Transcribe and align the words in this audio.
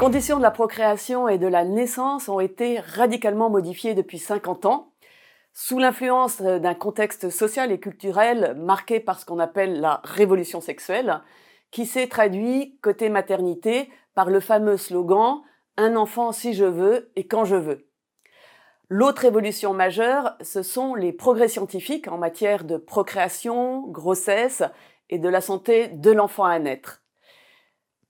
Les 0.00 0.06
conditions 0.06 0.38
de 0.38 0.42
la 0.42 0.50
procréation 0.50 1.28
et 1.28 1.36
de 1.36 1.46
la 1.46 1.62
naissance 1.62 2.30
ont 2.30 2.40
été 2.40 2.80
radicalement 2.80 3.50
modifiées 3.50 3.92
depuis 3.92 4.18
50 4.18 4.64
ans, 4.64 4.94
sous 5.52 5.78
l'influence 5.78 6.40
d'un 6.40 6.72
contexte 6.72 7.28
social 7.28 7.70
et 7.70 7.78
culturel 7.78 8.54
marqué 8.56 8.98
par 8.98 9.20
ce 9.20 9.26
qu'on 9.26 9.38
appelle 9.38 9.78
la 9.78 10.00
révolution 10.02 10.62
sexuelle, 10.62 11.20
qui 11.70 11.84
s'est 11.84 12.06
traduit 12.06 12.78
côté 12.80 13.10
maternité 13.10 13.90
par 14.14 14.30
le 14.30 14.40
fameux 14.40 14.78
slogan 14.78 15.42
Un 15.76 15.96
enfant 15.96 16.32
si 16.32 16.54
je 16.54 16.64
veux 16.64 17.12
et 17.14 17.26
quand 17.26 17.44
je 17.44 17.56
veux. 17.56 17.86
L'autre 18.88 19.26
évolution 19.26 19.74
majeure, 19.74 20.34
ce 20.40 20.62
sont 20.62 20.94
les 20.94 21.12
progrès 21.12 21.48
scientifiques 21.48 22.08
en 22.08 22.16
matière 22.16 22.64
de 22.64 22.78
procréation, 22.78 23.86
grossesse 23.88 24.62
et 25.10 25.18
de 25.18 25.28
la 25.28 25.42
santé 25.42 25.88
de 25.88 26.10
l'enfant 26.10 26.44
à 26.44 26.58
naître. 26.58 26.99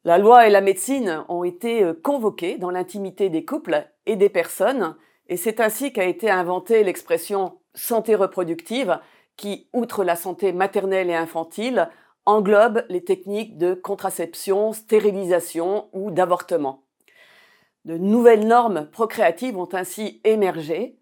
La 0.05 0.17
loi 0.17 0.47
et 0.47 0.51
la 0.51 0.63
médecine 0.63 1.25
ont 1.29 1.45
été 1.45 1.83
euh, 1.83 1.93
convoquées 1.93 2.57
dans 2.57 2.71
l'intimité 2.71 3.29
des 3.29 3.45
couples 3.45 3.87
et 4.07 4.17
des 4.17 4.31
personnes, 4.31 4.97
et 5.29 5.37
c'est 5.37 5.61
ainsi 5.61 5.93
qu'a 5.93 6.05
été 6.05 6.31
inventée 6.31 6.83
l'expression 6.85 7.59
santé 7.75 8.15
reproductive, 8.15 8.99
qui, 9.37 9.69
outre 9.73 10.03
la 10.03 10.17
santé 10.17 10.53
maternelle 10.53 11.11
et 11.11 11.15
infantile, 11.15 11.91
englobe 12.25 12.85
les 12.89 13.05
techniques 13.05 13.59
de 13.59 13.75
contraception, 13.75 14.73
stérilisation 14.73 15.89
ou 15.93 16.11
d'avortement. 16.11 16.85
De 17.85 17.97
nouvelles 17.97 18.47
normes 18.47 18.89
procréatives 18.91 19.59
ont 19.59 19.69
ainsi 19.73 20.21
émergé. 20.25 20.99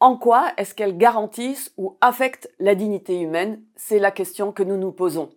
En 0.00 0.16
quoi 0.16 0.52
est-ce 0.56 0.74
qu'elles 0.74 0.98
garantissent 0.98 1.72
ou 1.76 1.98
affectent 2.00 2.50
la 2.58 2.74
dignité 2.74 3.20
humaine? 3.20 3.62
C'est 3.76 3.98
la 3.98 4.10
question 4.10 4.52
que 4.52 4.62
nous 4.62 4.76
nous 4.76 4.92
posons. 4.92 5.30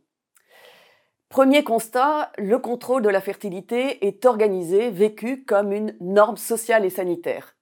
Premier 1.29 1.63
constat, 1.63 2.31
le 2.39 2.57
contrôle 2.57 3.03
de 3.03 3.09
la 3.09 3.21
fertilité 3.21 4.07
est 4.07 4.25
organisé, 4.25 4.89
vécu 4.89 5.45
comme 5.45 5.71
une 5.71 5.95
norme 6.01 6.37
sociale 6.37 6.85
et 6.85 6.89
sanitaire. 6.89 7.55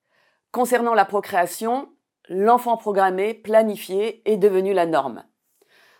Concernant 0.53 0.93
la 0.93 1.03
procréation, 1.03 1.89
l'enfant 2.29 2.77
programmé, 2.77 3.33
planifié 3.33 4.21
est 4.23 4.37
devenu 4.37 4.71
la 4.71 4.85
norme. 4.85 5.25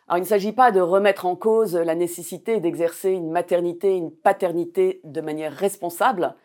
Alors, 0.08 0.18
il 0.18 0.22
ne 0.22 0.28
s'agit 0.28 0.54
pas 0.54 0.72
de 0.72 0.80
remettre 0.80 1.26
en 1.26 1.36
cause 1.36 1.76
la 1.76 1.94
nécessité 1.94 2.62
d'exercer 2.62 3.12
une 3.12 3.32
maternité, 3.32 3.98
une 3.98 4.16
paternité 4.16 5.02
de 5.04 5.20
manière 5.20 5.52
responsable, 5.52 6.36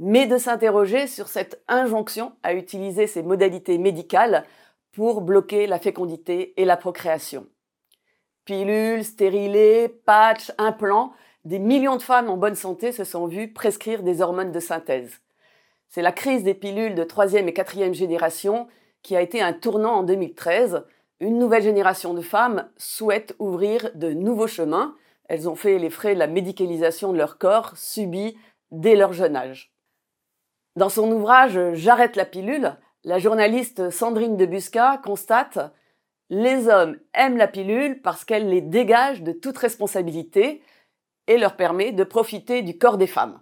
mais 0.00 0.26
de 0.26 0.38
s'interroger 0.38 1.06
sur 1.06 1.28
cette 1.28 1.62
injonction 1.68 2.32
à 2.42 2.54
utiliser 2.54 3.06
ces 3.06 3.22
modalités 3.22 3.78
médicales 3.78 4.44
pour 4.90 5.20
bloquer 5.20 5.68
la 5.68 5.78
fécondité 5.78 6.60
et 6.60 6.64
la 6.64 6.76
procréation 6.76 7.46
pilules, 8.48 9.04
stérilés, 9.04 9.90
patchs, 10.06 10.52
implants, 10.56 11.12
des 11.44 11.58
millions 11.58 11.96
de 11.96 12.02
femmes 12.02 12.30
en 12.30 12.38
bonne 12.38 12.54
santé 12.54 12.92
se 12.92 13.04
sont 13.04 13.26
vues 13.26 13.52
prescrire 13.52 14.02
des 14.02 14.22
hormones 14.22 14.52
de 14.52 14.58
synthèse. 14.58 15.20
C'est 15.90 16.00
la 16.00 16.12
crise 16.12 16.44
des 16.44 16.54
pilules 16.54 16.94
de 16.94 17.04
troisième 17.04 17.46
et 17.46 17.52
quatrième 17.52 17.92
génération 17.92 18.66
qui 19.02 19.14
a 19.16 19.20
été 19.20 19.42
un 19.42 19.52
tournant 19.52 19.96
en 19.96 20.02
2013. 20.02 20.82
Une 21.20 21.38
nouvelle 21.38 21.62
génération 21.62 22.14
de 22.14 22.22
femmes 22.22 22.70
souhaite 22.78 23.36
ouvrir 23.38 23.90
de 23.94 24.14
nouveaux 24.14 24.46
chemins. 24.46 24.94
Elles 25.28 25.46
ont 25.46 25.54
fait 25.54 25.78
les 25.78 25.90
frais 25.90 26.14
de 26.14 26.18
la 26.18 26.26
médicalisation 26.26 27.12
de 27.12 27.18
leur 27.18 27.36
corps 27.36 27.76
subie 27.76 28.38
dès 28.70 28.96
leur 28.96 29.12
jeune 29.12 29.36
âge. 29.36 29.74
Dans 30.74 30.88
son 30.88 31.12
ouvrage 31.12 31.74
J'arrête 31.74 32.16
la 32.16 32.24
pilule, 32.24 32.78
la 33.04 33.18
journaliste 33.18 33.90
Sandrine 33.90 34.38
Debusca 34.38 34.98
constate 35.04 35.58
les 36.30 36.68
hommes 36.68 36.98
aiment 37.14 37.36
la 37.36 37.48
pilule 37.48 38.02
parce 38.02 38.24
qu'elle 38.24 38.48
les 38.48 38.60
dégage 38.60 39.22
de 39.22 39.32
toute 39.32 39.58
responsabilité 39.58 40.62
et 41.26 41.38
leur 41.38 41.56
permet 41.56 41.92
de 41.92 42.04
profiter 42.04 42.62
du 42.62 42.78
corps 42.78 42.98
des 42.98 43.06
femmes. 43.06 43.40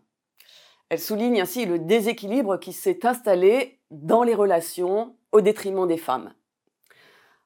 Elle 0.88 1.00
souligne 1.00 1.40
ainsi 1.40 1.66
le 1.66 1.78
déséquilibre 1.78 2.58
qui 2.58 2.72
s'est 2.72 3.04
installé 3.06 3.80
dans 3.90 4.22
les 4.22 4.34
relations 4.34 5.16
au 5.32 5.40
détriment 5.40 5.86
des 5.86 5.96
femmes. 5.96 6.32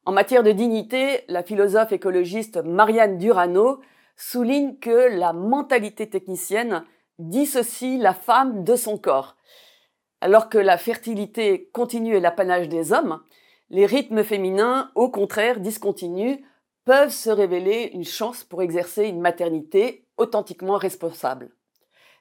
En 0.04 0.12
matière 0.12 0.42
de 0.42 0.52
dignité, 0.52 1.24
la 1.28 1.42
philosophe 1.42 1.92
écologiste 1.92 2.58
Marianne 2.58 3.18
Durano 3.18 3.80
souligne 4.16 4.78
que 4.78 5.16
la 5.16 5.32
mentalité 5.32 6.08
technicienne 6.08 6.84
dissocie 7.18 7.98
la 7.98 8.14
femme 8.14 8.64
de 8.64 8.76
son 8.76 8.98
corps. 8.98 9.36
Alors 10.20 10.48
que 10.48 10.58
la 10.58 10.76
fertilité 10.76 11.70
continue 11.72 12.16
est 12.16 12.20
l'apanage 12.20 12.68
des 12.68 12.92
hommes, 12.92 13.20
les 13.70 13.86
rythmes 13.86 14.24
féminins, 14.24 14.90
au 14.94 15.08
contraire 15.08 15.60
discontinus, 15.60 16.38
peuvent 16.84 17.12
se 17.12 17.30
révéler 17.30 17.90
une 17.92 18.04
chance 18.04 18.44
pour 18.44 18.62
exercer 18.62 19.06
une 19.06 19.20
maternité 19.20 20.06
authentiquement 20.16 20.76
responsable. 20.76 21.50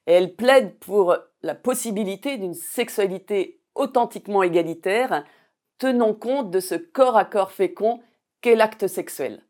Elle 0.05 0.35
plaide 0.35 0.77
pour 0.79 1.17
la 1.41 1.55
possibilité 1.55 2.37
d'une 2.37 2.53
sexualité 2.53 3.61
authentiquement 3.75 4.43
égalitaire, 4.43 5.25
tenant 5.77 6.13
compte 6.13 6.51
de 6.51 6.59
ce 6.59 6.75
corps 6.75 7.17
à 7.17 7.25
corps 7.25 7.51
fécond 7.51 8.01
qu'est 8.41 8.55
l'acte 8.55 8.87
sexuel. 8.87 9.43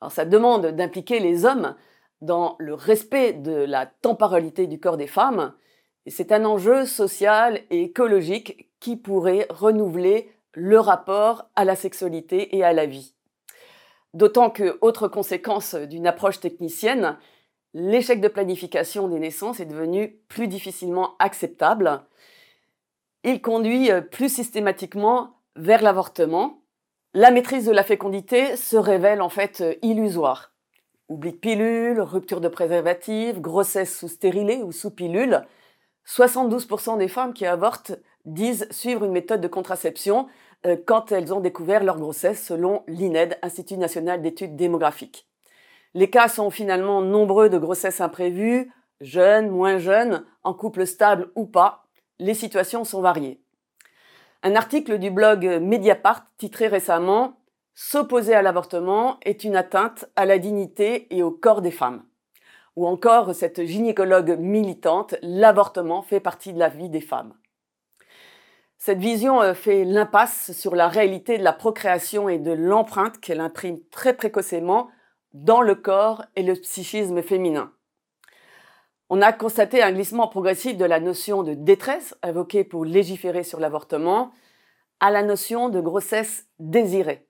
Alors 0.00 0.12
ça 0.12 0.24
demande 0.24 0.66
d'impliquer 0.66 1.20
les 1.20 1.44
hommes 1.44 1.76
dans 2.20 2.56
le 2.58 2.74
respect 2.74 3.32
de 3.34 3.52
la 3.52 3.86
temporalité 3.86 4.66
du 4.66 4.80
corps 4.80 4.96
des 4.96 5.06
femmes, 5.06 5.52
c'est 6.06 6.32
un 6.32 6.44
enjeu 6.44 6.86
social 6.86 7.60
et 7.70 7.82
écologique 7.82 8.70
qui 8.80 8.96
pourrait 8.96 9.46
renouveler 9.50 10.30
le 10.56 10.80
rapport 10.80 11.50
à 11.54 11.66
la 11.66 11.76
sexualité 11.76 12.56
et 12.56 12.64
à 12.64 12.72
la 12.72 12.86
vie. 12.86 13.14
D'autant 14.14 14.48
que, 14.48 14.78
autre 14.80 15.06
conséquence 15.06 15.74
d'une 15.74 16.06
approche 16.06 16.40
technicienne, 16.40 17.18
l'échec 17.74 18.22
de 18.22 18.28
planification 18.28 19.06
des 19.06 19.18
naissances 19.18 19.60
est 19.60 19.66
devenu 19.66 20.18
plus 20.28 20.48
difficilement 20.48 21.14
acceptable. 21.18 22.00
Il 23.22 23.42
conduit 23.42 23.90
plus 24.10 24.32
systématiquement 24.32 25.42
vers 25.56 25.82
l'avortement. 25.82 26.62
La 27.12 27.30
maîtrise 27.30 27.66
de 27.66 27.72
la 27.72 27.82
fécondité 27.82 28.56
se 28.56 28.78
révèle 28.78 29.20
en 29.20 29.28
fait 29.28 29.62
illusoire. 29.82 30.54
Oubli 31.10 31.32
de 31.32 31.36
pilule, 31.36 32.00
rupture 32.00 32.40
de 32.40 32.48
préservatif, 32.48 33.40
grossesse 33.40 33.98
sous 33.98 34.08
stérilée 34.08 34.62
ou 34.62 34.72
sous 34.72 34.90
pilule, 34.90 35.44
72% 36.06 36.96
des 36.96 37.08
femmes 37.08 37.34
qui 37.34 37.44
avortent 37.44 37.92
disent 38.24 38.66
suivre 38.70 39.04
une 39.04 39.12
méthode 39.12 39.40
de 39.40 39.48
contraception 39.48 40.26
euh, 40.26 40.30
quand 40.84 41.12
elles 41.12 41.32
ont 41.32 41.40
découvert 41.40 41.84
leur 41.84 41.98
grossesse 41.98 42.44
selon 42.44 42.82
l'INED, 42.88 43.38
Institut 43.42 43.76
national 43.76 44.20
d'études 44.20 44.56
démographiques. 44.56 45.28
Les 45.94 46.10
cas 46.10 46.28
sont 46.28 46.50
finalement 46.50 47.00
nombreux 47.02 47.48
de 47.48 47.56
grossesses 47.56 48.00
imprévues, 48.00 48.70
jeunes, 49.00 49.48
moins 49.48 49.78
jeunes, 49.78 50.24
en 50.44 50.54
couple 50.54 50.86
stable 50.86 51.30
ou 51.34 51.46
pas. 51.46 51.86
Les 52.18 52.34
situations 52.34 52.84
sont 52.84 53.00
variées. 53.00 53.40
Un 54.42 54.56
article 54.56 54.98
du 54.98 55.10
blog 55.10 55.44
Mediapart 55.62 56.26
titré 56.36 56.68
récemment 56.68 57.38
S'opposer 57.74 58.34
à 58.34 58.40
l'avortement 58.40 59.18
est 59.22 59.44
une 59.44 59.54
atteinte 59.54 60.06
à 60.16 60.24
la 60.24 60.38
dignité 60.38 61.14
et 61.14 61.22
au 61.22 61.30
corps 61.30 61.60
des 61.60 61.70
femmes. 61.70 62.04
Ou 62.74 62.86
encore 62.86 63.34
cette 63.34 63.64
gynécologue 63.64 64.38
militante, 64.38 65.14
l'avortement 65.20 66.00
fait 66.00 66.20
partie 66.20 66.54
de 66.54 66.58
la 66.58 66.68
vie 66.70 66.88
des 66.88 67.00
femmes. 67.00 67.34
Cette 68.86 69.00
vision 69.00 69.42
euh, 69.42 69.52
fait 69.52 69.82
l'impasse 69.82 70.52
sur 70.52 70.76
la 70.76 70.86
réalité 70.86 71.38
de 71.38 71.42
la 71.42 71.52
procréation 71.52 72.28
et 72.28 72.38
de 72.38 72.52
l'empreinte 72.52 73.18
qu'elle 73.18 73.40
imprime 73.40 73.80
très 73.90 74.14
précocement 74.14 74.90
dans 75.32 75.60
le 75.60 75.74
corps 75.74 76.24
et 76.36 76.44
le 76.44 76.52
psychisme 76.52 77.20
féminin. 77.20 77.72
On 79.10 79.22
a 79.22 79.32
constaté 79.32 79.82
un 79.82 79.90
glissement 79.90 80.28
progressif 80.28 80.76
de 80.76 80.84
la 80.84 81.00
notion 81.00 81.42
de 81.42 81.54
détresse, 81.54 82.14
invoquée 82.22 82.62
pour 82.62 82.84
légiférer 82.84 83.42
sur 83.42 83.58
l'avortement, 83.58 84.30
à 85.00 85.10
la 85.10 85.24
notion 85.24 85.68
de 85.68 85.80
grossesse 85.80 86.46
désirée. 86.60 87.26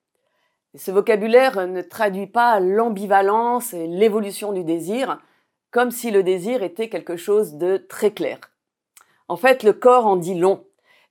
ce 0.75 0.91
vocabulaire 0.91 1.67
ne 1.67 1.81
traduit 1.81 2.26
pas 2.26 2.61
l'ambivalence 2.61 3.73
et 3.73 3.87
l'évolution 3.87 4.53
du 4.53 4.62
désir, 4.62 5.23
comme 5.70 5.91
si 5.91 6.11
le 6.11 6.23
désir 6.23 6.62
était 6.62 6.91
quelque 6.91 7.17
chose 7.17 7.55
de 7.55 7.79
très 7.79 8.11
clair. 8.11 8.41
En 9.29 9.37
fait, 9.37 9.62
le 9.62 9.73
corps 9.73 10.05
en 10.05 10.17
dit 10.17 10.38
long. 10.38 10.66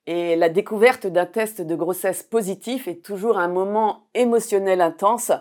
Et 0.08 0.36
la 0.36 0.50
découverte 0.50 1.08
d'un 1.08 1.26
test 1.26 1.62
de 1.62 1.76
grossesse 1.76 2.22
positif 2.22 2.88
est 2.88 3.04
toujours 3.04 3.40
un 3.40 3.48
moment 3.48 4.08
émotionnel 4.14 4.82
intense, 4.82 5.32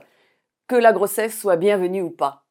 que 0.69 0.77
la 0.77 0.93
grossesse 0.93 1.39
soit 1.39 1.57
bienvenue 1.57 2.01
ou 2.01 2.11
pas. 2.11 2.45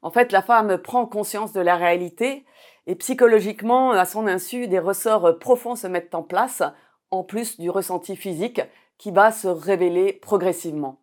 En 0.00 0.10
fait, 0.10 0.32
la 0.32 0.42
femme 0.42 0.78
prend 0.78 1.06
conscience 1.06 1.52
de 1.52 1.60
la 1.60 1.76
réalité 1.76 2.44
et 2.86 2.94
psychologiquement, 2.94 3.92
à 3.92 4.04
son 4.04 4.26
insu, 4.26 4.68
des 4.68 4.78
ressorts 4.78 5.38
profonds 5.38 5.76
se 5.76 5.86
mettent 5.86 6.14
en 6.14 6.22
place, 6.22 6.62
en 7.10 7.24
plus 7.24 7.58
du 7.58 7.70
ressenti 7.70 8.16
physique 8.16 8.60
qui 8.98 9.10
va 9.10 9.32
se 9.32 9.48
révéler 9.48 10.12
progressivement. 10.12 11.00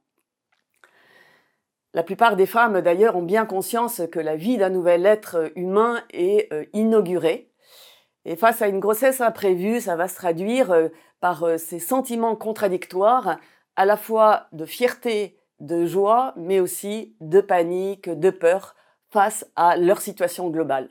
La 1.94 2.04
plupart 2.04 2.36
des 2.36 2.46
femmes, 2.46 2.82
d'ailleurs, 2.82 3.18
ont 3.18 3.24
bien 3.24 3.46
conscience 3.46 4.02
que 4.12 4.20
la 4.20 4.36
vie 4.36 4.58
d'un 4.58 4.70
nouvel 4.70 5.06
être 5.06 5.52
humain 5.56 6.02
est 6.12 6.52
euh, 6.54 6.66
inaugurée 6.74 7.50
et 8.25 8.35
face 8.35 8.62
à 8.62 8.68
une 8.68 8.79
grossesse 8.79 9.21
imprévue, 9.21 9.81
ça 9.81 9.95
va 9.95 10.07
se 10.07 10.15
traduire 10.15 10.71
euh, 10.71 10.89
par 11.19 11.44
euh, 11.44 11.57
ces 11.57 11.79
sentiments 11.79 12.35
contradictoires, 12.35 13.39
à 13.75 13.85
la 13.85 13.97
fois 13.97 14.47
de 14.51 14.65
fierté, 14.65 15.38
de 15.59 15.85
joie, 15.85 16.33
mais 16.38 16.59
aussi 16.59 17.15
de 17.19 17.41
panique, 17.41 18.09
de 18.09 18.29
peur 18.29 18.75
face 19.09 19.45
à 19.56 19.77
leur 19.77 20.01
situation 20.01 20.50
globale. 20.50 20.89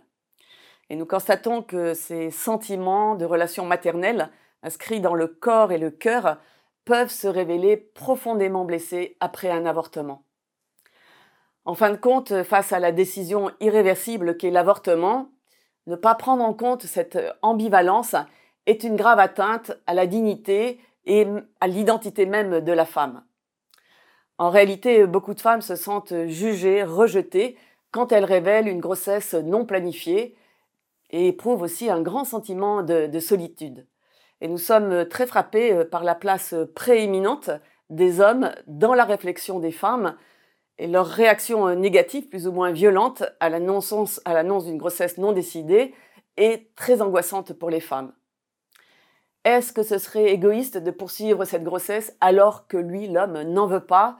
Et 0.89 0.97
nous 0.97 1.07
constatons 1.07 1.63
que 1.63 1.95
ces 1.95 2.31
sentiments 2.31 3.15
de 3.15 3.25
relations 3.25 3.65
maternelles, 3.65 4.29
inscrits 4.63 5.01
dans 5.01 5.15
le 5.15 5.29
corps 5.29 5.73
et 5.73 5.79
le 5.79 5.91
cœur, 5.91 6.39
peuvent 6.85 7.11
se 7.11 7.29
révéler 7.29 7.77
profondément 7.77 8.65
blessés 8.65 9.17
après 9.21 9.51
un 9.51 9.67
avortement. 9.67 10.25
En 11.65 11.75
fin 11.75 11.91
de 11.91 11.97
compte, 11.97 12.43
face 12.43 12.73
à 12.73 12.81
la 12.81 12.91
décision 12.91 13.53
irréversible 13.61 14.37
qu'est 14.37 14.51
l'avortement, 14.51 15.31
ne 15.87 15.97
pas 15.97 16.15
prendre 16.15 16.45
en 16.45 16.55
compte 16.55 16.83
cette 16.83 17.19
ambivalence 17.43 18.15
est 18.67 18.85
une 18.85 18.97
grave 18.97 19.19
atteinte 19.19 19.73
à 19.87 19.95
la 19.95 20.07
dignité 20.07 20.81
et 21.07 21.27
à 21.61 21.67
l'identité 21.67 22.27
même 22.27 22.61
de 22.61 22.73
la 22.73 22.85
femme. 22.85 23.25
En 24.39 24.51
réalité, 24.51 25.07
beaucoup 25.07 25.35
de 25.35 25.41
femmes 25.41 25.63
se 25.63 25.77
sentent 25.77 26.27
jugées, 26.27 26.83
rejetées 26.83 27.57
quand 27.91 28.13
elles 28.13 28.25
révèlent 28.25 28.69
une 28.69 28.81
grossesse 28.81 29.35
non 29.35 29.67
planifiée 29.67 30.37
et 31.11 31.29
éprouvent 31.29 31.63
aussi 31.63 31.91
un 31.91 32.01
grand 32.01 32.25
sentiment 32.25 32.83
de, 32.83 33.19
solitude. 33.19 33.87
Et 34.41 34.49
nous 34.49 34.59
sommes 34.59 35.07
très 35.09 35.27
frappés 35.27 35.73
euh, 35.73 35.85
par 35.85 36.05
la 36.05 36.15
place 36.15 36.55
prééminente 36.75 37.51
des 37.91 38.21
hommes 38.21 38.53
dans 38.67 38.95
la 38.95 39.05
réflexion 39.05 39.59
des 39.59 39.73
femmes 39.73 40.17
et 40.81 40.87
leur 40.87 41.07
réaction 41.07 41.69
euh, 41.69 41.75
négative, 41.75 42.29
plus 42.29 42.49
ou 42.49 42.53
moins 42.53 42.73
violente, 42.73 43.23
à 43.39 43.51
l'annonce 43.51 44.65
d'une 44.65 44.79
grossesse 44.79 45.19
non 45.19 45.33
décidée 45.33 45.95
est 46.39 46.75
très 46.75 47.03
angoissante 47.03 47.53
pour 47.53 47.69
les 47.69 47.81
femmes. 47.81 48.15
Est-ce 49.45 49.75
que 49.75 49.83
ce 49.83 49.99
serait 49.99 50.31
égoïste 50.31 50.79
de 50.79 50.91
poursuivre 50.91 51.45
cette 51.45 51.65
grossesse 51.65 52.17
alors 52.23 52.67
que 52.67 52.79
lui, 52.79 53.09
l'homme, 53.09 53.43
n'en 53.43 53.67
veut 53.67 53.85
pas, 53.85 54.19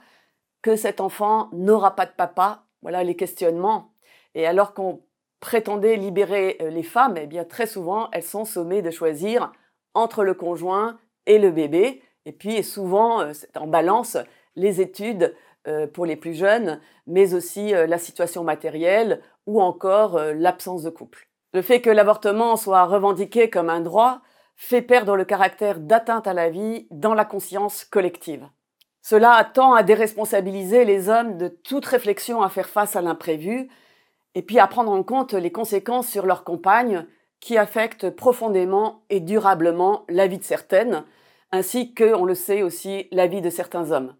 que 0.61 0.75
cet 0.75 1.01
enfant 1.01 1.49
n'aura 1.51 1.95
pas 1.95 2.05
de 2.05 2.11
papa? 2.11 2.65
Voilà 2.83 3.03
les 3.03 3.15
questionnements. 3.15 3.93
Et 4.35 4.45
alors 4.45 4.75
qu'on 4.75 5.01
prétendait 5.39 5.95
libérer 5.95 6.57
euh, 6.61 6.69
les 6.69 6.83
femmes, 6.83 7.17
eh 7.17 7.25
bien 7.25 7.43
très 7.43 7.65
souvent, 7.65 8.09
elles 8.11 8.21
sont 8.21 8.45
sommées 8.45 8.83
de 8.83 8.91
choisir 8.91 9.51
entre 9.95 10.23
le 10.23 10.35
conjoint 10.35 10.99
et 11.25 11.39
le 11.39 11.49
bébé. 11.49 12.03
Et 12.25 12.31
puis 12.31 12.63
souvent, 12.63 13.21
euh, 13.21 13.33
c'est 13.33 13.57
en 13.57 13.65
balance 13.65 14.15
les 14.55 14.79
études 14.79 15.33
pour 15.93 16.05
les 16.05 16.15
plus 16.15 16.33
jeunes, 16.33 16.79
mais 17.07 17.33
aussi 17.33 17.71
la 17.71 17.97
situation 17.97 18.43
matérielle 18.43 19.21
ou 19.45 19.61
encore 19.61 20.19
l'absence 20.33 20.83
de 20.83 20.89
couple. 20.89 21.27
Le 21.53 21.61
fait 21.61 21.81
que 21.81 21.89
l'avortement 21.89 22.55
soit 22.55 22.85
revendiqué 22.85 23.49
comme 23.49 23.69
un 23.69 23.81
droit 23.81 24.21
fait 24.55 24.81
perdre 24.81 25.15
le 25.15 25.25
caractère 25.25 25.79
d'atteinte 25.79 26.27
à 26.27 26.33
la 26.33 26.49
vie 26.49 26.87
dans 26.91 27.13
la 27.13 27.25
conscience 27.25 27.83
collective. 27.83 28.47
Cela 29.01 29.49
tend 29.53 29.73
à 29.73 29.81
déresponsabiliser 29.81 30.85
les 30.85 31.09
hommes 31.09 31.37
de 31.37 31.47
toute 31.47 31.85
réflexion 31.85 32.43
à 32.43 32.49
faire 32.49 32.69
face 32.69 32.95
à 32.95 33.01
l'imprévu, 33.01 33.67
et 34.35 34.43
puis 34.43 34.59
à 34.59 34.67
prendre 34.67 34.91
en 34.91 35.03
compte 35.03 35.33
les 35.33 35.51
conséquences 35.51 36.07
sur 36.07 36.25
leur 36.25 36.43
compagne 36.43 37.05
qui 37.39 37.57
affectent 37.57 38.11
profondément 38.11 39.01
et 39.09 39.19
durablement 39.19 40.05
la 40.07 40.27
vie 40.27 40.37
de 40.37 40.43
certaines, 40.43 41.03
ainsi 41.51 41.93
que, 41.93 42.13
on 42.13 42.23
le 42.23 42.35
sait 42.35 42.61
aussi, 42.61 43.07
la 43.11 43.27
vie 43.27 43.41
de 43.41 43.49
certains 43.49 43.91
hommes. 43.91 44.15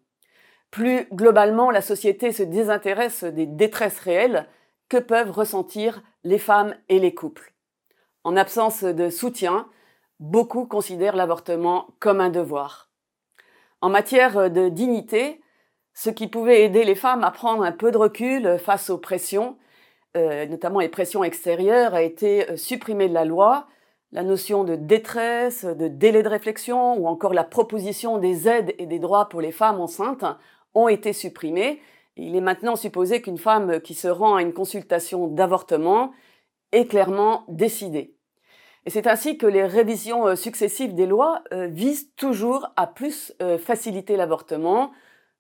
Plus 0.72 1.08
globalement, 1.12 1.70
la 1.70 1.82
société 1.82 2.32
se 2.32 2.44
désintéresse 2.44 3.26
des 3.26 3.46
détresses 3.46 4.00
réelles 4.00 4.48
que 4.88 4.98
peuvent 4.98 5.32
ressentir 5.32 6.02
les 6.24 6.40
femmes 6.40 6.76
et 6.88 7.00
les 7.00 7.14
couples. 7.14 7.54
En 8.24 8.38
absence 8.38 8.84
de 8.84 9.10
soutien, 9.10 9.68
beaucoup 10.20 10.66
considèrent 10.66 11.16
l'avortement 11.16 11.88
comme 12.00 12.22
un 12.22 12.30
devoir. 12.30 12.90
En 13.82 13.90
matière 13.90 14.50
de 14.50 14.70
dignité, 14.70 15.42
ce 15.94 16.10
qui 16.10 16.28
pouvait 16.28 16.64
aider 16.64 16.84
les 16.86 16.96
femmes 16.96 17.24
à 17.24 17.32
prendre 17.32 17.64
un 17.64 17.72
peu 17.72 17.92
de 17.92 17.98
recul 17.98 18.58
face 18.58 18.90
aux 18.90 18.98
pressions, 18.98 19.58
euh, 20.16 20.46
notamment 20.46 20.80
les 20.80 20.90
pressions 20.90 21.24
extérieures, 21.24 21.94
a 21.94 22.02
été 22.02 22.50
euh, 22.50 22.56
supprimé 22.56 23.10
de 23.10 23.14
la 23.14 23.26
loi. 23.26 23.68
La 24.14 24.24
notion 24.24 24.66
de 24.66 24.76
détresse, 24.76 25.64
de 25.64 25.88
délai 25.88 26.22
de 26.22 26.28
réflexion 26.28 26.96
ou 26.96 27.08
encore 27.08 27.34
la 27.34 27.46
proposition 27.46 28.18
des 28.18 28.50
aides 28.50 28.76
et 28.78 28.86
des 28.86 29.00
droits 29.00 29.30
pour 29.30 29.40
les 29.40 29.54
femmes 29.54 29.80
enceintes 29.80 30.26
ont 30.74 30.88
été 30.88 31.14
supprimés. 31.14 31.82
Il 32.16 32.36
est 32.36 32.42
maintenant 32.42 32.76
supposé 32.76 33.22
qu'une 33.22 33.38
femme 33.38 33.82
qui 33.82 33.94
se 33.94 34.08
rend 34.08 34.36
à 34.36 34.42
une 34.42 34.54
consultation 34.54 35.28
d'avortement 35.28 36.12
est 36.72 36.86
clairement 36.86 37.46
décidée. 37.48 38.16
Et 38.86 38.90
c'est 38.90 39.08
ainsi 39.08 39.38
que 39.38 39.46
les 39.46 39.66
révisions 39.66 40.28
euh, 40.28 40.36
successives 40.36 40.96
des 40.96 41.06
lois 41.06 41.44
euh, 41.54 41.68
visent 41.68 42.14
toujours 42.16 42.68
à 42.76 42.88
plus 42.88 43.34
euh, 43.42 43.58
faciliter 43.58 44.16
l'avortement, 44.16 44.92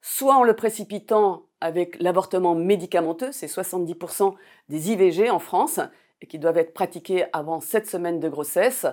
soit 0.01 0.35
en 0.35 0.43
le 0.43 0.55
précipitant 0.55 1.43
avec 1.59 1.99
l'avortement 2.01 2.55
médicamenteux, 2.55 3.31
c'est 3.31 3.47
70% 3.47 4.33
des 4.69 4.91
IVG 4.91 5.29
en 5.29 5.39
France, 5.39 5.79
et 6.21 6.27
qui 6.27 6.39
doivent 6.39 6.57
être 6.57 6.73
pratiqués 6.73 7.25
avant 7.33 7.59
7 7.59 7.87
semaines 7.87 8.19
de 8.19 8.29
grossesse, 8.29 8.85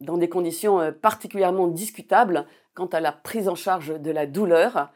dans 0.00 0.18
des 0.18 0.28
conditions 0.28 0.92
particulièrement 1.00 1.66
discutables 1.66 2.46
quant 2.74 2.86
à 2.86 3.00
la 3.00 3.12
prise 3.12 3.48
en 3.48 3.54
charge 3.54 3.98
de 4.00 4.10
la 4.10 4.26
douleur, 4.26 4.90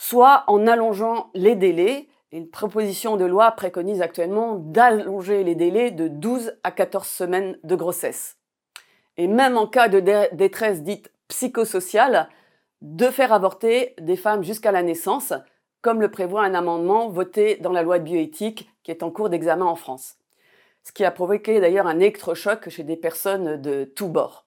soit 0.00 0.44
en 0.46 0.66
allongeant 0.66 1.30
les 1.34 1.56
délais 1.56 2.08
une 2.32 2.48
proposition 2.48 3.18
de 3.18 3.26
loi 3.26 3.50
préconise 3.50 4.00
actuellement 4.00 4.54
d'allonger 4.54 5.44
les 5.44 5.54
délais 5.54 5.90
de 5.90 6.08
12 6.08 6.54
à 6.64 6.70
14 6.70 7.06
semaines 7.06 7.58
de 7.64 7.76
grossesse. 7.76 8.38
Et 9.18 9.26
même 9.26 9.58
en 9.58 9.66
cas 9.66 9.88
de 9.88 10.00
détresse 10.34 10.82
dite 10.82 11.12
psychosociale, 11.28 12.30
de 12.80 13.08
faire 13.08 13.34
avorter 13.34 13.94
des 14.00 14.16
femmes 14.16 14.42
jusqu'à 14.42 14.72
la 14.72 14.82
naissance, 14.82 15.34
comme 15.82 16.00
le 16.00 16.10
prévoit 16.10 16.44
un 16.44 16.54
amendement 16.54 17.10
voté 17.10 17.56
dans 17.56 17.72
la 17.72 17.82
loi 17.82 17.98
de 17.98 18.04
bioéthique 18.04 18.70
qui 18.82 18.90
est 18.90 19.02
en 19.02 19.10
cours 19.10 19.28
d'examen 19.28 19.66
en 19.66 19.76
France. 19.76 20.16
Ce 20.82 20.92
qui 20.92 21.04
a 21.04 21.10
provoqué 21.10 21.60
d'ailleurs 21.60 21.86
un 21.86 21.98
électrochoc 21.98 22.70
chez 22.70 22.84
des 22.84 22.96
personnes 22.96 23.60
de 23.60 23.84
tous 23.84 24.08
bords. 24.08 24.46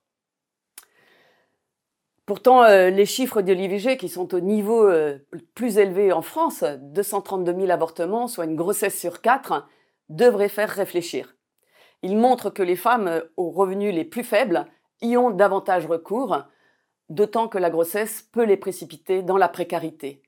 Pourtant, 2.26 2.64
euh, 2.64 2.90
les 2.90 3.06
chiffres 3.06 3.42
de 3.42 3.52
l'IVG 3.52 3.98
qui 3.98 4.08
sont 4.08 4.34
au 4.34 4.40
niveau 4.40 4.88
euh, 4.88 5.18
plus 5.56 5.78
élevé 5.78 6.14
en 6.14 6.22
France, 6.22 6.64
232 6.64 7.54
000 7.54 7.70
avortements, 7.70 8.28
soit 8.28 8.46
une 8.46 8.56
grossesse 8.56 8.98
sur 8.98 9.22
quatre, 9.22 9.68
devraient 10.08 10.48
faire 10.48 10.70
réfléchir. 10.70 11.36
Ils 12.02 12.18
montrent 12.18 12.50
que 12.50 12.64
les 12.64 12.78
femmes 12.78 13.08
euh, 13.08 13.22
aux 13.36 13.52
revenus 13.52 13.94
les 13.94 14.06
plus 14.06 14.24
faibles 14.24 14.66
y 15.02 15.18
ont 15.18 15.32
davantage 15.32 15.86
recours, 15.86 16.44
d'autant 17.10 17.50
que 17.50 17.58
la 17.58 17.70
grossesse 17.70 18.22
peut 18.32 18.46
les 18.46 18.56
précipiter 18.56 19.22
dans 19.22 19.38
la 19.38 19.50
précarité. 19.50 20.22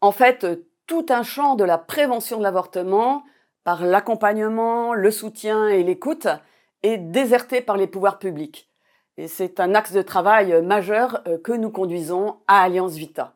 En 0.00 0.12
fait, 0.12 0.46
tout 0.86 1.06
un 1.08 1.24
champ 1.24 1.56
de 1.56 1.64
la 1.64 1.78
prévention 1.78 2.38
de 2.38 2.44
l'avortement, 2.44 3.24
par 3.64 3.84
l'accompagnement, 3.84 4.94
le 4.94 5.10
soutien 5.10 5.66
et 5.66 5.82
l'écoute, 5.82 6.28
est 6.84 6.98
déserté 6.98 7.62
par 7.62 7.76
les 7.76 7.88
pouvoirs 7.88 8.20
publics. 8.20 8.70
Et 9.16 9.28
c'est 9.28 9.60
un 9.60 9.74
axe 9.74 9.92
de 9.92 10.02
travail 10.02 10.52
euh, 10.52 10.62
majeur 10.62 11.22
euh, 11.26 11.38
que 11.38 11.52
nous 11.52 11.70
conduisons 11.70 12.38
à 12.48 12.62
Alliance 12.62 12.94
Vita. 12.94 13.34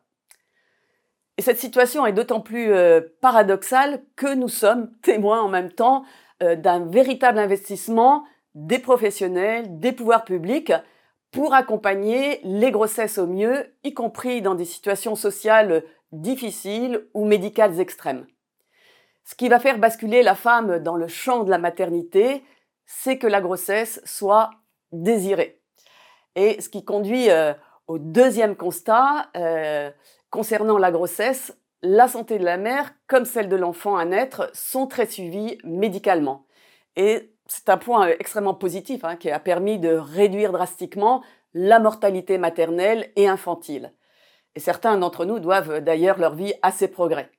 Et 1.37 1.41
cette 1.41 1.59
situation 1.59 2.05
est 2.05 2.11
d'autant 2.11 2.41
plus 2.41 2.73
euh, 2.73 3.01
paradoxale 3.21 4.03
que 4.17 4.33
nous 4.33 4.49
sommes 4.49 4.91
témoins 5.01 5.41
en 5.41 5.49
même 5.49 5.71
temps 5.71 6.03
d'un 6.41 6.85
véritable 6.85 7.37
investissement 7.37 8.23
des 8.55 8.79
professionnels, 8.79 9.77
des 9.77 9.91
pouvoirs 9.91 10.23
publics 10.23 10.71
pour 11.31 11.53
accompagner 11.53 12.39
les 12.45 12.71
grossesses 12.71 13.17
au 13.17 13.27
mieux, 13.27 13.75
y 13.83 13.93
compris 13.93 14.41
dans 14.41 14.55
des 14.55 14.63
situations 14.63 15.17
sociales 15.17 15.83
difficiles 16.13 17.05
ou 17.13 17.25
médicales 17.25 17.81
extrêmes. 17.81 18.25
Ce 19.25 19.35
qui 19.35 19.49
va 19.49 19.59
faire 19.59 19.79
basculer 19.79 20.23
la 20.23 20.33
femme 20.33 20.79
dans 20.79 20.95
le 20.95 21.09
champ 21.09 21.43
de 21.43 21.49
la 21.49 21.57
maternité, 21.57 22.41
c'est 22.85 23.17
que 23.17 23.27
la 23.27 23.41
grossesse 23.41 24.01
soit 24.05 24.49
désirée. 24.93 25.58
Et 26.35 26.61
ce 26.61 26.69
qui 26.69 26.85
conduit 26.85 27.29
euh, 27.29 27.53
au 27.87 27.97
deuxième 27.97 28.55
constat 28.55 29.29
euh, 29.35 29.91
concernant 30.29 30.77
la 30.77 30.91
grossesse, 30.91 31.57
la 31.81 32.07
santé 32.07 32.37
de 32.37 32.45
la 32.45 32.57
mère 32.57 32.93
comme 33.07 33.25
celle 33.25 33.49
de 33.49 33.55
l'enfant 33.55 33.97
à 33.97 34.05
naître 34.05 34.49
sont 34.53 34.87
très 34.87 35.05
suivies 35.05 35.57
médicalement. 35.63 36.45
Et 36.95 37.33
c'est 37.47 37.69
un 37.69 37.77
point 37.77 38.09
euh, 38.09 38.15
extrêmement 38.19 38.53
positif 38.53 39.03
hein, 39.03 39.15
qui 39.15 39.31
a 39.31 39.39
permis 39.39 39.79
de 39.79 39.93
réduire 39.93 40.51
drastiquement 40.51 41.23
la 41.53 41.79
mortalité 41.79 42.37
maternelle 42.37 43.11
et 43.15 43.27
infantile. 43.27 43.93
Et 44.55 44.59
certains 44.59 44.97
d'entre 44.97 45.25
nous 45.25 45.39
doivent 45.39 45.79
d'ailleurs 45.79 46.19
leur 46.19 46.35
vie 46.35 46.53
à 46.61 46.71
ces 46.71 46.87
progrès. 46.87 47.31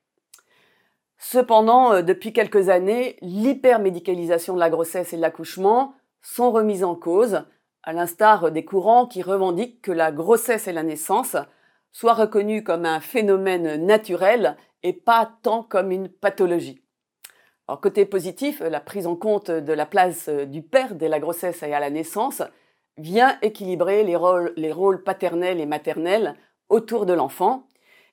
Cependant, 1.18 2.02
depuis 2.02 2.32
quelques 2.32 2.70
années, 2.70 3.16
l'hypermédicalisation 3.20 4.54
de 4.54 4.58
la 4.58 4.70
grossesse 4.70 5.12
et 5.12 5.16
de 5.16 5.20
l'accouchement 5.20 5.94
sont 6.22 6.50
remises 6.50 6.82
en 6.82 6.94
cause, 6.94 7.44
à 7.82 7.92
l'instar 7.92 8.50
des 8.50 8.64
courants 8.64 9.06
qui 9.06 9.22
revendiquent 9.22 9.82
que 9.82 9.92
la 9.92 10.12
grossesse 10.12 10.68
et 10.68 10.72
la 10.72 10.82
naissance 10.82 11.36
soient 11.92 12.14
reconnues 12.14 12.62
comme 12.62 12.86
un 12.86 13.00
phénomène 13.00 13.84
naturel 13.84 14.56
et 14.82 14.92
pas 14.92 15.30
tant 15.42 15.62
comme 15.62 15.90
une 15.90 16.08
pathologie. 16.08 16.82
Alors, 17.68 17.80
côté 17.80 18.04
positif, 18.04 18.60
la 18.60 18.80
prise 18.80 19.06
en 19.06 19.16
compte 19.16 19.50
de 19.50 19.72
la 19.72 19.86
place 19.86 20.28
du 20.28 20.62
père 20.62 20.94
dès 20.94 21.08
la 21.08 21.20
grossesse 21.20 21.62
et 21.62 21.72
à 21.72 21.80
la 21.80 21.90
naissance 21.90 22.42
vient 22.96 23.38
équilibrer 23.42 24.02
les 24.02 24.16
rôles, 24.16 24.52
les 24.56 24.72
rôles 24.72 25.02
paternels 25.02 25.60
et 25.60 25.66
maternels 25.66 26.34
autour 26.68 27.06
de 27.06 27.12
l'enfant. 27.12 27.66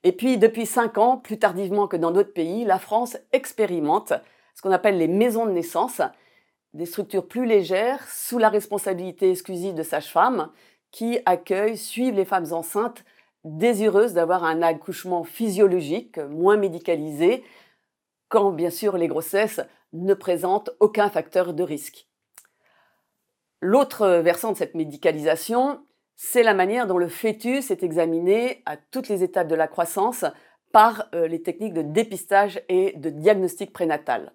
Et 0.03 0.11
puis, 0.11 0.37
depuis 0.37 0.65
cinq 0.65 0.97
ans, 0.97 1.17
plus 1.17 1.39
tardivement 1.39 1.87
que 1.87 1.97
dans 1.97 2.11
d'autres 2.11 2.33
pays, 2.33 2.65
la 2.65 2.79
France 2.79 3.17
expérimente 3.31 4.13
ce 4.57 4.61
qu'on 4.61 4.71
appelle 4.71 4.97
les 4.97 5.07
maisons 5.07 5.45
de 5.45 5.51
naissance, 5.51 6.01
des 6.77 6.85
structures 6.85 7.27
plus 7.27 7.47
légères 7.47 8.07
sous 8.07 8.37
la 8.37 8.49
responsabilité 8.49 9.31
exclusive 9.31 9.73
de 9.73 9.81
sages-femmes 9.81 10.51
qui 10.91 11.19
accueillent, 11.25 11.75
suivent 11.75 12.13
les 12.13 12.23
femmes 12.23 12.53
enceintes 12.53 13.03
désireuses 13.43 14.13
d'avoir 14.13 14.43
un 14.43 14.61
accouchement 14.61 15.23
physiologique 15.23 16.19
moins 16.19 16.55
médicalisé 16.55 17.43
quand 18.29 18.51
bien 18.51 18.69
sûr 18.69 18.97
les 18.97 19.07
grossesses 19.07 19.59
ne 19.91 20.13
présentent 20.13 20.69
aucun 20.79 21.09
facteur 21.09 21.55
de 21.55 21.63
risque. 21.63 22.07
L'autre 23.59 24.07
versant 24.19 24.51
de 24.51 24.57
cette 24.57 24.75
médicalisation, 24.75 25.83
c'est 26.15 26.43
la 26.43 26.53
manière 26.53 26.85
dont 26.85 26.99
le 26.99 27.07
fœtus 27.07 27.71
est 27.71 27.81
examiné 27.81 28.61
à 28.67 28.77
toutes 28.77 29.09
les 29.09 29.23
étapes 29.23 29.47
de 29.47 29.55
la 29.55 29.67
croissance 29.67 30.25
par 30.71 31.07
euh, 31.15 31.27
les 31.27 31.41
techniques 31.41 31.73
de 31.73 31.81
dépistage 31.81 32.61
et 32.69 32.93
de 32.97 33.09
diagnostic 33.09 33.73
prénatal. 33.73 34.33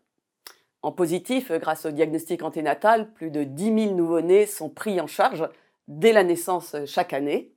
En 0.83 0.91
positif, 0.91 1.53
grâce 1.53 1.87
au 1.87 1.93
diagnostic 1.93 2.43
anténatal, 2.43 3.13
plus 3.13 3.31
de 3.31 3.45
10 3.45 3.85
000 3.87 3.95
nouveau-nés 3.95 4.47
sont 4.47 4.69
pris 4.69 5.01
en 5.01 5.07
charge 5.07 5.49
dès 5.87 6.13
la 6.13 6.25
naissance 6.25 6.77
chaque 6.87 7.13
année. 7.13 7.53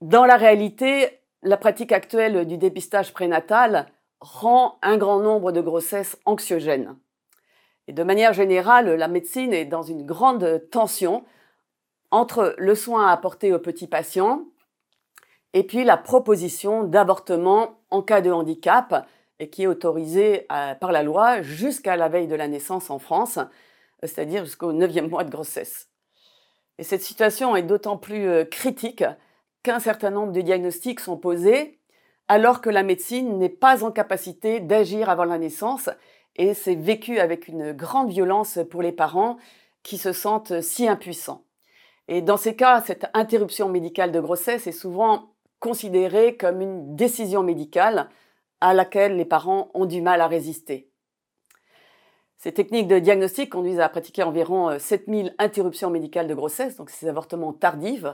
Dans 0.00 0.24
la 0.24 0.36
réalité, 0.36 1.20
la 1.42 1.56
pratique 1.56 1.92
actuelle 1.92 2.46
du 2.46 2.56
dépistage 2.56 3.12
prénatal 3.12 3.86
rend 4.20 4.78
un 4.82 4.96
grand 4.96 5.20
nombre 5.20 5.52
de 5.52 5.60
grossesses 5.60 6.18
anxiogènes. 6.24 6.96
Et 7.86 7.92
de 7.92 8.02
manière 8.02 8.32
générale, 8.32 8.94
la 8.94 9.08
médecine 9.08 9.52
est 9.52 9.64
dans 9.64 9.82
une 9.82 10.06
grande 10.06 10.62
tension 10.70 11.24
entre 12.10 12.54
le 12.58 12.74
soin 12.74 13.08
à 13.08 13.12
apporter 13.12 13.52
aux 13.52 13.58
petits 13.58 13.88
patients 13.88 14.44
et 15.52 15.64
puis 15.64 15.84
la 15.84 15.96
proposition 15.96 16.84
d'avortement 16.84 17.80
en 17.90 18.02
cas 18.02 18.20
de 18.20 18.30
handicap 18.30 19.06
et 19.42 19.48
qui 19.48 19.64
est 19.64 19.66
autorisée 19.66 20.46
euh, 20.52 20.76
par 20.76 20.92
la 20.92 21.02
loi 21.02 21.42
jusqu'à 21.42 21.96
la 21.96 22.08
veille 22.08 22.28
de 22.28 22.36
la 22.36 22.46
naissance 22.46 22.90
en 22.90 23.00
France, 23.00 23.40
c'est-à-dire 24.00 24.44
jusqu'au 24.44 24.72
neuvième 24.72 25.08
mois 25.08 25.24
de 25.24 25.32
grossesse. 25.32 25.88
Et 26.78 26.84
cette 26.84 27.02
situation 27.02 27.56
est 27.56 27.64
d'autant 27.64 27.96
plus 27.96 28.28
euh, 28.28 28.44
critique 28.44 29.02
qu'un 29.64 29.80
certain 29.80 30.10
nombre 30.10 30.30
de 30.32 30.40
diagnostics 30.40 31.00
sont 31.00 31.16
posés 31.16 31.80
alors 32.28 32.60
que 32.60 32.70
la 32.70 32.84
médecine 32.84 33.36
n'est 33.38 33.48
pas 33.48 33.82
en 33.82 33.90
capacité 33.90 34.60
d'agir 34.60 35.10
avant 35.10 35.24
la 35.24 35.38
naissance 35.38 35.90
et 36.36 36.54
c'est 36.54 36.76
vécu 36.76 37.18
avec 37.18 37.48
une 37.48 37.72
grande 37.72 38.10
violence 38.10 38.60
pour 38.70 38.80
les 38.80 38.92
parents 38.92 39.38
qui 39.82 39.98
se 39.98 40.12
sentent 40.12 40.60
si 40.60 40.86
impuissants. 40.86 41.42
Et 42.06 42.22
dans 42.22 42.36
ces 42.36 42.54
cas, 42.54 42.80
cette 42.80 43.06
interruption 43.12 43.68
médicale 43.68 44.12
de 44.12 44.20
grossesse 44.20 44.68
est 44.68 44.72
souvent 44.72 45.34
considérée 45.58 46.36
comme 46.36 46.60
une 46.60 46.94
décision 46.94 47.42
médicale 47.42 48.08
à 48.62 48.74
laquelle 48.74 49.16
les 49.16 49.24
parents 49.24 49.72
ont 49.74 49.86
du 49.86 50.00
mal 50.00 50.20
à 50.20 50.28
résister. 50.28 50.88
Ces 52.38 52.52
techniques 52.52 52.86
de 52.86 53.00
diagnostic 53.00 53.50
conduisent 53.50 53.80
à 53.80 53.88
pratiquer 53.88 54.22
environ 54.22 54.78
7000 54.78 55.26
euh, 55.26 55.30
interruptions 55.38 55.90
médicales 55.90 56.28
de 56.28 56.34
grossesse, 56.34 56.76
donc 56.76 56.88
ces 56.88 57.08
avortements 57.08 57.52
tardifs, 57.52 58.06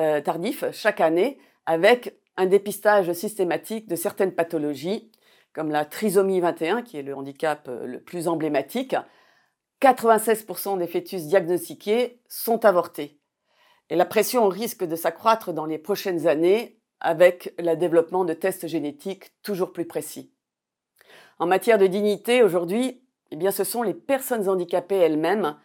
euh, 0.00 0.20
tardifs 0.20 0.64
chaque 0.72 1.00
année, 1.00 1.38
avec 1.66 2.18
un 2.36 2.46
dépistage 2.46 3.12
systématique 3.12 3.88
de 3.88 3.94
certaines 3.94 4.32
pathologies, 4.32 5.12
comme 5.52 5.70
la 5.70 5.84
trisomie 5.84 6.40
21, 6.40 6.82
qui 6.82 6.96
est 6.96 7.02
le 7.02 7.14
handicap 7.14 7.68
euh, 7.68 7.86
le 7.86 8.00
plus 8.00 8.26
emblématique. 8.26 8.96
96% 9.80 10.78
des 10.78 10.88
fœtus 10.88 11.26
diagnostiqués 11.26 12.20
sont 12.28 12.64
avortés. 12.64 13.20
Et 13.88 13.94
la 13.94 14.04
pression 14.04 14.48
risque 14.48 14.84
de 14.84 14.96
s'accroître 14.96 15.52
dans 15.52 15.66
les 15.66 15.78
prochaines 15.78 16.26
années 16.26 16.81
avec 17.02 17.52
le 17.58 17.74
développement 17.74 18.24
de 18.24 18.32
tests 18.32 18.68
génétiques 18.68 19.32
toujours 19.42 19.72
plus 19.72 19.84
précis. 19.84 20.32
En 21.38 21.46
matière 21.46 21.78
de 21.78 21.88
dignité, 21.88 22.42
aujourd'hui, 22.42 23.02
eh 23.32 23.36
bien, 23.36 23.50
ce 23.50 23.64
sont 23.64 23.82
les 23.82 23.92
personnes 23.92 24.48
handicapées 24.48 24.96
elles-mêmes 24.96 25.56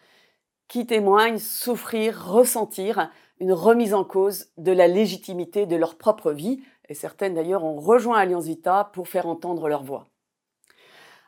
qui 0.67 0.87
témoignent 0.87 1.37
souffrir, 1.37 2.31
ressentir 2.31 3.11
une 3.39 3.53
remise 3.53 3.93
en 3.93 4.03
cause 4.03 4.47
de 4.57 4.71
la 4.71 4.87
légitimité 4.87 5.67
de 5.67 5.75
leur 5.75 5.97
propre 5.97 6.31
vie, 6.31 6.59
et 6.89 6.95
certaines 6.95 7.35
d'ailleurs 7.35 7.63
ont 7.63 7.79
rejoint 7.79 8.17
Alliance 8.17 8.45
Vita 8.45 8.89
pour 8.93 9.07
faire 9.07 9.27
entendre 9.27 9.69
leur 9.69 9.83
voix. 9.83 10.07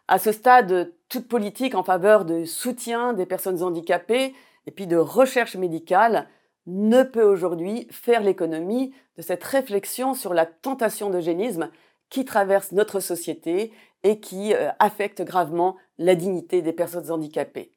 À 0.08 0.18
ce 0.18 0.32
stade, 0.32 0.92
toute 1.08 1.28
politique 1.28 1.76
en 1.76 1.84
faveur 1.84 2.26
de 2.26 2.46
soutien 2.46 3.14
des 3.14 3.28
personnes 3.28 3.62
handicapées 3.62 4.34
et 4.66 4.72
puis 4.72 4.88
de 4.88 4.98
recherche 4.98 5.56
médicale 5.56 6.28
ne 6.70 7.04
peut 7.04 7.24
aujourd'hui 7.24 7.88
faire 7.90 8.22
l'économie 8.22 8.94
de 9.18 9.22
cette 9.22 9.44
réflexion 9.44 10.14
sur 10.14 10.34
la 10.34 10.46
tentation 10.46 11.10
d'eugénisme 11.10 11.70
qui 12.10 12.26
traverse 12.26 12.72
notre 12.72 13.00
société 13.00 13.74
et 14.04 14.20
qui 14.20 14.54
euh, 14.54 14.70
affecte 14.80 15.22
gravement 15.24 15.76
la 15.98 16.16
dignité 16.16 16.62
des 16.62 16.74
personnes 16.74 17.12
handicapées. 17.12 17.72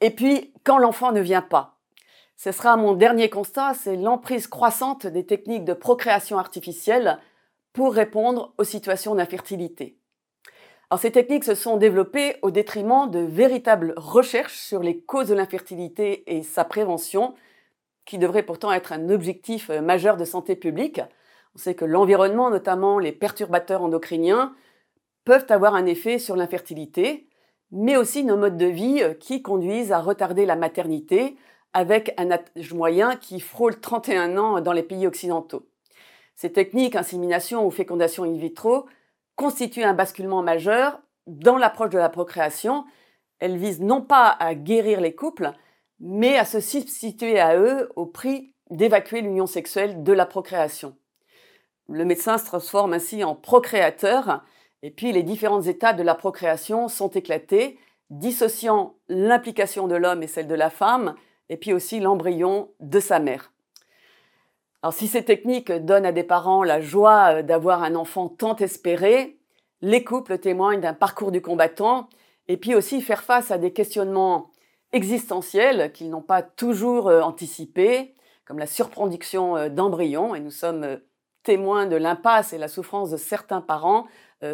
Et 0.00 0.10
puis, 0.10 0.52
quand 0.64 0.78
l'enfant 0.78 1.12
ne 1.12 1.20
vient 1.20 1.42
pas, 1.42 1.78
ce 2.36 2.52
sera 2.52 2.76
mon 2.76 2.94
dernier 2.94 3.30
constat, 3.30 3.74
c'est 3.74 3.96
l'emprise 3.96 4.48
croissante 4.48 5.06
des 5.06 5.24
techniques 5.24 5.64
de 5.64 5.72
procréation 5.72 6.36
artificielle 6.36 7.18
pour 7.72 7.94
répondre 7.94 8.54
aux 8.58 8.64
situations 8.64 9.14
d'infertilité. 9.14 9.98
Alors, 10.90 11.00
ces 11.00 11.12
techniques 11.12 11.44
se 11.44 11.54
sont 11.54 11.76
développées 11.76 12.36
au 12.42 12.50
détriment 12.50 13.10
de 13.10 13.20
véritables 13.20 13.94
recherches 13.96 14.58
sur 14.58 14.82
les 14.82 15.00
causes 15.00 15.28
de 15.28 15.34
l'infertilité 15.34 16.36
et 16.36 16.42
sa 16.42 16.64
prévention, 16.64 17.34
qui 18.04 18.18
devrait 18.18 18.42
pourtant 18.42 18.72
être 18.72 18.92
un 18.92 19.08
objectif 19.10 19.70
euh, 19.70 19.80
majeur 19.80 20.16
de 20.16 20.24
santé 20.24 20.56
publique. 20.56 21.00
On 21.54 21.58
sait 21.58 21.74
que 21.74 21.84
l'environnement, 21.84 22.50
notamment 22.50 22.98
les 22.98 23.12
perturbateurs 23.12 23.82
endocriniens, 23.82 24.54
peuvent 25.24 25.46
avoir 25.48 25.74
un 25.74 25.86
effet 25.86 26.18
sur 26.18 26.36
l'infertilité, 26.36 27.28
mais 27.70 27.96
aussi 27.96 28.24
nos 28.24 28.36
modes 28.36 28.58
de 28.58 28.66
vie 28.66 29.02
euh, 29.02 29.14
qui 29.14 29.42
conduisent 29.42 29.92
à 29.92 30.00
retarder 30.00 30.46
la 30.46 30.56
maternité 30.56 31.36
avec 31.72 32.14
un 32.18 32.30
âge 32.30 32.72
moyen 32.72 33.16
qui 33.16 33.40
frôle 33.40 33.80
31 33.80 34.38
ans 34.38 34.60
dans 34.60 34.72
les 34.72 34.82
pays 34.82 35.06
occidentaux. 35.06 35.66
Ces 36.36 36.52
techniques, 36.52 36.96
insémination 36.96 37.66
ou 37.66 37.70
fécondation 37.70 38.24
in 38.24 38.36
vitro, 38.36 38.86
constituent 39.36 39.84
un 39.84 39.94
basculement 39.94 40.42
majeur 40.42 41.00
dans 41.26 41.56
l'approche 41.56 41.90
de 41.90 41.98
la 41.98 42.08
procréation. 42.08 42.84
Elles 43.40 43.56
visent 43.56 43.80
non 43.80 44.02
pas 44.02 44.28
à 44.28 44.54
guérir 44.54 45.00
les 45.00 45.14
couples, 45.14 45.52
mais 46.00 46.36
à 46.36 46.44
se 46.44 46.60
substituer 46.60 47.38
à 47.40 47.56
eux 47.56 47.90
au 47.96 48.06
prix 48.06 48.52
d'évacuer 48.70 49.20
l'union 49.20 49.46
sexuelle 49.46 50.02
de 50.02 50.12
la 50.12 50.26
procréation. 50.26 50.96
Le 51.88 52.04
médecin 52.04 52.38
se 52.38 52.46
transforme 52.46 52.94
ainsi 52.94 53.24
en 53.24 53.34
procréateur, 53.34 54.42
et 54.82 54.90
puis 54.90 55.12
les 55.12 55.22
différentes 55.22 55.66
étapes 55.66 55.96
de 55.96 56.02
la 56.02 56.14
procréation 56.14 56.88
sont 56.88 57.10
éclatées, 57.10 57.78
dissociant 58.10 58.96
l'implication 59.08 59.86
de 59.86 59.94
l'homme 59.94 60.22
et 60.22 60.26
celle 60.26 60.46
de 60.46 60.54
la 60.54 60.70
femme, 60.70 61.14
et 61.48 61.56
puis 61.56 61.72
aussi 61.72 62.00
l'embryon 62.00 62.70
de 62.80 63.00
sa 63.00 63.18
mère. 63.18 63.52
Alors 64.82 64.94
si 64.94 65.08
ces 65.08 65.24
techniques 65.24 65.72
donnent 65.72 66.06
à 66.06 66.12
des 66.12 66.24
parents 66.24 66.62
la 66.62 66.80
joie 66.80 67.42
d'avoir 67.42 67.82
un 67.82 67.94
enfant 67.94 68.28
tant 68.28 68.56
espéré, 68.56 69.38
les 69.80 70.04
couples 70.04 70.38
témoignent 70.38 70.80
d'un 70.80 70.94
parcours 70.94 71.32
du 71.32 71.42
combattant, 71.42 72.08
et 72.48 72.56
puis 72.56 72.74
aussi 72.74 73.00
faire 73.00 73.22
face 73.22 73.50
à 73.50 73.58
des 73.58 73.72
questionnements 73.72 74.50
existentielles 74.94 75.92
qu'ils 75.92 76.08
n'ont 76.08 76.22
pas 76.22 76.40
toujours 76.40 77.08
euh, 77.08 77.20
anticipées, 77.20 78.14
comme 78.46 78.58
la 78.58 78.66
surproduction 78.66 79.56
euh, 79.56 79.68
d'embryons, 79.68 80.34
et 80.34 80.40
nous 80.40 80.52
sommes 80.52 80.84
euh, 80.84 80.96
témoins 81.42 81.86
de 81.86 81.96
l'impasse 81.96 82.52
et 82.52 82.58
la 82.58 82.68
souffrance 82.68 83.10
de 83.10 83.18
certains 83.18 83.60
parents 83.60 84.06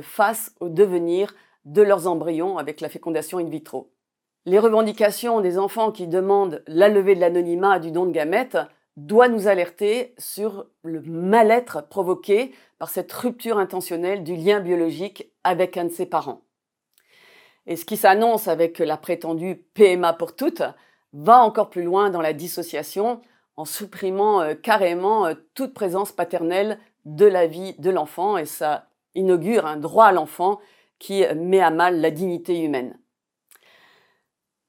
face 0.02 0.54
au 0.60 0.68
devenir 0.68 1.34
de 1.64 1.82
leurs 1.82 2.06
embryons 2.06 2.58
avec 2.58 2.80
la 2.80 2.88
fécondation 2.88 3.38
in 3.38 3.48
vitro. 3.48 3.92
Les 4.44 4.58
revendications 4.58 5.40
des 5.40 5.58
enfants 5.58 5.90
qui 5.90 6.06
demandent 6.06 6.62
la 6.66 6.88
levée 6.88 7.14
de 7.14 7.20
l'anonymat 7.20 7.78
du 7.78 7.90
don 7.90 8.06
de 8.06 8.12
gamètes 8.12 8.58
doivent 8.96 9.32
nous 9.32 9.48
alerter 9.48 10.14
sur 10.18 10.66
le 10.82 11.00
mal-être 11.00 11.88
provoqué 11.88 12.52
par 12.78 12.88
cette 12.88 13.12
rupture 13.12 13.58
intentionnelle 13.58 14.22
du 14.22 14.36
lien 14.36 14.60
biologique 14.60 15.32
avec 15.44 15.76
un 15.76 15.84
de 15.84 15.90
ses 15.90 16.06
parents. 16.06 16.42
Et 17.70 17.76
ce 17.76 17.84
qui 17.84 17.96
s'annonce 17.96 18.48
avec 18.48 18.80
la 18.80 18.96
prétendue 18.96 19.64
PMA 19.74 20.12
pour 20.14 20.34
toutes 20.34 20.64
va 21.12 21.38
encore 21.38 21.70
plus 21.70 21.84
loin 21.84 22.10
dans 22.10 22.20
la 22.20 22.32
dissociation 22.32 23.20
en 23.56 23.64
supprimant 23.64 24.42
euh, 24.42 24.54
carrément 24.54 25.26
euh, 25.26 25.34
toute 25.54 25.72
présence 25.72 26.10
paternelle 26.10 26.80
de 27.04 27.26
la 27.26 27.46
vie 27.46 27.76
de 27.78 27.90
l'enfant 27.90 28.36
et 28.36 28.44
ça 28.44 28.88
inaugure 29.14 29.66
un 29.66 29.76
droit 29.76 30.06
à 30.06 30.12
l'enfant 30.12 30.58
qui 30.98 31.24
met 31.36 31.60
à 31.60 31.70
mal 31.70 32.00
la 32.00 32.10
dignité 32.10 32.60
humaine. 32.60 32.98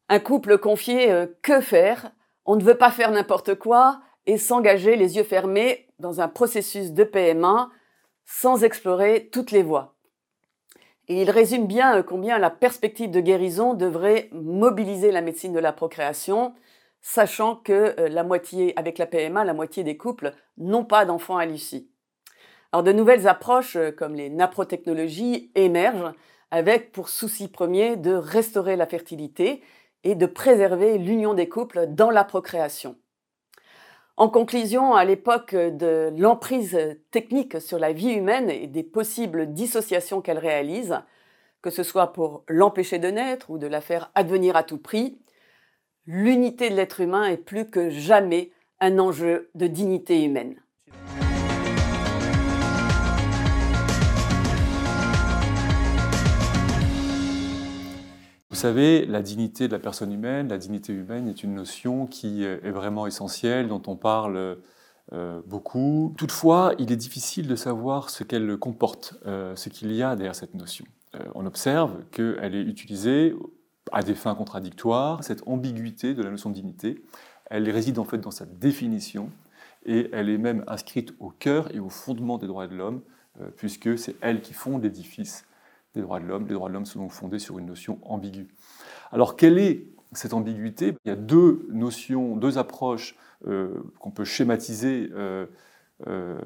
Un 0.08 0.20
couple 0.20 0.60
confié 0.60 1.12
euh, 1.12 1.26
que 1.42 1.60
faire? 1.60 2.12
On 2.46 2.56
ne 2.56 2.64
veut 2.64 2.78
pas 2.78 2.92
faire 2.92 3.10
n'importe 3.10 3.56
quoi 3.56 4.02
et 4.28 4.38
s'engager 4.38 4.96
les 4.96 5.16
yeux 5.16 5.24
fermés 5.24 5.88
dans 5.98 6.22
un 6.22 6.28
processus 6.28 6.92
de 6.92 7.04
PMA 7.04 7.72
sans 8.26 8.64
explorer 8.64 9.30
toutes 9.32 9.50
les 9.50 9.64
voies. 9.64 9.96
Et 11.12 11.24
il 11.24 11.30
résume 11.30 11.68
bien 11.68 11.98
euh, 11.98 12.04
combien 12.04 12.40
la 12.40 12.50
perspective 12.50 13.12
de 13.12 13.20
guérison 13.20 13.74
devrait 13.74 14.30
mobiliser 14.32 15.12
la 15.12 15.20
médecine 15.20 15.52
de 15.52 15.60
la 15.60 15.74
procréation, 15.74 16.54
sachant 17.02 17.58
que 17.58 18.00
euh, 18.00 18.08
la 18.08 18.24
moitié, 18.24 18.72
avec 18.80 18.98
la 18.98 19.06
PMA, 19.06 19.44
la 19.44 19.54
moitié 19.54 19.84
des 19.84 19.98
couples 19.98 20.34
n'ont 20.58 20.86
pas 20.86 21.04
d'enfants 21.04 21.36
à 21.36 21.46
l'issue. 21.46 21.90
Alors 22.72 22.84
de 22.84 22.94
nouvelles 22.94 23.28
approches 23.28 23.76
euh, 23.76 23.92
comme 23.92 24.16
les 24.16 24.30
naprotechnologies 24.30 25.52
émergent 25.54 26.14
avec 26.50 26.94
pour 26.94 27.10
souci 27.10 27.50
premier 27.50 27.98
de 27.98 28.14
restaurer 28.14 28.78
la 28.78 28.88
fertilité 28.88 29.62
et 30.06 30.16
de 30.16 30.26
préserver 30.26 30.98
l'union 30.98 31.34
des 31.34 31.50
couples 31.50 31.88
dans 31.90 32.10
la 32.10 32.24
procréation. 32.24 32.96
En 34.22 34.30
conclusion, 34.30 34.94
à 34.94 35.04
l'époque 35.04 35.56
de 35.56 36.14
l'emprise 36.16 36.78
technique 37.10 37.60
sur 37.60 37.80
la 37.80 37.92
vie 37.92 38.12
humaine 38.12 38.52
et 38.52 38.68
des 38.68 38.84
possibles 38.84 39.52
dissociations 39.52 40.22
qu'elle 40.22 40.38
réalise, 40.38 41.00
que 41.64 41.72
ce 41.72 41.82
soit 41.82 42.14
pour 42.14 42.44
l'empêcher 42.48 43.00
de 43.00 43.08
naître 43.08 43.50
ou 43.50 43.58
de 43.58 43.66
la 43.66 43.82
faire 43.82 44.12
advenir 44.14 44.56
à 44.56 44.62
tout 44.62 44.78
prix, 44.78 45.18
l'unité 46.06 46.70
de 46.70 46.76
l'être 46.76 47.02
humain 47.02 47.26
est 47.26 47.38
plus 47.38 47.68
que 47.68 47.90
jamais 47.90 48.52
un 48.80 49.00
enjeu 49.00 49.50
de 49.56 49.66
dignité 49.66 50.24
humaine. 50.24 50.62
Vous 58.52 58.58
savez, 58.58 59.06
la 59.06 59.22
dignité 59.22 59.70
de 59.70 59.72
la 59.72 59.80
personne 59.80 60.12
humaine, 60.12 60.50
la 60.50 60.58
dignité 60.58 60.92
humaine 60.92 61.30
est 61.30 61.42
une 61.42 61.56
notion 61.56 62.06
qui 62.06 62.44
est 62.44 62.70
vraiment 62.70 63.08
essentielle, 63.08 63.70
dont 63.70 63.82
on 63.88 63.96
parle 63.96 64.58
euh, 65.14 65.42
beaucoup. 65.46 66.14
Toutefois, 66.18 66.74
il 66.78 66.92
est 66.92 66.98
difficile 66.98 67.48
de 67.48 67.56
savoir 67.56 68.10
ce 68.10 68.26
qu'elle 68.26 68.58
comporte, 68.58 69.16
euh, 69.26 69.56
ce 69.56 69.70
qu'il 69.70 69.94
y 69.94 70.04
a 70.04 70.18
derrière 70.18 70.36
cette 70.36 70.54
notion. 70.54 70.84
Euh, 71.16 71.20
on 71.34 71.46
observe 71.46 72.04
qu'elle 72.12 72.54
est 72.54 72.64
utilisée 72.64 73.34
à 73.94 74.04
des 74.04 74.16
fins 74.16 74.36
contradictoires. 74.36 75.24
Cette 75.24 75.48
ambiguïté 75.48 76.14
de 76.14 76.22
la 76.22 76.30
notion 76.30 76.50
de 76.50 76.56
dignité, 76.56 77.06
elle 77.50 77.70
réside 77.70 78.00
en 78.00 78.06
fait 78.06 78.18
dans 78.18 78.32
sa 78.32 78.46
définition 78.46 79.30
et 79.86 80.10
elle 80.12 80.28
est 80.28 80.38
même 80.38 80.66
inscrite 80.68 81.14
au 81.20 81.30
cœur 81.30 81.74
et 81.74 81.80
au 81.80 81.90
fondement 81.90 82.38
des 82.38 82.48
droits 82.48 82.68
de 82.68 82.76
l'homme, 82.76 83.02
puisque 83.56 83.98
c'est 83.98 84.16
elle 84.22 84.42
qui 84.42 84.54
fonde 84.54 84.84
l'édifice 84.84 85.46
des 85.96 86.02
droits 86.02 86.20
de 86.20 86.26
l'homme. 86.26 86.48
Les 86.48 86.54
droits 86.54 86.70
de 86.70 86.74
l'homme 86.74 86.86
sont 86.86 87.00
donc 87.00 87.12
fondés 87.12 87.40
sur 87.40 87.60
une 87.60 87.66
notion 87.66 88.00
ambiguë. 88.04 88.48
Alors, 89.12 89.36
quelle 89.36 89.58
est 89.58 89.88
cette 90.14 90.34
ambiguïté? 90.34 90.96
Il 91.06 91.10
y 91.10 91.12
a 91.12 91.16
deux 91.16 91.68
notions, 91.70 92.36
deux 92.36 92.58
approches 92.58 93.16
euh, 93.48 93.74
qu'on 94.00 94.12
peut 94.12 94.26
schématiser 94.26 95.10
euh, 95.14 95.46
euh, 96.08 96.40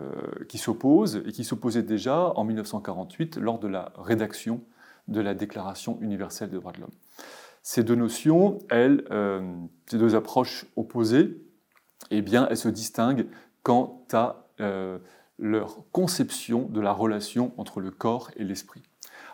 qui 0.48 0.58
s'opposent 0.58 1.22
et 1.26 1.32
qui 1.32 1.44
s'opposaient 1.44 1.84
déjà 1.84 2.32
en 2.36 2.44
1948 2.44 3.38
lors 3.38 3.60
de 3.60 3.68
la 3.68 3.92
rédaction 3.98 4.62
de 5.08 5.22
la 5.22 5.34
Déclaration 5.34 5.98
universelle 6.02 6.50
des 6.50 6.58
droits 6.58 6.72
de 6.72 6.82
l'homme. 6.82 6.94
Ces 7.62 7.84
deux 7.84 7.96
notions, 7.96 8.60
elles, 8.70 9.04
ces 9.88 9.98
deux 9.98 10.16
approches 10.16 10.68
opposées, 10.76 11.42
eh 12.12 12.22
bien, 12.22 12.48
elles 12.50 12.58
se 12.58 12.70
distinguent 12.70 13.28
quant 13.64 14.06
à 14.14 14.46
leur 15.40 15.84
conception 15.92 16.68
de 16.68 16.80
la 16.80 16.92
relation 16.92 17.54
entre 17.58 17.82
le 17.82 17.90
corps 17.90 18.30
et 18.36 18.44
l'esprit. 18.44 18.84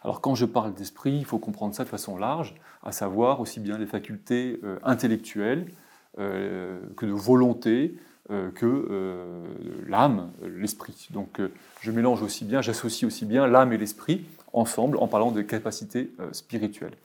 Alors 0.04 0.22
quand 0.22 0.36
je 0.36 0.46
parle 0.46 0.74
d'esprit, 0.74 1.14
il 1.14 1.26
faut 1.26 1.38
comprendre 1.38 1.76
ça 1.76 1.84
de 1.84 1.90
façon 1.90 2.18
large, 2.18 2.56
à 2.84 2.92
savoir 2.92 3.40
aussi 3.40 3.60
bien 3.60 3.78
les 3.78 3.86
facultés 3.86 4.60
euh, 4.64 4.78
intellectuelles 4.84 5.72
euh, 6.20 6.80
que 6.98 7.06
de 7.06 7.12
volonté, 7.12 7.96
euh, 8.32 8.50
que 8.50 9.46
l'âme, 9.88 10.32
l'esprit. 10.44 11.10
Donc 11.12 11.40
je 11.82 11.92
mélange 11.92 12.24
aussi 12.24 12.46
bien, 12.46 12.62
j'associe 12.62 13.08
aussi 13.08 13.26
bien 13.26 13.46
l'âme 13.48 13.74
et 13.74 13.78
l'esprit 13.78 14.26
ensemble 14.54 14.98
en 14.98 15.08
parlant 15.08 15.32
de 15.32 15.42
capacités 15.42 16.12
spirituelles. 16.32 16.96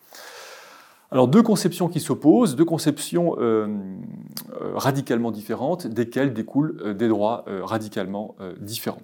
Alors 1.12 1.29
deux 1.29 1.42
conceptions 1.42 1.88
qui 1.88 2.01
s'opposent, 2.01 2.57
deux 2.57 2.64
conceptions 2.64 3.37
radicalement 4.75 5.31
différentes, 5.31 5.87
desquelles 5.87 6.33
découlent 6.35 6.94
des 6.97 7.09
droits 7.09 7.44
radicalement 7.47 8.35
différents. 8.59 9.03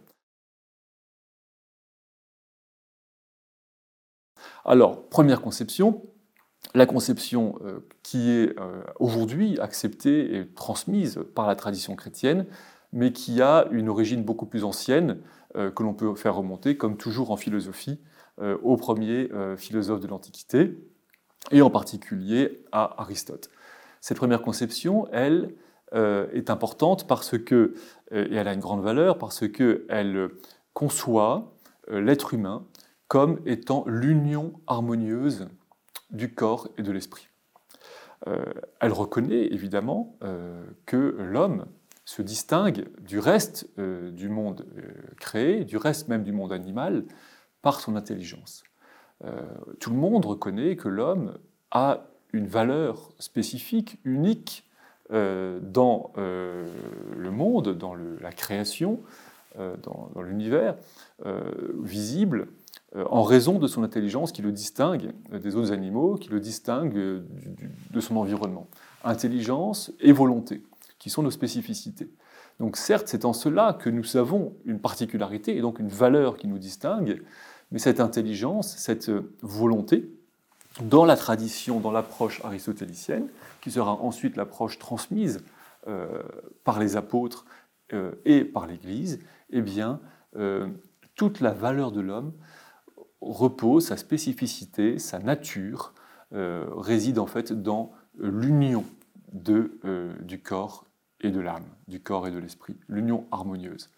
Alors, 4.64 5.09
première 5.09 5.40
conception, 5.40 6.03
la 6.75 6.87
conception 6.87 7.59
euh, 7.64 7.81
qui 8.03 8.31
est 8.31 8.59
euh, 8.59 8.83
aujourd'hui 9.01 9.59
acceptée 9.61 10.37
et 10.37 10.46
transmise 10.46 11.20
par 11.35 11.46
la 11.46 11.57
tradition 11.57 11.96
chrétienne, 11.96 12.46
mais 12.92 13.12
qui 13.12 13.42
a 13.42 13.66
une 13.70 13.88
origine 13.88 14.22
beaucoup 14.22 14.46
plus 14.46 14.64
ancienne 14.64 15.18
euh, 15.57 15.70
que 15.70 15.83
l'on 15.83 15.94
peut 15.94 16.14
faire 16.14 16.37
remonter, 16.37 16.77
comme 16.77 16.96
toujours 16.96 17.31
en 17.31 17.37
philosophie, 17.37 18.01
aux 18.62 18.79
premiers 18.79 19.29
philosophes 19.59 20.01
de 20.01 20.09
l'Antiquité, 20.09 20.75
et 21.51 21.61
en 21.61 21.68
particulier 21.68 22.64
à 22.72 23.03
Aristote. 23.03 23.51
Cette 24.01 24.16
première 24.16 24.40
conception, 24.40 25.07
elle, 25.12 25.55
est 25.92 26.48
importante 26.48 27.07
parce 27.07 27.38
que, 27.38 27.75
et 28.11 28.35
elle 28.35 28.48
a 28.48 28.55
une 28.55 28.61
grande 28.61 28.83
valeur, 28.83 29.18
parce 29.18 29.46
qu'elle 29.46 30.31
conçoit 30.72 31.53
l'être 31.88 32.33
humain 32.33 32.66
comme 33.12 33.40
étant 33.44 33.85
l'union 33.87 34.55
harmonieuse 34.66 35.46
du 36.12 36.33
corps 36.33 36.70
et 36.79 36.83
de 36.83 36.90
l'esprit. 36.90 37.29
Euh, 38.27 38.42
elle 38.81 38.92
reconnaît 38.92 39.53
évidemment 39.53 40.16
euh, 40.22 40.64
que 40.87 41.14
l'homme 41.18 41.66
se 42.07 42.22
distingue 42.22 42.88
du 43.03 43.18
reste 43.18 43.68
euh, 43.79 44.11
du 44.11 44.31
monde 44.31 44.64
créé, 45.20 45.66
du 45.66 45.77
reste 45.77 46.09
même 46.09 46.22
du 46.22 46.33
monde 46.33 46.55
animal, 46.55 47.05
par 47.61 47.81
son 47.81 47.96
intelligence. 47.96 48.64
tout 49.79 49.90
le 49.90 49.96
monde 49.96 50.25
reconnaît 50.25 50.77
que 50.77 50.88
l'homme 50.88 51.37
a 51.70 52.07
une 52.33 52.46
valeur 52.46 53.11
spécifique, 53.18 53.98
unique 54.05 54.66
dans 55.11 56.12
le 56.16 57.31
monde, 57.31 57.77
dans 57.77 57.94
la 57.94 58.33
création, 58.33 59.03
dans, 59.55 60.11
l'univers, 60.22 60.77
visible, 61.79 62.48
en 62.95 63.23
raison 63.23 63.59
de 63.59 63.67
son 63.67 63.83
intelligence 63.83 64.33
qui 64.33 64.43
le 64.43 64.53
distingue 64.53 65.13
des 65.33 65.57
autres 65.57 65.73
animaux, 65.73 66.17
qui 66.17 66.29
le 66.29 66.41
distingue 66.41 66.95
de 66.95 68.01
son 68.01 68.17
environnement. 68.17 68.67
Intelligence 69.03 69.93
et 70.01 70.13
volonté, 70.13 70.63
qui 70.99 71.09
sont 71.09 71.23
nos 71.23 71.31
spécificités. 71.31 72.11
Donc 72.61 72.77
certes, 72.77 73.09
c'est 73.09 73.25
en 73.25 73.33
cela 73.33 73.73
que 73.73 73.91
nous 73.91 74.17
avons 74.17 74.55
une 74.65 74.79
particularité 74.79 75.57
et 75.57 75.61
donc 75.61 75.79
une 75.79 75.89
valeur 75.89 76.37
qui 76.37 76.47
nous 76.47 76.59
distingue, 76.59 77.23
mais 77.71 77.79
cette 77.79 78.01
intelligence, 78.01 78.77
cette 78.77 79.11
volonté, 79.41 80.11
dans 80.83 81.05
la 81.05 81.17
tradition, 81.17 81.81
dans 81.81 81.91
l'approche 81.91 82.45
aristotélicienne, 82.45 83.29
qui 83.61 83.71
sera 83.71 83.93
ensuite 83.93 84.37
l'approche 84.37 84.79
transmise 84.79 85.43
euh, 85.89 86.23
par 86.65 86.79
les 86.79 86.97
apôtres 86.97 87.47
euh, 87.93 88.13
et 88.25 88.45
par 88.45 88.67
l'Église, 88.67 89.21
eh 89.51 89.61
bien, 89.61 90.01
toute 91.15 91.41
la 91.41 91.51
valeur 91.51 91.93
de 91.93 92.01
l'homme 92.01 92.33
repose, 93.23 93.87
sa 93.87 93.97
spécificité, 93.97 94.99
sa 94.99 95.19
nature 95.19 95.95
euh, 96.35 96.67
réside 96.77 97.19
en 97.19 97.27
fait 97.27 97.53
dans 97.53 97.93
l'union 98.19 98.85
euh, 99.49 100.13
du 100.23 100.41
corps 100.41 100.87
et 101.21 101.31
de 101.31 101.41
l'âme, 101.41 101.67
du 101.89 102.01
corps 102.01 102.27
et 102.27 102.31
de 102.31 102.39
l'esprit, 102.39 102.77
l'union 102.89 103.27
harmonieuse. 103.31 103.91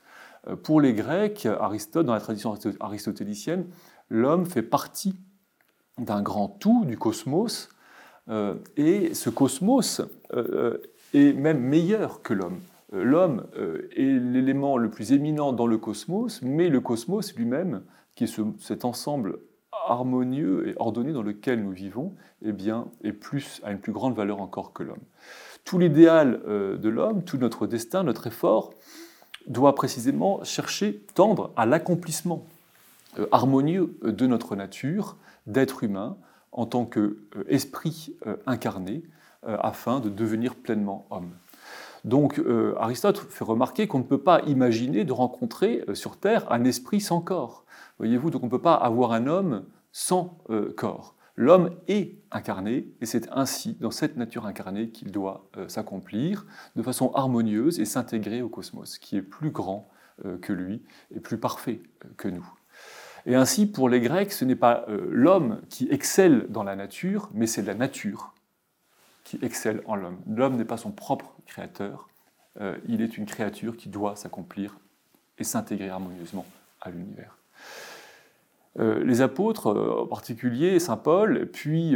Euh, 0.49 0.57
pour 0.57 0.81
les 0.81 0.93
Grecs, 0.93 1.47
Aristote, 1.47 2.07
dans 2.07 2.15
la 2.15 2.21
tradition 2.21 2.55
aristotélicienne, 2.81 3.67
l'homme 4.11 4.47
fait 4.47 4.63
partie 4.63 5.17
d'un 5.99 6.23
grand 6.23 6.49
tout, 6.49 6.85
du 6.85 6.99
cosmos, 6.99 7.69
et 8.77 9.13
ce 9.13 9.29
cosmos 9.29 10.01
est 11.13 11.33
même 11.35 11.61
meilleur 11.61 12.23
que 12.23 12.33
l'homme. 12.33 12.59
L'homme 12.91 13.47
est 13.95 14.19
l'élément 14.19 14.79
le 14.79 14.91
plus 14.91 15.13
éminent 15.13 15.53
dans 15.53 15.67
le 15.67 15.77
cosmos, 15.79 16.41
mais 16.43 16.69
le 16.69 16.81
cosmos 16.81 17.35
lui-même 17.37 17.83
qui 18.15 18.25
est 18.25 18.41
cet 18.61 18.85
ensemble 18.85 19.39
harmonieux 19.87 20.69
et 20.69 20.75
ordonné 20.77 21.13
dans 21.13 21.23
lequel 21.23 21.63
nous 21.63 21.73
vivons, 21.73 22.15
eh 22.43 22.53
est 23.03 23.13
plus, 23.13 23.61
a 23.65 23.73
une 23.73 23.79
plus 23.79 23.93
grande 23.93 24.15
valeur 24.15 24.41
encore 24.41 24.73
que 24.73 24.83
l'homme. 24.83 25.03
Tout 25.65 25.79
l'idéal 25.79 26.41
euh, 26.47 26.77
de 26.77 26.89
l'homme, 26.89 27.25
tout 27.25 27.39
notre 27.39 27.67
destin, 27.67 28.03
notre 28.03 28.27
effort, 28.27 28.75
doit 29.47 29.75
précisément 29.75 30.43
chercher, 30.45 31.03
tendre 31.15 31.53
à 31.57 31.67
l'accomplissement 31.67 32.45
euh, 33.19 33.27
harmonieux 33.33 33.97
de 34.03 34.27
notre 34.27 34.57
nature, 34.57 35.17
d'être 35.47 35.85
humain, 35.85 36.17
en 36.53 36.67
tant 36.67 36.87
qu'esprit 36.87 38.15
euh, 38.27 38.37
incarné, 38.47 39.03
afin 39.47 40.01
de 40.01 40.09
devenir 40.09 40.55
pleinement 40.55 41.07
homme. 41.11 41.29
Donc 42.07 42.41
Aristote 42.79 43.19
fait 43.19 43.45
remarquer 43.45 43.87
qu'on 43.87 43.99
ne 43.99 44.05
peut 44.05 44.17
pas 44.17 44.41
imaginer 44.47 45.05
de 45.05 45.13
rencontrer 45.13 45.85
sur 45.93 46.17
Terre 46.17 46.51
un 46.51 46.65
esprit 46.65 47.03
sans 47.03 47.21
corps. 47.21 47.67
Voyez-vous, 47.99 48.31
donc 48.31 48.43
on 48.43 48.47
ne 48.47 48.51
peut 48.51 48.61
pas 48.61 48.75
avoir 48.75 49.13
un 49.13 49.27
homme 49.27 49.65
sans 49.93 50.39
euh, 50.51 50.75
corps. 50.77 51.15
L'homme 51.37 51.71
est 51.89 52.17
incarné, 52.31 52.89
et 53.01 53.07
c'est 53.07 53.29
ainsi, 53.33 53.77
dans 53.81 53.91
cette 53.91 54.17
nature 54.17 54.47
incarnée, 54.47 54.91
qu'il 54.91 55.11
doit 55.11 55.49
euh, 55.57 55.69
s'accomplir 55.69 56.47
de 56.77 56.83
façon 56.83 57.13
harmonieuse 57.13 57.81
et 57.81 57.85
s'intégrer 57.85 58.43
au 58.43 58.49
cosmos, 58.49 58.99
qui 58.99 59.17
est 59.17 59.23
plus 59.23 59.51
grand 59.51 59.89
euh, 60.25 60.39
que 60.39 60.53
lui 60.53 60.83
et 61.15 61.21
plus 61.21 61.39
parfait 61.39 61.81
que 62.17 62.29
nous. 62.29 62.47
Et 63.27 63.37
ainsi, 63.37 63.67
pour 63.67 63.89
les 63.89 64.01
Grecs, 64.01 64.33
ce 64.33 64.45
n'est 64.45 64.57
pas 64.57 64.85
l'homme 64.89 65.63
qui 65.71 65.89
excelle 65.91 66.47
dans 66.51 66.63
la 66.63 66.77
nature, 66.77 67.31
mais 67.33 67.47
c'est 67.47 67.63
la 67.63 67.75
nature 67.75 68.35
qui 69.23 69.39
excelle 69.41 69.81
en 69.87 69.97
l'homme. 69.97 70.19
L'homme 70.27 70.57
n'est 70.57 70.67
pas 70.67 70.77
son 70.77 70.93
propre 70.93 71.35
créateur, 71.47 72.11
il 72.87 73.01
est 73.01 73.17
une 73.17 73.25
créature 73.25 73.79
qui 73.79 73.89
doit 73.89 74.15
s'accomplir 74.15 74.79
et 75.39 75.45
s'intégrer 75.45 75.89
harmonieusement 75.89 76.45
à 76.83 76.91
l'univers. 76.91 77.39
Les 78.77 79.21
apôtres, 79.21 79.69
en 79.69 80.07
particulier 80.07 80.81
Saint 80.81 80.97
Paul, 80.97 81.49
puis 81.53 81.95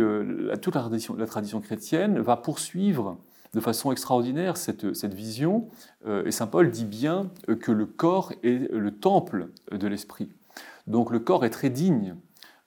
toute 0.63 0.77
la 0.77 1.27
tradition, 1.27 1.61
chrétienne, 1.61 2.21
va 2.21 2.37
poursuivre 2.37 3.19
de 3.53 3.61
façon 3.61 3.91
extraordinaire 3.91 4.57
cette, 4.57 5.13
vision. 5.13 5.69
et 6.07 6.31
Saint 6.31 6.47
Paul 6.47 6.71
dit 6.71 6.85
bien 6.85 7.31
que 7.61 7.73
le 7.73 7.87
corps 7.87 8.33
est 8.45 8.71
le 8.73 8.91
temple 8.93 9.49
de 9.73 9.89
l'esprit. 9.89 10.29
Donc 10.87 11.11
le 11.11 11.19
corps 11.19 11.45
est 11.45 11.51
très 11.51 11.71
digne 11.71 12.15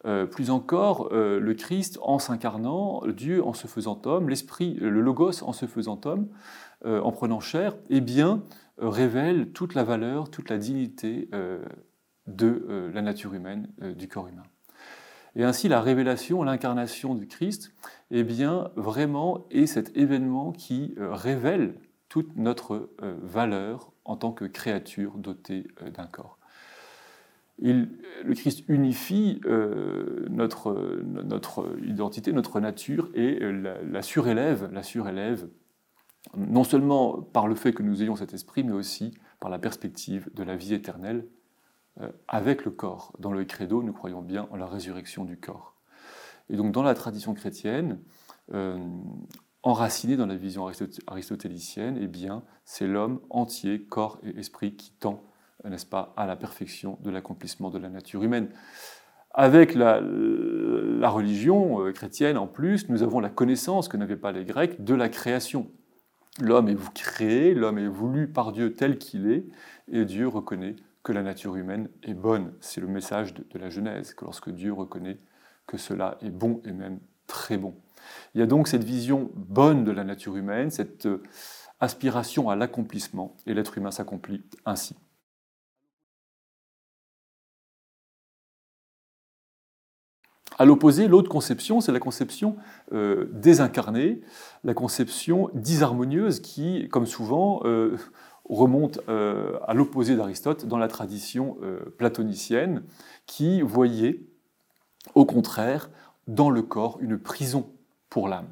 euh, 0.07 0.25
plus 0.25 0.49
encore, 0.49 1.09
euh, 1.11 1.39
le 1.39 1.53
Christ 1.53 1.99
en 2.01 2.17
s'incarnant, 2.17 3.03
Dieu 3.05 3.45
en 3.45 3.53
se 3.53 3.67
faisant 3.67 4.01
homme, 4.05 4.29
l'Esprit, 4.29 4.73
le 4.81 4.99
Logos 4.99 5.43
en 5.43 5.53
se 5.53 5.67
faisant 5.67 6.01
homme, 6.05 6.27
euh, 6.85 6.99
en 7.01 7.11
prenant 7.11 7.39
chair, 7.39 7.75
eh 7.91 8.01
bien, 8.01 8.41
révèle 8.79 9.51
toute 9.51 9.75
la 9.75 9.83
valeur, 9.83 10.31
toute 10.31 10.49
la 10.49 10.57
dignité 10.57 11.29
de 12.35 12.91
la 12.93 13.01
nature 13.01 13.33
humaine, 13.33 13.67
du 13.97 14.07
corps 14.07 14.27
humain. 14.27 14.43
Et 15.35 15.43
ainsi, 15.43 15.69
la 15.69 15.81
révélation, 15.81 16.43
l'incarnation 16.43 17.15
du 17.15 17.27
Christ, 17.27 17.73
eh 18.09 18.23
bien, 18.23 18.71
vraiment 18.75 19.45
est 19.49 19.65
cet 19.65 19.95
événement 19.95 20.51
qui 20.51 20.93
révèle 20.97 21.75
toute 22.09 22.35
notre 22.35 22.89
valeur 23.21 23.91
en 24.03 24.17
tant 24.17 24.33
que 24.33 24.45
créature 24.45 25.17
dotée 25.17 25.67
d'un 25.95 26.07
corps 26.07 26.37
le 27.61 28.33
Christ 28.33 28.63
unifie 28.67 29.39
euh, 29.45 30.25
notre, 30.29 30.75
identité, 31.83 32.33
notre 32.33 32.59
nature 32.59 33.09
et 33.13 33.39
la, 33.39 34.01
surélève, 34.01 34.69
la 34.71 34.83
surélève, 34.83 35.47
non 36.35 36.63
seulement 36.63 37.21
par 37.21 37.47
le 37.47 37.55
fait 37.55 37.73
que 37.73 37.83
nous 37.83 38.01
ayons 38.01 38.15
cet 38.15 38.33
esprit, 38.33 38.63
mais 38.63 38.73
aussi 38.73 39.13
par 39.39 39.49
la 39.49 39.59
perspective 39.59 40.29
de 40.33 40.43
la 40.43 40.55
vie 40.55 40.73
éternelle 40.73 41.19
euh, 41.19 41.40
avec 42.27 42.65
le 42.65 42.71
corps. 42.71 43.13
Dans 43.19 43.33
le 43.33 43.43
credo, 43.45 43.83
nous 43.83 43.93
croyons 43.93 44.21
bien 44.21 44.47
en 44.51 44.55
la 44.55 44.65
résurrection 44.65 45.25
du 45.25 45.37
corps. 45.37 45.75
Et 46.49 46.55
donc 46.55 46.71
dans 46.71 46.83
la 46.83 46.93
tradition 46.93 47.33
chrétienne, 47.33 47.99
euh, 48.53 48.77
enracinée 49.63 50.17
dans 50.17 50.25
la 50.25 50.35
vision 50.35 50.69
aristotélicienne, 51.07 51.97
eh 52.01 52.07
bien, 52.07 52.43
c'est 52.65 52.87
l'homme 52.87 53.21
entier, 53.29 53.83
corps 53.83 54.19
et 54.23 54.39
esprit, 54.39 54.75
qui 54.75 54.91
tend 54.91 55.23
n'est-ce 55.69 55.85
pas, 55.85 56.13
à 56.17 56.25
la 56.25 56.35
perfection 56.35 56.97
de 57.01 57.11
l'accomplissement 57.11 57.69
de 57.69 57.77
la 57.77 57.89
nature 57.89 58.23
humaine. 58.23 58.49
Avec 59.33 59.75
la, 59.75 59.97
religion 61.09 61.85
euh, 61.85 61.91
chrétienne, 61.91 62.37
en 62.37 62.47
plus, 62.47 62.89
nous 62.89 63.03
avons 63.03 63.19
la 63.19 63.29
connaissance 63.29 63.87
que 63.87 63.95
n'avaient 63.95 64.17
pas 64.17 64.31
les 64.31 64.43
Grecs 64.43 64.83
de 64.83 64.95
la 64.95 65.07
création. 65.07 65.71
L'homme 66.41 66.67
est 66.67 66.93
créé, 66.93 67.53
l'homme 67.53 67.77
est 67.77 67.87
voulu 67.87 68.27
par 68.27 68.51
Dieu 68.51 68.73
tel 68.73 68.97
qu'il 68.97 69.29
est, 69.29 69.45
et 69.87 70.03
Dieu 70.05 70.27
reconnaît 70.27 70.75
que 71.03 71.11
la 71.11 71.23
nature 71.23 71.55
humaine 71.55 71.89
est 72.03 72.13
bonne. 72.13 72.53
C'est 72.59 72.81
le 72.81 72.87
message 72.87 73.33
de, 73.33 73.59
la 73.59 73.69
Genèse, 73.69 74.13
que 74.13 74.25
lorsque 74.25 74.49
Dieu 74.49 74.73
reconnaît 74.73 75.19
que 75.67 75.77
cela 75.77 76.17
est 76.21 76.29
bon 76.29 76.61
et 76.65 76.71
même 76.71 76.99
très 77.27 77.57
bon. 77.57 77.75
Il 78.33 78.39
y 78.39 78.43
a 78.43 78.47
donc 78.47 78.67
cette 78.67 78.83
vision 78.83 79.31
bonne 79.35 79.83
de 79.83 79.91
la 79.91 80.03
nature 80.03 80.35
humaine, 80.35 80.69
cette 80.69 81.05
euh, 81.05 81.23
aspiration 81.79 82.49
à 82.49 82.55
l'accomplissement, 82.55 83.35
et 83.45 83.53
l'être 83.53 83.77
humain 83.77 83.91
s'accomplit 83.91 84.43
ainsi. 84.65 84.95
À 90.61 90.65
l'opposé, 90.65 91.07
l'autre 91.07 91.29
conception, 91.29 91.81
c'est 91.81 91.91
la 91.91 91.99
conception 91.99 92.55
euh, 92.93 93.29
désincarnée, 93.31 94.21
la 94.63 94.75
conception 94.75 95.49
disharmonieuse 95.55 96.39
qui, 96.39 96.87
comme 96.89 97.07
souvent, 97.07 97.61
euh, 97.63 97.97
remonte 98.51 98.99
euh, 99.09 99.57
à 99.65 99.73
l'opposé 99.73 100.15
d'Aristote 100.15 100.65
dans 100.65 100.77
la 100.77 100.87
tradition 100.87 101.57
platonicienne, 101.97 102.83
qui 103.25 103.61
voyait, 103.61 104.21
au 105.15 105.25
contraire, 105.25 105.89
dans 106.27 106.49
le 106.49 106.61
corps 106.61 106.97
une 107.01 107.17
prison 107.17 107.71
pour 108.09 108.27
l'âme. 108.27 108.49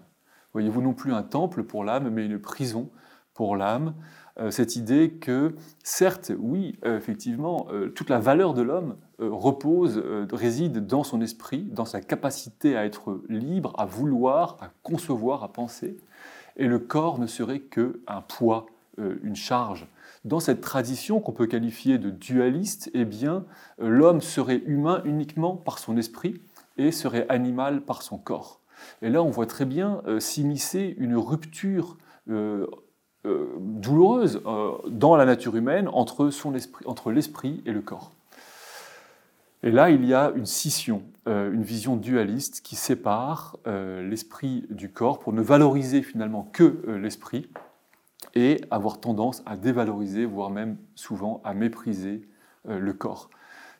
Voyez-vous 0.54 0.82
non 0.82 0.94
plus 0.94 1.14
un 1.14 1.22
temple 1.22 1.64
pour 1.64 1.84
l'âme, 1.84 2.10
mais 2.10 2.26
une 2.26 2.40
prison 2.40 2.90
pour 3.34 3.56
l'âme, 3.56 3.94
euh, 4.40 4.52
cette 4.52 4.76
idée 4.76 5.12
que, 5.12 5.56
certes, 5.84 6.32
oui, 6.38 6.78
euh, 6.86 6.98
effectivement, 6.98 7.68
euh, 7.72 7.90
toute 7.90 8.10
la 8.10 8.20
valeur 8.20 8.54
de 8.54 8.62
l'homme 8.62 8.96
repose, 9.20 10.02
réside 10.32 10.86
dans 10.88 11.04
son 11.04 11.20
esprit, 11.20 11.64
dans 11.64 11.84
sa 11.84 12.00
capacité 12.00 12.78
à 12.78 12.86
être 12.86 13.22
libre, 13.28 13.74
à 13.78 13.86
vouloir, 13.86 14.56
à 14.62 14.70
concevoir, 14.82 15.44
à 15.44 15.52
penser, 15.52 15.98
et 16.56 16.68
le 16.68 16.80
corps 16.80 17.20
ne 17.20 17.28
serait 17.28 17.60
qu'un 17.60 18.22
poids, 18.30 18.68
une 19.24 19.36
charge. 19.36 19.88
Dans 20.26 20.40
cette 20.40 20.62
tradition 20.62 21.20
qu'on 21.20 21.32
peut 21.32 21.48
qualifier 21.48 21.98
de 21.98 22.10
dualiste, 22.10 22.92
eh 22.94 23.06
bien, 23.06 23.46
l'homme 23.78 24.22
serait 24.22 24.62
humain 24.66 25.02
uniquement 25.06 25.56
par 25.56 25.80
son 25.80 25.98
esprit 25.98 26.42
et 26.78 26.92
serait 26.92 27.26
animal 27.30 27.82
par 27.82 28.02
son 28.02 28.18
corps. 28.18 28.60
Et 29.02 29.10
là, 29.10 29.24
on 29.24 29.30
voit 29.30 29.46
très 29.46 29.66
bien 29.66 30.02
s'immiscer 30.20 30.96
une 30.98 31.16
rupture 31.16 31.98
euh, 33.26 33.48
douloureuse 33.60 34.42
euh, 34.46 34.78
dans 34.88 35.18
la 35.18 35.26
nature 35.26 35.58
humaine 35.58 35.90
entre, 35.90 36.30
son 36.30 36.56
esprit, 36.56 36.86
entre 36.88 37.12
l'esprit 37.12 37.62
et 37.66 37.74
le 37.74 37.82
corps. 37.82 38.14
Et 39.62 39.72
là, 39.72 39.90
il 39.90 40.06
y 40.06 40.14
a 40.14 40.32
une 40.38 40.46
scission, 40.46 41.04
euh, 41.28 41.52
une 41.52 41.64
vision 41.64 41.98
dualiste 41.98 42.62
qui 42.62 42.78
sépare 42.78 43.58
l'esprit 43.66 44.66
du 44.70 44.90
corps 44.90 45.20
pour 45.20 45.34
ne 45.34 45.42
valoriser 45.42 46.02
finalement 46.02 46.50
que 46.54 46.82
l'esprit 46.98 47.50
et 48.36 48.62
avoir 48.70 49.00
tendance 49.00 49.44
à 49.46 49.58
dévaloriser, 49.58 50.26
voire 50.26 50.50
même 50.50 50.78
souvent 50.96 51.42
à 51.44 51.54
mépriser 51.54 52.28
le 52.66 52.94
corps. 52.94 53.30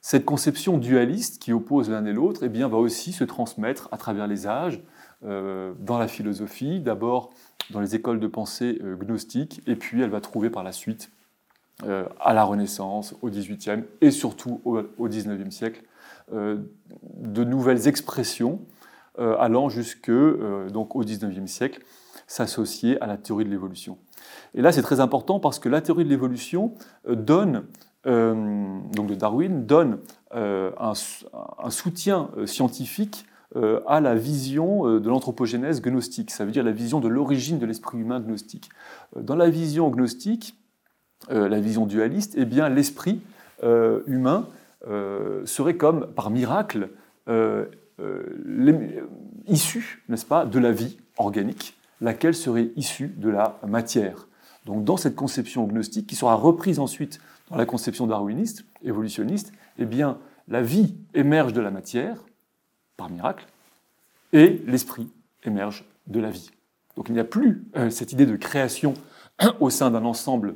Cette 0.02 0.24
conception 0.24 0.78
dualiste 0.78 1.42
qui 1.42 1.52
oppose 1.52 1.90
l'un 1.90 2.06
et 2.06 2.14
l'autre 2.14 2.42
eh 2.44 2.48
va 2.48 2.78
aussi 2.78 3.12
se 3.12 3.26
transmettre 3.26 3.90
à 3.92 3.98
travers 3.98 4.28
les 4.28 4.48
âges, 4.48 4.82
dans 5.22 5.98
la 5.98 6.08
philosophie, 6.08 6.80
d'abord 6.80 7.32
dans 7.70 7.82
les 7.82 7.96
écoles 7.96 8.20
de 8.20 8.28
pensée 8.28 8.80
euh, 8.84 8.96
gnostiques, 8.96 9.62
et 9.68 9.76
puis 9.76 10.02
elle 10.02 10.10
va 10.10 10.22
trouver 10.22 10.50
par 10.50 10.64
la 10.64 10.72
suite, 10.72 11.12
euh, 11.84 12.06
à 12.20 12.34
la 12.34 12.44
Renaissance, 12.44 13.16
au 13.22 13.30
XVIIIe 13.30 13.84
et 14.02 14.12
surtout 14.12 14.62
au 14.66 15.08
XIXe 15.08 15.54
siècle, 15.54 15.84
euh, 16.34 16.58
de 17.18 17.44
nouvelles 17.44 17.88
expressions 17.88 18.62
allant 19.38 19.68
jusque 19.68 20.10
donc 20.72 20.96
au 20.96 21.02
XIXe 21.02 21.52
siècle, 21.52 21.84
s'associer 22.26 22.98
à 23.02 23.06
la 23.06 23.18
théorie 23.18 23.44
de 23.44 23.50
l'évolution. 23.50 23.98
Et 24.54 24.62
là, 24.62 24.72
c'est 24.72 24.82
très 24.82 25.00
important 25.00 25.40
parce 25.40 25.60
que 25.60 25.70
la 25.70 25.82
théorie 25.82 26.04
de 26.04 26.10
l'évolution 26.10 26.74
donne, 27.08 27.66
donc 28.06 29.08
de 29.08 29.16
Darwin, 29.16 29.66
donne 29.66 30.00
un, 30.32 30.94
soutien 31.70 32.30
scientifique 32.46 33.26
euh, 33.56 33.80
à 33.88 34.00
la 34.00 34.14
vision 34.14 34.88
euh, 34.88 35.00
de 35.00 35.10
l'anthropogénèse 35.10 35.82
gnostique, 35.82 36.30
ça 36.30 36.46
veut 36.46 36.52
dire 36.52 36.64
la 36.64 36.72
vision 36.72 37.00
de 37.00 37.08
l'origine 37.08 37.58
de 37.58 37.66
l'esprit 37.66 37.98
humain 37.98 38.20
gnostique. 38.20 38.70
Euh, 39.18 39.22
dans 39.24 39.36
la 39.36 39.50
vision 39.50 39.90
gnostique, 39.90 40.56
la 41.30 41.60
vision 41.60 41.86
dualiste, 41.86 42.36
eh 42.38 42.46
bien 42.46 42.70
l'esprit 42.70 43.20
humain 43.62 44.48
serait 45.44 45.76
comme 45.76 46.08
par 46.08 46.30
miracle 46.30 46.88
issu, 49.46 50.02
n'est-ce 50.08 50.26
pas, 50.26 50.46
de 50.46 50.60
la 50.60 50.72
vie 50.72 50.98
organique, 51.18 51.78
laquelle 52.00 52.34
serait 52.34 52.72
issue 52.78 53.10
de 53.18 53.28
la 53.28 53.60
matière. 53.68 54.28
Donc 54.70 54.84
dans 54.84 54.98
cette 54.98 55.16
conception 55.16 55.66
gnostique, 55.66 56.06
qui 56.06 56.16
sera 56.16 56.36
reprise 56.36 56.78
ensuite 56.78 57.20
dans 57.50 57.58
la 57.58 57.66
conception 57.66 58.06
darwiniste, 58.06 58.66
évolutionniste, 58.84 59.52
eh 59.80 59.86
bien 59.86 60.20
la 60.48 60.62
vie 60.62 60.96
émerge 61.16 61.54
de 61.54 61.60
la 61.62 61.72
matière, 61.72 62.24
par 62.96 63.10
miracle, 63.10 63.48
et 64.32 64.62
l'esprit 64.68 65.10
émerge 65.44 65.86
de 66.06 66.20
la 66.20 66.30
vie. 66.30 66.52
Donc 66.96 67.10
il 67.10 67.14
n'y 67.14 67.20
a 67.20 67.24
plus 67.24 67.66
euh, 67.78 67.90
cette 67.90 68.14
idée 68.14 68.28
de 68.28 68.36
création 68.36 68.94
au 69.60 69.72
sein 69.72 69.90
d'un 69.90 70.06
ensemble 70.06 70.54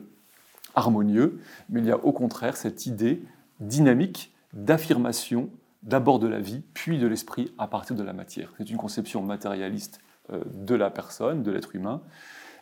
harmonieux, 0.75 1.39
mais 1.69 1.79
il 1.79 1.87
y 1.87 1.91
a 1.91 1.97
au 1.97 2.11
contraire 2.11 2.55
cette 2.55 2.85
idée 2.85 3.23
dynamique 3.61 4.31
d'affirmation 4.53 5.49
d'abord 5.81 6.19
de 6.19 6.27
la 6.27 6.39
vie, 6.39 6.61
puis 6.75 6.99
de 6.99 7.07
l'esprit 7.07 7.51
à 7.57 7.65
partir 7.65 7.95
de 7.95 8.03
la 8.03 8.13
matière. 8.13 8.53
C'est 8.59 8.69
une 8.69 8.77
conception 8.77 9.23
matérialiste 9.23 10.01
euh, 10.31 10.43
de 10.53 10.75
la 10.75 10.91
personne, 10.91 11.41
de 11.41 11.51
l'être 11.51 11.75
humain, 11.75 12.03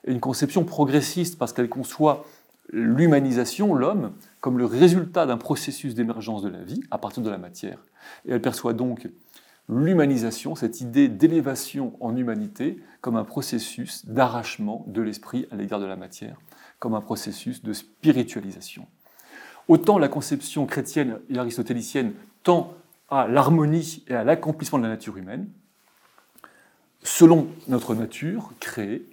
une 0.05 0.19
conception 0.19 0.63
progressiste 0.63 1.37
parce 1.37 1.53
qu'elle 1.53 1.69
conçoit 1.69 2.25
l'humanisation, 2.71 3.73
l'homme, 3.73 4.13
comme 4.39 4.57
le 4.57 4.65
résultat 4.65 5.25
d'un 5.25 5.37
processus 5.37 5.93
d'émergence 5.93 6.41
de 6.41 6.49
la 6.49 6.63
vie 6.63 6.81
à 6.89 6.97
partir 6.97 7.21
de 7.21 7.29
la 7.29 7.37
matière. 7.37 7.79
Et 8.25 8.31
elle 8.31 8.41
perçoit 8.41 8.73
donc 8.73 9.09
l'humanisation, 9.69 10.55
cette 10.55 10.81
idée 10.81 11.07
d'élévation 11.07 11.95
en 11.99 12.15
humanité, 12.15 12.79
comme 13.01 13.15
un 13.15 13.23
processus 13.23 14.05
d'arrachement 14.05 14.83
de 14.87 15.01
l'esprit 15.01 15.47
à 15.51 15.55
l'égard 15.55 15.79
de 15.79 15.85
la 15.85 15.95
matière, 15.95 16.37
comme 16.79 16.93
un 16.93 17.01
processus 17.01 17.63
de 17.63 17.73
spiritualisation. 17.73 18.87
Autant 19.67 19.97
la 19.97 20.07
conception 20.07 20.65
chrétienne 20.65 21.19
et 21.29 21.37
aristotélicienne 21.37 22.13
tend 22.43 22.73
à 23.09 23.27
l'harmonie 23.27 24.03
et 24.07 24.15
à 24.15 24.23
l'accomplissement 24.23 24.79
de 24.79 24.83
la 24.83 24.89
nature 24.89 25.17
humaine, 25.17 25.47
selon 27.03 27.47
notre 27.67 27.95
nature 27.95 28.51
créée, 28.59 29.05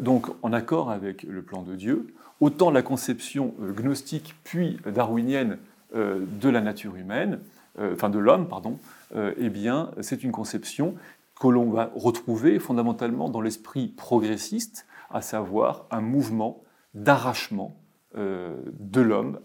donc 0.00 0.26
en 0.42 0.52
accord 0.52 0.90
avec 0.90 1.22
le 1.24 1.42
plan 1.42 1.62
de 1.62 1.74
Dieu, 1.74 2.14
autant 2.40 2.70
la 2.70 2.82
conception 2.82 3.54
euh, 3.60 3.72
gnostique 3.72 4.34
puis 4.44 4.78
darwinienne 4.86 5.58
de 5.94 6.50
la 6.50 6.60
nature 6.60 6.96
humaine, 6.96 7.40
enfin 7.80 8.10
de 8.10 8.18
l'homme, 8.18 8.46
pardon, 8.46 8.78
eh 9.16 9.48
bien, 9.48 9.90
c'est 10.02 10.22
une 10.22 10.32
conception 10.32 10.96
que 11.40 11.48
l'on 11.48 11.70
va 11.70 11.90
retrouver 11.96 12.58
fondamentalement 12.58 13.30
dans 13.30 13.40
l'esprit 13.40 13.88
progressiste, 13.88 14.86
à 15.08 15.22
savoir 15.22 15.86
un 15.90 16.02
mouvement 16.02 16.62
d'arrachement 16.92 17.74
de 18.14 19.00
l'homme, 19.00 19.40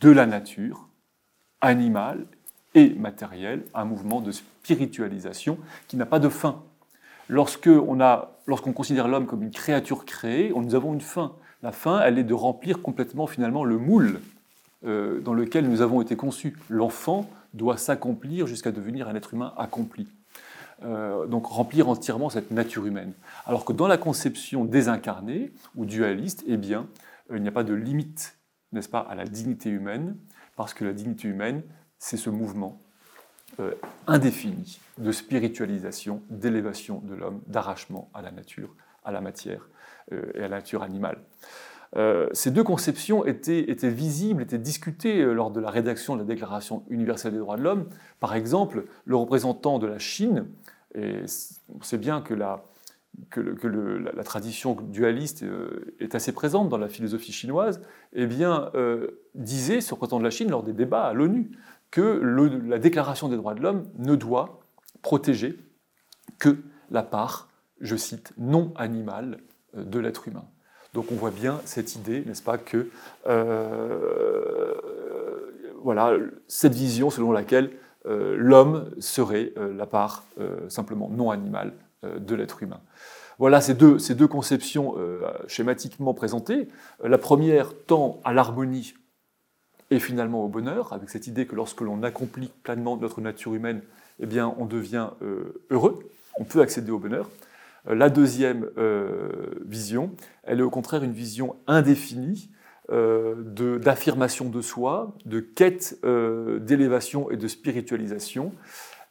de 0.00 0.10
la 0.10 0.26
nature, 0.26 0.86
animale 1.60 2.26
et 2.74 2.90
matérielle, 2.90 3.64
un 3.74 3.84
mouvement 3.84 4.20
de 4.20 4.32
spiritualisation 4.32 5.58
qui 5.88 5.96
n'a 5.96 6.06
pas 6.06 6.18
de 6.18 6.28
fin. 6.28 6.62
Lorsqu'on 7.28 8.00
lorsqu'on 8.46 8.72
considère 8.72 9.08
l'homme 9.08 9.26
comme 9.26 9.42
une 9.42 9.50
créature 9.50 10.04
créée, 10.04 10.52
nous 10.54 10.74
avons 10.74 10.94
une 10.94 11.00
fin. 11.00 11.32
La 11.62 11.72
fin, 11.72 12.00
elle 12.00 12.18
est 12.18 12.24
de 12.24 12.34
remplir 12.34 12.82
complètement 12.82 13.26
finalement 13.26 13.64
le 13.64 13.78
moule 13.78 14.20
euh, 14.84 15.20
dans 15.20 15.34
lequel 15.34 15.68
nous 15.68 15.80
avons 15.80 16.00
été 16.00 16.16
conçus. 16.16 16.56
L'enfant 16.68 17.30
doit 17.54 17.76
s'accomplir 17.76 18.46
jusqu'à 18.46 18.72
devenir 18.72 19.08
un 19.08 19.14
être 19.14 19.34
humain 19.34 19.52
accompli. 19.56 20.08
Euh, 20.84 21.26
donc 21.26 21.46
remplir 21.46 21.88
entièrement 21.88 22.28
cette 22.28 22.50
nature 22.50 22.86
humaine. 22.86 23.12
Alors 23.46 23.64
que 23.64 23.72
dans 23.72 23.86
la 23.86 23.98
conception 23.98 24.64
désincarnée 24.64 25.52
ou 25.76 25.84
dualiste, 25.84 26.42
eh 26.48 26.56
bien, 26.56 26.88
euh, 27.30 27.36
il 27.36 27.42
n'y 27.42 27.48
a 27.48 27.52
pas 27.52 27.62
de 27.62 27.74
limite, 27.74 28.36
n'est-ce 28.72 28.88
pas, 28.88 29.00
à 29.00 29.14
la 29.14 29.24
dignité 29.24 29.68
humaine, 29.70 30.16
parce 30.56 30.74
que 30.74 30.84
la 30.84 30.92
dignité 30.92 31.28
humaine, 31.28 31.62
c'est 31.98 32.16
ce 32.16 32.30
mouvement 32.30 32.80
euh, 33.60 33.72
indéfini 34.06 34.80
de 34.96 35.12
spiritualisation, 35.12 36.22
d'élévation 36.30 37.02
de 37.04 37.14
l'homme, 37.14 37.42
d'arrachement 37.46 38.08
à 38.14 38.22
la 38.22 38.30
nature, 38.30 38.74
à 39.04 39.12
la 39.12 39.20
matière 39.20 39.68
euh, 40.10 40.32
et 40.34 40.38
à 40.38 40.48
la 40.48 40.56
nature 40.56 40.82
animale. 40.82 41.18
Euh, 41.96 42.30
ces 42.32 42.50
deux 42.50 42.64
conceptions 42.64 43.26
étaient, 43.26 43.66
visibles, 43.90 44.40
étaient 44.40 44.56
discutées 44.56 45.22
lors 45.22 45.50
de 45.50 45.60
la 45.60 45.68
rédaction 45.68 46.14
de 46.14 46.20
la 46.20 46.24
Déclaration 46.24 46.82
universelle 46.88 47.32
des 47.32 47.38
droits 47.38 47.58
de 47.58 47.62
l'homme. 47.62 47.90
Par 48.20 48.34
exemple, 48.34 48.86
le 49.04 49.16
représentant 49.16 49.78
de 49.78 49.86
la 49.86 49.98
Chine, 49.98 50.46
et 50.94 51.20
on 51.68 51.82
sait 51.82 51.98
bien 51.98 52.22
que 52.22 52.32
la, 52.32 52.64
tradition 54.24 54.74
dualiste 54.74 55.44
est 56.00 56.14
assez 56.14 56.32
présente 56.32 56.70
dans 56.70 56.78
la 56.78 56.88
philosophie 56.88 57.32
chinoise, 57.32 57.82
eh 58.14 58.26
bien, 58.26 58.72
disait, 59.34 59.82
ce 59.82 59.92
représentant 59.92 60.20
de 60.20 60.24
la 60.24 60.30
Chine, 60.30 60.50
lors 60.50 60.62
des 60.62 60.72
débats 60.72 61.04
à 61.04 61.12
l'ONU, 61.12 61.50
que 61.92 62.20
la 62.66 62.78
Déclaration 62.78 63.28
des 63.28 63.36
droits 63.36 63.54
de 63.54 63.60
l'homme 63.60 63.86
ne 63.98 64.16
doit 64.16 64.62
protéger 65.02 65.56
que 66.40 66.56
la 66.90 67.02
part, 67.04 67.48
je 67.80 67.94
cite, 67.94 68.32
non 68.38 68.72
animale 68.76 69.38
euh, 69.76 69.84
de 69.84 70.00
l'être 70.00 70.26
humain. 70.26 70.44
Donc 70.94 71.12
on 71.12 71.14
voit 71.14 71.30
bien 71.30 71.60
cette 71.64 71.94
idée, 71.94 72.24
n'est-ce 72.26 72.42
pas, 72.42 72.58
que 72.58 72.88
euh, 73.28 74.74
voilà, 75.82 76.16
cette 76.48 76.74
vision 76.74 77.10
selon 77.10 77.30
laquelle 77.30 77.70
euh, 78.06 78.34
l'homme 78.36 78.90
serait 78.98 79.52
la 79.56 79.86
part 79.86 80.24
simplement 80.68 81.08
non 81.08 81.30
animale 81.30 81.72
de 82.02 82.34
l'être 82.34 82.62
humain. 82.62 82.80
Voilà 83.38 83.60
ces 83.60 83.74
deux, 83.74 83.98
ces 83.98 84.14
deux 84.14 84.28
conceptions 84.28 84.96
schématiquement 85.46 86.14
présentées. 86.14 86.68
La 87.02 87.18
première 87.18 87.72
tend 87.86 88.20
à 88.24 88.32
l'harmonie 88.32 88.94
et 89.92 90.00
finalement 90.00 90.42
au 90.42 90.48
bonheur, 90.48 90.94
avec 90.94 91.10
cette 91.10 91.26
idée 91.26 91.44
que 91.46 91.54
lorsque 91.54 91.82
l'on 91.82 92.02
accomplit 92.02 92.50
pleinement 92.62 92.96
notre 92.96 93.20
nature 93.20 93.52
humaine, 93.52 93.82
eh 94.20 94.26
bien, 94.26 94.54
on 94.56 94.64
devient 94.64 95.10
euh, 95.20 95.62
heureux, 95.68 95.98
on 96.38 96.44
peut 96.44 96.62
accéder 96.62 96.90
au 96.90 96.98
bonheur. 96.98 97.28
Euh, 97.88 97.94
la 97.94 98.08
deuxième 98.08 98.70
euh, 98.78 99.60
vision, 99.66 100.12
elle 100.44 100.60
est 100.60 100.62
au 100.62 100.70
contraire 100.70 101.02
une 101.02 101.12
vision 101.12 101.56
indéfinie 101.66 102.50
d'affirmation 102.88 104.50
de, 104.50 104.60
soi, 104.60 105.16
de 105.24 105.40
quête 105.40 105.98
d'élévation 106.04 107.30
et 107.30 107.38
de 107.38 107.48
spiritualisation. 107.48 108.52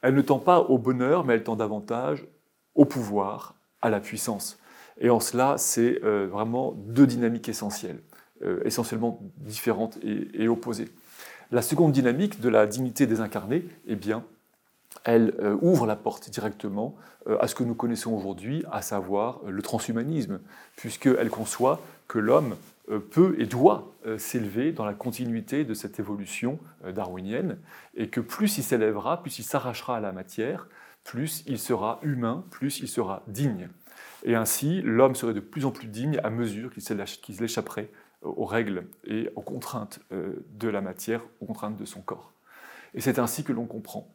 Elle 0.03 0.13
ne 0.13 0.21
tend 0.21 0.37
pas 0.37 0.59
au 0.59 0.77
bonheur, 0.77 1.25
mais 1.25 1.33
elle 1.33 1.43
tend 1.43 1.55
davantage 1.55 2.27
au 2.75 2.85
pouvoir, 2.85 3.55
à 3.81 3.89
la 3.89 3.99
puissance. 3.99 4.59
Et 4.99 5.09
en 5.09 5.19
cela, 5.19 5.55
c'est 5.57 5.99
vraiment 6.03 6.73
deux 6.73 7.07
dynamiques 7.07 7.49
essentielles. 7.49 8.01
Euh, 8.43 8.59
essentiellement 8.65 9.19
différentes 9.37 9.99
et, 10.03 10.47
opposées. 10.47 10.89
La 11.51 11.61
seconde 11.61 11.91
dynamique 11.91 12.41
de 12.41 12.49
la 12.49 12.65
dignité 12.65 13.05
désincarnée, 13.05 13.65
eh 13.85 13.95
bien, 13.95 14.23
elle 15.03 15.35
euh, 15.39 15.55
ouvre 15.61 15.85
la 15.85 15.95
porte 15.95 16.31
directement 16.31 16.95
euh, 17.27 17.37
à 17.39 17.47
ce 17.47 17.53
que 17.53 17.63
nous 17.63 17.75
connaissons 17.75 18.13
aujourd'hui, 18.13 18.63
à 18.71 18.81
savoir 18.81 19.41
le 19.47 19.61
transhumanisme, 19.61 20.39
puisqu'elle 20.75 21.29
conçoit 21.29 21.81
que 22.07 22.17
l'homme 22.17 22.55
peut 23.11 23.35
et 23.37 23.45
doit 23.45 23.93
s'élever 24.17 24.71
dans 24.71 24.85
la 24.85 24.93
continuité 24.93 25.63
de 25.63 25.73
cette 25.73 25.99
évolution 25.99 26.59
darwinienne, 26.93 27.57
et 27.95 28.09
que 28.09 28.19
plus 28.19 28.57
il 28.57 28.63
s'élèvera, 28.63 29.21
plus 29.21 29.39
il 29.39 29.43
s'arrachera 29.43 29.97
à 29.97 29.99
la 30.01 30.11
matière, 30.11 30.67
plus 31.03 31.43
il 31.47 31.59
sera 31.59 31.99
humain, 32.01 32.43
plus 32.49 32.79
il 32.79 32.89
sera 32.89 33.23
digne. 33.27 33.69
Et 34.25 34.35
ainsi, 34.35 34.81
l'homme 34.81 35.15
serait 35.15 35.33
de 35.33 35.39
plus 35.39 35.65
en 35.65 35.71
plus 35.71 35.87
digne 35.87 36.19
à 36.23 36.29
mesure 36.29 36.71
qu'il 36.73 37.43
échapperait 37.43 37.89
aux 38.21 38.45
règles 38.45 38.87
et 39.05 39.29
aux 39.35 39.41
contraintes 39.41 39.99
euh, 40.11 40.45
de 40.53 40.67
la 40.67 40.81
matière, 40.81 41.21
aux 41.39 41.45
contraintes 41.45 41.77
de 41.77 41.85
son 41.85 42.01
corps. 42.01 42.33
Et 42.93 43.01
c'est 43.01 43.19
ainsi 43.19 43.43
que 43.43 43.51
l'on 43.51 43.65
comprend 43.65 44.07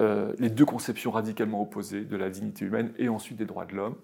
euh, 0.00 0.34
les 0.38 0.50
deux 0.50 0.64
conceptions 0.64 1.10
radicalement 1.10 1.62
opposées 1.62 2.04
de 2.04 2.16
la 2.16 2.30
dignité 2.30 2.64
humaine 2.64 2.92
et 2.98 3.08
ensuite 3.08 3.38
des 3.38 3.46
droits 3.46 3.66
de 3.66 3.74
l'homme. 3.74 3.96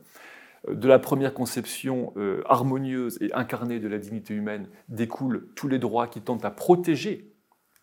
Euh, 0.69 0.75
de 0.75 0.89
la 0.89 0.99
première 0.99 1.35
conception 1.35 2.15
harmonieuse 2.49 3.19
et 3.21 3.33
incarnée 3.35 3.79
de 3.79 3.89
la 3.89 3.99
dignité 3.99 4.35
humaine 4.35 4.69
découlent 4.89 5.49
tous 5.55 5.69
les 5.69 5.79
droits 5.79 6.07
qui 6.07 6.21
tentent 6.21 6.45
à 6.45 6.51
protéger 6.51 7.33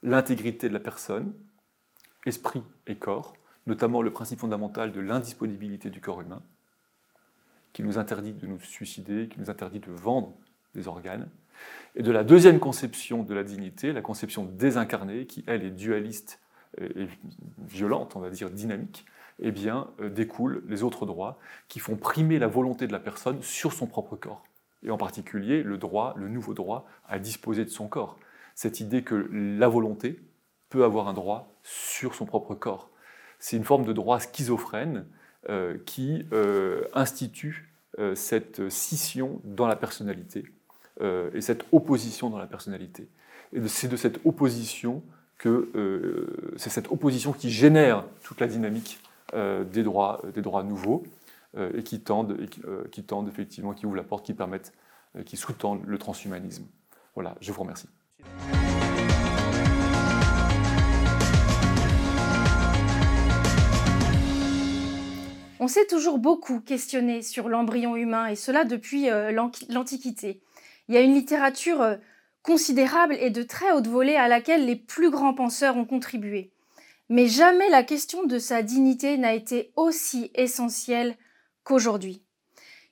l'intégrité 0.03 0.69
de 0.69 0.73
la 0.73 0.79
personne, 0.79 1.33
esprit 2.25 2.63
et 2.87 2.95
corps, 2.95 3.33
notamment 3.65 4.01
le 4.01 4.11
principe 4.11 4.39
fondamental 4.39 4.91
de 4.91 5.01
l'indisponibilité 5.01 5.89
du 5.89 6.01
corps 6.01 6.21
humain, 6.21 6.41
qui 7.73 7.83
nous 7.83 7.97
interdit 7.97 8.33
de 8.33 8.47
nous 8.47 8.59
suicider, 8.59 9.27
qui 9.27 9.39
nous 9.39 9.49
interdit 9.49 9.79
de 9.79 9.91
vendre 9.91 10.33
des 10.77 10.87
organes, 10.87 11.27
et 11.95 12.03
de 12.03 12.11
la 12.11 12.23
deuxième 12.23 12.59
conception 12.59 13.23
de 13.23 13.33
la 13.33 13.43
dignité, 13.43 13.91
la 13.91 14.01
conception 14.01 14.45
désincarnée, 14.45 15.25
qui 15.25 15.43
elle 15.47 15.63
est 15.65 15.71
dualiste 15.71 16.39
et 16.79 17.07
violente, 17.67 18.15
on 18.15 18.19
va 18.19 18.29
dire 18.29 18.51
dynamique, 18.51 19.05
eh 19.39 19.51
bien 19.51 19.87
euh, 19.99 20.09
découlent 20.09 20.63
les 20.67 20.83
autres 20.83 21.05
droits 21.05 21.39
qui 21.67 21.79
font 21.79 21.95
primer 21.95 22.39
la 22.39 22.47
volonté 22.47 22.87
de 22.87 22.91
la 22.91 22.99
personne 22.99 23.41
sur 23.41 23.73
son 23.73 23.87
propre 23.87 24.15
corps, 24.15 24.43
et 24.83 24.91
en 24.91 24.97
particulier 24.97 25.63
le 25.63 25.77
droit, 25.77 26.13
le 26.17 26.27
nouveau 26.27 26.53
droit 26.53 26.87
à 27.07 27.19
disposer 27.19 27.65
de 27.65 27.69
son 27.69 27.87
corps. 27.87 28.17
Cette 28.55 28.79
idée 28.79 29.03
que 29.03 29.29
la 29.31 29.67
volonté 29.67 30.19
peut 30.69 30.83
avoir 30.83 31.07
un 31.07 31.13
droit 31.13 31.55
sur 31.63 32.15
son 32.15 32.25
propre 32.25 32.55
corps. 32.55 32.89
C'est 33.39 33.57
une 33.57 33.63
forme 33.63 33.85
de 33.85 33.93
droit 33.93 34.19
schizophrène 34.19 35.05
euh, 35.49 35.77
qui 35.85 36.25
euh, 36.33 36.83
institue 36.93 37.71
cette 38.13 38.69
scission 38.69 39.41
dans 39.43 39.65
la 39.65 39.75
personnalité 39.75 40.43
euh, 41.01 41.29
et 41.33 41.41
cette 41.41 41.65
opposition 41.71 42.29
dans 42.29 42.37
la 42.37 42.47
personnalité. 42.47 43.07
C'est 43.67 43.87
de 43.87 43.95
cette 43.95 44.19
opposition 44.25 45.03
que 45.37 45.69
euh, 45.75 46.53
c'est 46.57 46.69
cette 46.69 46.91
opposition 46.91 47.33
qui 47.33 47.51
génère 47.51 48.03
toute 48.23 48.41
la 48.41 48.47
dynamique 48.47 48.99
euh, 49.33 49.63
des 49.63 49.83
droits, 49.83 50.21
des 50.33 50.41
droits 50.41 50.63
nouveaux 50.63 51.03
et 51.73 51.81
qui 51.81 52.01
tendent, 52.01 52.37
et 52.39 52.89
qui, 52.91 53.03
tendent 53.03 53.29
effectivement, 53.29 53.73
qui 53.73 53.87
ouvrent 53.87 53.95
la 53.95 54.03
porte, 54.03 54.23
qui 54.23 54.35
permettent, 54.35 54.73
qui 55.25 55.37
sous-tendent 55.37 55.83
le 55.87 55.97
transhumanisme. 55.97 56.67
Voilà, 57.15 57.35
je 57.41 57.51
vous 57.51 57.61
remercie. 57.61 57.87
On 65.59 65.67
s'est 65.67 65.87
toujours 65.87 66.19
beaucoup 66.19 66.59
questionné 66.59 67.23
sur 67.23 67.49
l'embryon 67.49 67.95
humain, 67.95 68.27
et 68.27 68.35
cela 68.35 68.63
depuis 68.63 69.07
l'Antiquité. 69.69 70.39
Il 70.87 70.95
y 70.95 70.97
a 70.97 71.01
une 71.01 71.13
littérature 71.13 71.81
euh, 71.81 71.95
considérable 72.43 73.17
et 73.19 73.29
de 73.29 73.43
très 73.43 73.71
haute 73.71 73.87
volée 73.87 74.15
à 74.15 74.27
laquelle 74.27 74.65
les 74.65 74.75
plus 74.75 75.09
grands 75.09 75.33
penseurs 75.33 75.77
ont 75.77 75.85
contribué. 75.85 76.51
Mais 77.09 77.27
jamais 77.27 77.69
la 77.69 77.83
question 77.83 78.23
de 78.23 78.39
sa 78.39 78.61
dignité 78.61 79.17
n'a 79.17 79.33
été 79.33 79.71
aussi 79.75 80.31
essentielle 80.35 81.15
qu'aujourd'hui. 81.63 82.21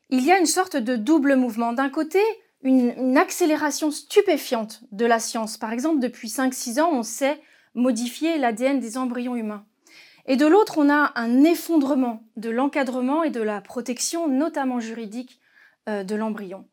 Il 0.09 0.23
y 0.23 0.31
a 0.31 0.39
une 0.39 0.45
sorte 0.45 0.77
de 0.77 0.95
double 0.95 1.35
mouvement. 1.35 1.73
D'un 1.73 1.89
côté, 1.89 2.19
une, 2.63 3.17
accélération 3.17 3.91
stupéfiante 3.91 4.81
de 4.91 5.05
la 5.05 5.19
science. 5.19 5.57
Par 5.57 5.71
exemple, 5.71 5.99
depuis 5.99 6.27
5-6 6.27 6.81
ans, 6.81 6.89
on 6.91 7.03
sait 7.03 7.41
modifier 7.73 8.37
l'ADN 8.37 8.79
des 8.79 8.97
embryons 8.97 9.35
humains. 9.35 9.65
Et 10.27 10.37
de 10.37 10.45
l'autre, 10.45 10.77
on 10.77 10.89
a 10.89 11.11
un 11.15 11.43
effondrement 11.43 12.23
de 12.35 12.49
l'encadrement 12.49 13.23
et 13.23 13.29
de 13.29 13.41
la 13.41 13.61
protection, 13.61 14.27
notamment 14.27 14.79
juridique, 14.79 15.39
euh, 15.87 16.03
de 16.03 16.15
l'embryon. 16.15 16.65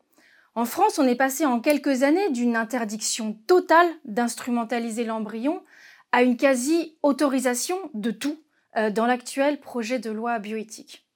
En 0.55 0.65
France, 0.65 0.99
on 0.99 1.07
est 1.07 1.15
passé 1.15 1.45
en 1.45 1.59
quelques 1.59 2.03
années 2.03 2.29
d'une 2.29 2.55
interdiction 2.55 3.33
totale 3.47 3.87
d'instrumentaliser 4.05 5.03
l'embryon 5.03 5.63
à 6.11 6.21
une 6.21 6.37
quasi-autorisation 6.37 7.77
de 7.95 8.11
tout 8.11 8.39
euh, 8.77 8.91
dans 8.91 9.07
l'actuel 9.07 9.59
projet 9.59 9.97
de 9.97 10.11
loi 10.11 10.37
bioéthique. 10.37 11.07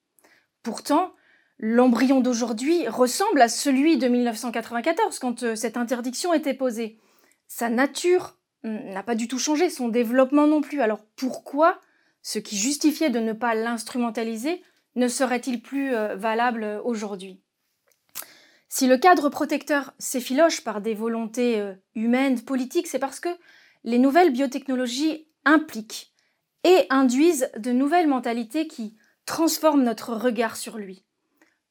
Pourtant, 0.63 1.13
l'embryon 1.59 2.19
d'aujourd'hui 2.19 2.87
ressemble 2.87 3.41
à 3.41 3.47
celui 3.47 3.97
de 3.97 4.07
1994 4.07 5.19
quand 5.19 5.43
euh, 5.43 5.55
cette 5.55 5.77
interdiction 5.77 6.33
était 6.33 6.55
posée. 6.55 6.99
Sa 7.47 7.69
nature 7.69 8.37
n'a 8.63 9.03
pas 9.03 9.15
du 9.15 9.27
tout 9.27 9.39
changé, 9.39 9.69
son 9.69 9.87
développement 9.87 10.47
non 10.47 10.61
plus. 10.61 10.81
Alors 10.81 11.05
pourquoi 11.15 11.79
ce 12.23 12.39
qui 12.39 12.57
justifiait 12.57 13.11
de 13.11 13.19
ne 13.19 13.33
pas 13.33 13.53
l'instrumentaliser 13.53 14.63
ne 14.95 15.07
serait-il 15.07 15.61
plus 15.61 15.93
euh, 15.93 16.15
valable 16.15 16.81
aujourd'hui? 16.83 17.39
Si 18.69 18.87
le 18.87 18.97
cadre 18.97 19.29
protecteur 19.29 19.93
s'effiloche 19.97 20.61
par 20.63 20.81
des 20.81 20.93
volontés 20.93 21.59
euh, 21.59 21.73
humaines, 21.95 22.41
politiques, 22.41 22.87
c'est 22.87 22.99
parce 22.99 23.19
que 23.19 23.29
les 23.83 23.99
nouvelles 23.99 24.33
biotechnologies 24.33 25.27
impliquent 25.45 26.13
et 26.63 26.85
induisent 26.89 27.49
de 27.57 27.71
nouvelles 27.71 28.07
mentalités 28.07 28.67
qui 28.67 28.97
transforment 29.25 29.83
notre 29.83 30.13
regard 30.13 30.57
sur 30.57 30.77
lui. 30.77 31.05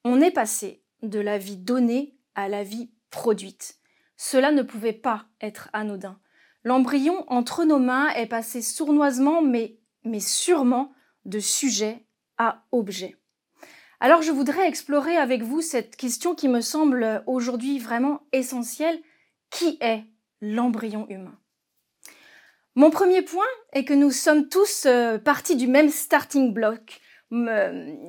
On 0.04 0.20
est 0.20 0.30
passé 0.30 0.82
de 1.02 1.18
la 1.18 1.36
vie 1.36 1.56
donnée 1.56 2.16
à 2.34 2.48
la 2.48 2.62
vie 2.62 2.90
produite. 3.10 3.78
Cela 4.16 4.52
ne 4.52 4.62
pouvait 4.62 4.92
pas 4.92 5.26
être 5.40 5.68
anodin. 5.72 6.18
L'embryon 6.64 7.24
entre 7.28 7.64
nos 7.64 7.78
mains 7.78 8.08
est 8.10 8.26
passé 8.26 8.62
sournoisement, 8.62 9.42
mais, 9.42 9.78
mais 10.04 10.20
sûrement, 10.20 10.92
de 11.24 11.38
sujet 11.38 12.06
à 12.38 12.64
objet. 12.72 13.16
Alors 14.00 14.22
je 14.22 14.30
voudrais 14.30 14.68
explorer 14.68 15.16
avec 15.16 15.42
vous 15.42 15.62
cette 15.62 15.96
question 15.96 16.34
qui 16.34 16.48
me 16.48 16.60
semble 16.60 17.22
aujourd'hui 17.26 17.78
vraiment 17.78 18.20
essentielle. 18.32 19.00
Qui 19.48 19.78
est 19.80 20.02
l'embryon 20.40 21.06
humain? 21.08 21.38
Mon 22.74 22.90
premier 22.90 23.22
point 23.22 23.46
est 23.72 23.84
que 23.84 23.94
nous 23.94 24.10
sommes 24.10 24.48
tous 24.48 24.84
euh, 24.84 25.16
partis 25.18 25.56
du 25.56 25.66
même 25.66 25.88
starting 25.88 26.52
block. 26.52 27.00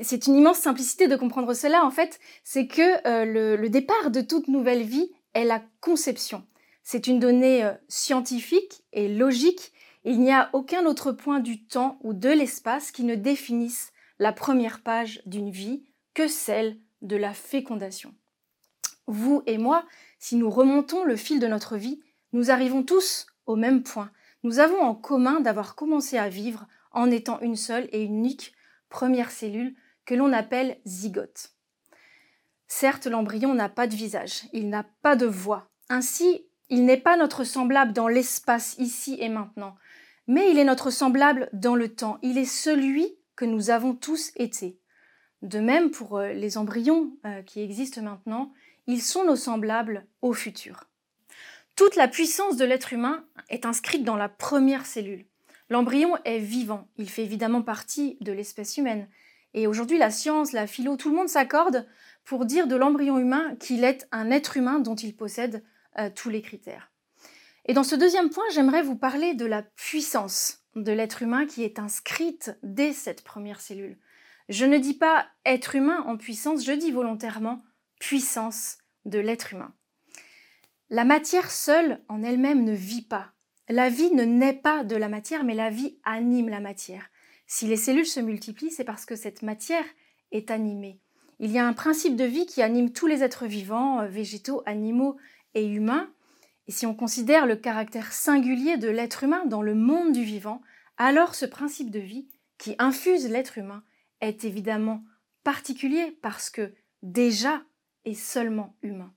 C'est 0.02 0.28
une 0.28 0.36
immense 0.36 0.60
simplicité 0.60 1.08
de 1.08 1.16
comprendre 1.16 1.54
cela 1.54 1.86
en 1.86 1.90
fait, 1.90 2.20
c'est 2.44 2.68
que 2.68 3.08
euh, 3.08 3.58
le, 3.58 3.70
départ 3.70 4.12
de 4.12 4.22
toute 4.22 4.48
nouvelle 4.48 4.84
vie 4.84 5.12
est 5.34 5.46
la 5.46 5.64
conception. 5.80 6.46
C'est 6.84 7.08
une 7.08 7.20
donnée 7.20 7.64
euh, 7.64 7.72
scientifique 7.88 8.84
et 8.94 9.08
logique. 9.08 9.72
Il 10.04 10.20
n'y 10.20 10.32
a 10.32 10.50
aucun 10.54 10.86
autre 10.86 11.12
point 11.12 11.40
du 11.40 11.66
temps 11.66 11.98
ou 12.04 12.14
de 12.14 12.30
l'espace 12.30 12.92
qui 12.92 13.04
ne 13.04 13.16
définisse 13.16 13.92
la 14.20 14.34
première 14.34 14.82
page 14.82 15.22
d'une 15.26 15.50
vie 15.50 15.84
que 16.14 16.28
celle 16.28 16.78
de 17.02 17.16
la 17.16 17.34
fécondation. 17.34 18.14
Vous 19.08 19.44
et 19.46 19.58
moi, 19.58 19.86
si 20.20 20.36
nous 20.36 20.50
remontons 20.50 21.04
le 21.04 21.16
fil 21.16 21.40
de 21.40 21.48
notre 21.48 21.78
vie, 21.78 22.02
nous 22.34 22.52
arrivons 22.52 22.84
tous 22.84 23.28
au 23.46 23.56
même 23.56 23.84
point. 23.84 24.12
Nous 24.44 24.60
avons 24.60 24.82
en 24.82 24.96
commun 24.96 25.40
d'avoir 25.40 25.76
commencé 25.76 26.18
à 26.18 26.30
vivre 26.30 26.68
en 26.92 27.10
étant 27.12 27.40
une 27.42 27.56
seule 27.56 27.88
et 27.92 28.04
unique 28.04 28.54
première 28.90 29.32
cellule 29.32 29.76
que 30.06 30.16
l'on 30.16 30.34
appelle 30.34 30.80
zygote. 30.86 31.52
Certes, 32.68 33.08
l'embryon 33.08 33.54
n'a 33.54 33.70
pas 33.70 33.88
de 33.88 33.96
visage, 33.96 34.44
il 34.52 34.70
n'a 34.70 34.86
pas 35.02 35.16
de 35.16 35.26
voix. 35.26 35.70
Ainsi, 35.90 36.46
il 36.70 36.86
n'est 36.86 36.98
pas 36.98 37.16
notre 37.16 37.44
semblable 37.44 37.94
dans 37.94 38.08
l'espace 38.08 38.76
ici 38.78 39.18
et 39.22 39.30
maintenant, 39.30 39.76
mais 40.28 40.52
il 40.52 40.60
est 40.60 40.66
notre 40.66 40.90
semblable 40.90 41.50
dans 41.54 41.76
le 41.76 41.94
temps. 41.94 42.20
Il 42.22 42.38
est 42.38 42.46
celui 42.46 43.17
que 43.38 43.46
nous 43.46 43.70
avons 43.70 43.96
tous 43.96 44.34
été. 44.36 44.78
De 45.42 45.60
même 45.60 45.92
pour 45.92 46.18
euh, 46.18 46.34
les 46.34 46.58
embryons 46.58 47.12
euh, 47.26 47.42
qui 47.44 47.62
existent 47.62 48.02
maintenant, 48.02 48.52
ils 48.88 49.02
sont 49.02 49.24
nos 49.24 49.38
semblables 49.38 50.06
au 50.22 50.34
futur. 50.34 50.86
Toute 51.76 51.96
la 51.96 52.08
puissance 52.08 52.58
de 52.58 52.66
l'être 52.66 52.92
humain 52.92 53.24
est 53.50 53.66
inscrite 53.66 54.04
dans 54.04 54.16
la 54.18 54.28
première 54.28 54.86
cellule. 54.86 55.26
L'embryon 55.70 56.18
est 56.26 56.40
vivant, 56.40 56.88
il 56.98 57.10
fait 57.10 57.24
évidemment 57.24 57.62
partie 57.62 58.18
de 58.20 58.32
l'espèce 58.32 58.78
humaine. 58.78 59.08
Et 59.54 59.68
aujourd'hui, 59.68 59.98
la 59.98 60.12
science, 60.12 60.54
la 60.54 60.66
philo, 60.66 60.98
tout 60.98 61.10
le 61.10 61.16
monde 61.16 61.30
s'accorde 61.30 61.86
pour 62.26 62.46
dire 62.46 62.68
de 62.68 62.76
l'embryon 62.76 63.20
humain 63.20 63.56
qu'il 63.60 63.84
est 63.84 64.08
un 64.12 64.32
être 64.32 64.58
humain 64.58 64.80
dont 64.80 64.96
il 64.96 65.16
possède 65.16 65.64
euh, 66.00 66.10
tous 66.14 66.30
les 66.30 66.42
critères. 66.42 66.92
Et 67.66 67.74
dans 67.74 67.84
ce 67.84 67.96
deuxième 67.96 68.30
point, 68.30 68.46
j'aimerais 68.54 68.82
vous 68.82 68.96
parler 68.96 69.34
de 69.34 69.46
la 69.46 69.62
puissance 69.62 70.64
de 70.84 70.92
l'être 70.92 71.22
humain 71.22 71.46
qui 71.46 71.64
est 71.64 71.80
inscrite 71.80 72.58
dès 72.64 72.94
cette 72.94 73.24
première 73.24 73.62
cellule. 73.62 73.98
Je 74.50 74.66
ne 74.66 74.78
dis 74.78 74.94
pas 74.94 75.28
être 75.46 75.76
humain 75.76 76.04
en 76.08 76.18
puissance, 76.18 76.66
je 76.66 76.72
dis 76.72 76.92
volontairement 76.92 77.62
puissance 78.00 78.78
de 79.06 79.20
l'être 79.20 79.54
humain. 79.54 79.74
La 80.90 81.04
matière 81.04 81.52
seule 81.52 82.02
en 82.08 82.24
elle-même 82.24 82.64
ne 82.64 82.74
vit 82.74 83.02
pas. 83.02 83.34
La 83.68 83.90
vie 83.90 84.14
ne 84.14 84.24
naît 84.24 84.54
pas 84.54 84.86
de 84.86 84.96
la 84.96 85.10
matière, 85.10 85.44
mais 85.44 85.56
la 85.56 85.70
vie 85.70 85.98
anime 86.06 86.48
la 86.48 86.62
matière. 86.62 87.10
Si 87.46 87.68
les 87.68 87.76
cellules 87.76 88.06
se 88.06 88.22
multiplient, 88.22 88.72
c'est 88.72 88.86
parce 88.86 89.06
que 89.06 89.16
cette 89.16 89.42
matière 89.42 89.86
est 90.32 90.52
animée. 90.52 91.02
Il 91.40 91.52
y 91.52 91.60
a 91.60 91.68
un 91.68 91.74
principe 91.74 92.16
de 92.16 92.24
vie 92.24 92.46
qui 92.46 92.62
anime 92.62 92.92
tous 92.92 93.08
les 93.08 93.24
êtres 93.24 93.46
vivants, 93.46 94.02
euh, 94.02 94.08
végétaux, 94.08 94.64
animaux 94.66 95.18
et 95.54 95.66
humains. 95.66 96.10
Et 96.68 96.72
si 96.72 96.86
on 96.86 96.94
considère 96.94 97.46
le 97.46 97.56
caractère 97.56 98.12
singulier 98.12 98.78
de 98.78 98.90
l'être 98.90 99.24
humain 99.24 99.46
dans 99.46 99.62
le 99.62 99.74
monde 99.74 100.12
du 100.12 100.24
vivant, 100.24 100.62
alors 100.98 101.36
ce 101.36 101.46
principe 101.46 101.92
de 101.92 102.00
vie 102.00 102.28
qui 102.58 102.76
infuse 102.80 103.30
l'être 103.30 103.58
humain 103.58 103.84
est 104.22 104.44
évidemment 104.44 105.04
particulier 105.44 106.18
parce 106.22 106.50
que 106.50 106.74
déjà 107.04 107.62
est 108.06 108.14
seulement 108.14 108.76
humain. 108.82 109.14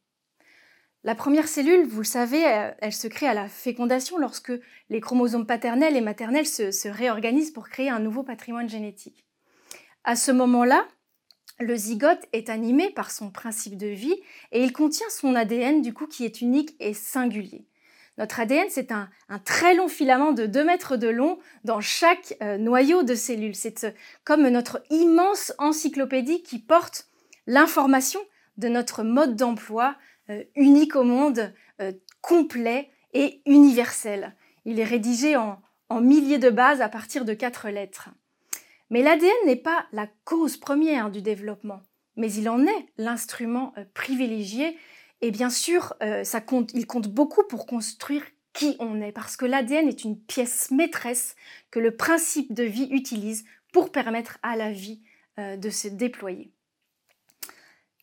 La 1.03 1.15
première 1.15 1.49
cellule, 1.49 1.87
vous 1.87 2.01
le 2.01 2.05
savez, 2.05 2.47
euh, 2.47 2.71
elle 2.81 2.93
se 2.93 3.09
crée 3.09 3.27
à 3.27 3.33
la 3.33 3.49
fécondation 3.49 4.19
lorsque 4.19 4.53
les 4.91 5.01
chromosomes 5.01 5.47
paternels 5.47 5.97
et 5.97 6.03
maternels 6.03 6.47
se, 6.47 6.71
se 6.71 6.89
réorganisent 6.89 7.53
pour 7.53 7.71
créer 7.71 7.89
un 7.89 8.01
nouveau 8.01 8.23
patrimoine 8.23 8.69
génétique. 8.69 9.25
À 10.05 10.15
ce 10.15 10.31
moment-là, 10.31 10.87
le 11.61 11.77
zygote 11.77 12.27
est 12.33 12.49
animé 12.49 12.90
par 12.90 13.11
son 13.11 13.31
principe 13.31 13.77
de 13.77 13.87
vie 13.87 14.16
et 14.51 14.62
il 14.62 14.73
contient 14.73 15.09
son 15.11 15.35
ADN 15.35 15.83
du 15.83 15.92
coup 15.92 16.07
qui 16.07 16.25
est 16.25 16.40
unique 16.40 16.75
et 16.81 16.94
singulier. 16.94 17.66
Notre 18.18 18.40
ADN, 18.40 18.66
c'est 18.68 18.92
un, 18.92 19.09
très 19.44 19.75
long 19.75 19.88
filament 19.88 20.33
de 20.33 20.46
2 20.46 20.64
mètres 20.64 20.96
de 20.96 21.09
long 21.09 21.38
dans 21.64 21.81
chaque 21.81 22.35
euh, 22.42 22.59
noyau 22.59 23.03
de 23.03 23.14
cellule. 23.14 23.55
C'est 23.55 23.85
euh, 23.85 23.90
comme 24.25 24.46
notre 24.49 24.83
immense 24.90 25.55
encyclopédie 25.59 26.42
qui 26.42 26.59
porte 26.59 27.07
l'information 27.46 28.20
de 28.59 28.68
notre 28.68 29.05
mode 29.05 29.37
d'emploi 29.37 29.96
euh, 30.29 30.42
unique 30.55 30.96
au 30.96 31.05
monde, 31.05 31.55
complet 32.20 32.90
et 33.14 33.40
universel. 33.46 34.37
Il 34.66 34.79
est 34.79 34.85
rédigé 34.85 35.37
en, 35.37 35.62
en 35.88 36.03
milliers 36.03 36.37
de 36.37 36.51
bases 36.51 36.83
à 36.83 36.90
partir 36.90 37.25
de 37.25 37.33
quatre 37.33 37.70
lettres. 37.70 38.11
Mais 38.90 39.03
l'ADN 39.03 39.31
n'est 39.46 39.57
pas 39.57 39.87
la 39.92 40.09
cause 40.24 40.57
première 40.57 41.11
du 41.11 41.22
développement, 41.22 41.81
mais 42.16 42.33
il 42.33 42.48
en 42.48 42.66
est 42.66 42.87
l'instrument 42.98 43.72
euh, 43.79 43.85
privilégié. 43.94 44.76
Et 45.20 45.31
bien 45.31 45.50
sûr, 45.50 45.94
euh, 46.03 46.24
il 46.74 46.87
compte 46.87 47.09
beaucoup 47.09 47.44
pour 47.44 47.66
construire 47.66 48.24
qui 48.53 48.76
on 48.81 49.00
est, 49.00 49.12
parce 49.12 49.37
que 49.37 49.46
l'ADN 49.46 49.88
est 49.88 50.03
une 50.03 50.18
pièce 50.18 50.72
maîtresse 50.72 51.37
que 51.70 51.79
le 51.79 51.96
principe 51.96 52.53
de 52.53 52.64
vie 52.64 52.88
utilise 52.90 53.44
pour 53.72 53.92
permettre 53.92 54.38
à 54.42 54.57
la 54.57 54.72
vie 54.72 55.03
euh, 55.38 55.57
de 55.57 55.70
se 55.70 55.87
déployer. 55.87 56.53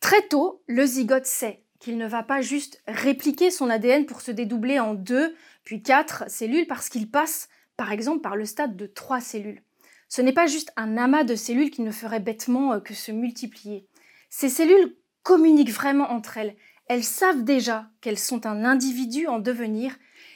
Très 0.00 0.26
tôt, 0.28 0.62
le 0.66 0.86
zygote 0.86 1.26
sait 1.26 1.64
qu'il 1.80 1.98
ne 1.98 2.06
va 2.06 2.22
pas 2.22 2.40
juste 2.40 2.82
répliquer 2.88 3.50
son 3.50 3.68
ADN 3.68 4.06
pour 4.06 4.22
se 4.22 4.30
dédoubler 4.30 4.80
en 4.80 4.94
deux, 4.94 5.36
puis 5.64 5.82
quatre 5.82 6.30
cellules, 6.30 6.66
parce 6.66 6.88
qu'il 6.88 7.10
passe, 7.10 7.50
par 7.76 7.92
exemple, 7.92 8.22
par 8.22 8.36
le 8.36 8.46
stade 8.46 8.76
de 8.76 8.86
trois 8.86 9.20
cellules. 9.20 9.62
Ce 10.08 10.22
n'est 10.22 10.32
pas 10.32 10.46
juste 10.46 10.72
un 10.76 10.96
amas 10.96 11.24
de 11.24 11.34
cellules 11.34 11.70
qui 11.70 11.82
ne 11.82 11.92
ferait 11.92 12.20
bêtement 12.20 12.72
euh, 12.72 12.80
que 12.80 12.94
se 12.94 13.12
multiplier. 13.12 13.86
Ces 14.30 14.48
cellules 14.48 14.96
communiquent 15.22 15.70
vraiment 15.72 16.10
entre 16.10 16.38
elles. 16.38 16.56
Elles 16.88 17.04
savent 17.04 17.44
déjà 17.44 17.90
qu'elles 18.00 18.18
sont 18.18 18.46
un 18.46 18.64
individu 18.64 19.26
en 19.26 19.38
devenir 19.38 19.94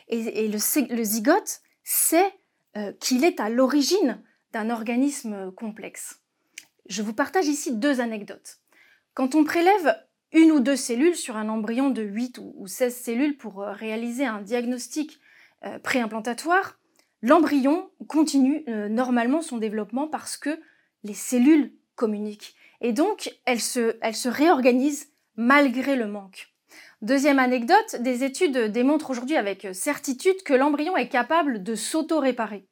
et, 0.09 0.49
le, 0.49 1.05
zygote 1.05 1.63
sait 1.85 2.31
euh, 2.77 2.93
qu'il 3.01 3.25
est 3.25 3.41
à 3.41 3.49
l'origine 3.49 4.23
d'un 4.53 4.69
organisme 4.69 5.33
euh, 5.33 5.51
complexe. 5.51 6.21
Je 6.87 7.01
vous 7.01 7.15
partage 7.15 7.47
ici 7.47 7.75
deux 7.75 8.01
anecdotes. 8.01 8.59
Quand 9.15 9.35
on 9.35 9.45
prélève 9.45 9.99
une 10.33 10.53
ou 10.53 10.61
deux 10.61 10.77
cellules 10.77 11.17
sur 11.17 11.37
un 11.37 11.49
embryon 11.49 11.89
de 11.89 12.03
8 12.03 12.39
ou 12.39 12.67
16 12.67 12.95
cellules 12.95 13.37
pour 13.37 13.59
réaliser 13.61 14.25
un 14.25 14.41
diagnostic 14.41 15.21
préimplantatoire, 15.83 16.79
L'embryon 17.23 17.89
continue 18.09 18.65
euh, 18.69 18.89
normalement 18.89 19.43
son 19.43 19.59
développement 19.59 20.09
parce 20.09 20.37
que 20.37 20.59
les 21.05 21.15
cellules 21.15 21.73
communiquent. 21.95 22.57
Et 22.81 22.93
donc, 22.93 23.33
elles 23.45 23.61
se, 23.61 24.29
réorganisent 24.29 25.09
malgré 25.37 25.95
le 25.95 26.09
manque. 26.09 26.49
Deuxième 27.01 27.39
anecdote, 27.39 27.97
des 28.01 28.25
études 28.25 28.73
démontrent 28.73 29.11
aujourd'hui 29.11 29.37
avec 29.37 29.69
certitude 29.73 30.43
que 30.45 30.53
l'embryon 30.53 30.97
est 30.97 31.09
capable 31.09 31.63
de 31.63 31.75
s'auto-réparer. 31.77 32.67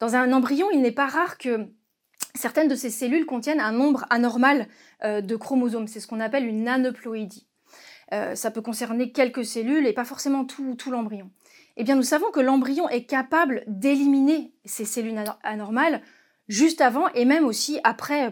Dans 0.00 0.16
un 0.16 0.32
embryon, 0.32 0.70
il 0.72 0.80
n'est 0.80 0.92
pas 0.92 1.06
rare 1.06 1.36
que 1.36 1.68
certaines 2.34 2.68
de 2.68 2.74
ces 2.74 2.90
cellules 2.90 3.26
contiennent 3.26 3.60
un 3.60 3.72
nombre 3.72 4.06
anormal 4.08 4.66
euh, 5.04 5.20
de 5.20 5.36
chromosomes. 5.36 5.88
C'est 5.88 6.00
ce 6.00 6.06
qu'on 6.06 6.20
appelle 6.20 6.46
une 6.46 6.68
aneuploïdie. 6.68 7.46
Euh, 8.12 8.34
ça 8.34 8.50
peut 8.50 8.62
concerner 8.62 9.12
quelques 9.12 9.44
cellules 9.44 9.86
et 9.86 9.92
pas 9.92 10.04
forcément 10.04 10.44
tout 10.44 10.90
l'embryon. 10.90 11.30
Eh 11.76 11.84
bien, 11.84 11.96
nous 11.96 12.02
savons 12.02 12.30
que 12.30 12.40
l'embryon 12.40 12.88
est 12.88 13.04
capable 13.04 13.64
d'éliminer 13.66 14.52
ces 14.64 14.84
cellules 14.84 15.18
anormales 15.42 16.02
juste 16.48 16.80
avant 16.80 17.08
et 17.14 17.24
même 17.24 17.44
aussi 17.44 17.80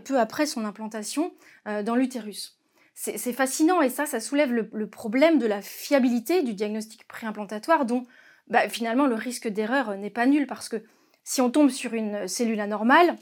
peu 0.04 0.18
après 0.18 0.46
son 0.46 0.64
implantation 0.64 1.32
euh, 1.66 1.82
dans 1.82 1.96
l'utérus. 1.96 2.58
C'est 2.94 3.32
fascinant 3.32 3.80
et 3.80 3.88
ça, 3.88 4.06
ça 4.06 4.20
soulève 4.20 4.52
le, 4.52 4.86
problème 4.86 5.38
de 5.38 5.46
la 5.46 5.62
fiabilité 5.62 6.42
du 6.42 6.54
diagnostic 6.54 7.08
préimplantatoire 7.08 7.86
dont 7.86 8.04
bah, 8.48 8.68
finalement 8.68 9.06
le 9.06 9.14
risque 9.14 9.48
d'erreur 9.48 9.96
n'est 9.96 10.10
pas 10.10 10.26
nul 10.26 10.46
parce 10.46 10.68
que 10.68 10.76
si 11.24 11.40
on 11.40 11.50
tombe 11.50 11.70
sur 11.70 11.94
une 11.94 12.28
cellule 12.28 12.60
anormale, 12.60 13.16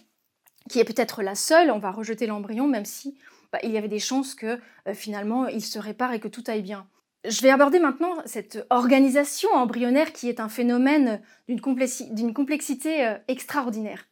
qui 0.68 0.80
est 0.80 0.84
peut-être 0.84 1.22
la 1.22 1.34
seule, 1.34 1.70
on 1.70 1.78
va 1.78 1.92
rejeter 1.92 2.26
l'embryon 2.26 2.66
même 2.66 2.84
si 2.84 3.16
bah, 3.52 3.60
il 3.62 3.70
y 3.70 3.78
avait 3.78 3.88
des 3.88 4.00
chances 4.00 4.34
que 4.34 4.58
euh, 4.86 4.92
finalement 4.92 5.46
il 5.46 5.64
se 5.64 5.78
répare 5.78 6.12
et 6.12 6.20
que 6.20 6.28
tout 6.28 6.44
aille 6.48 6.62
bien. 6.62 6.86
Je 7.28 7.42
vais 7.42 7.50
aborder 7.50 7.80
maintenant 7.80 8.14
cette 8.24 8.64
organisation 8.70 9.50
embryonnaire 9.52 10.14
qui 10.14 10.30
est 10.30 10.40
un 10.40 10.48
phénomène 10.48 11.20
d'une 11.48 11.60
complexité 11.60 13.06
euh, 13.06 13.18
extraordinaire. 13.28 14.06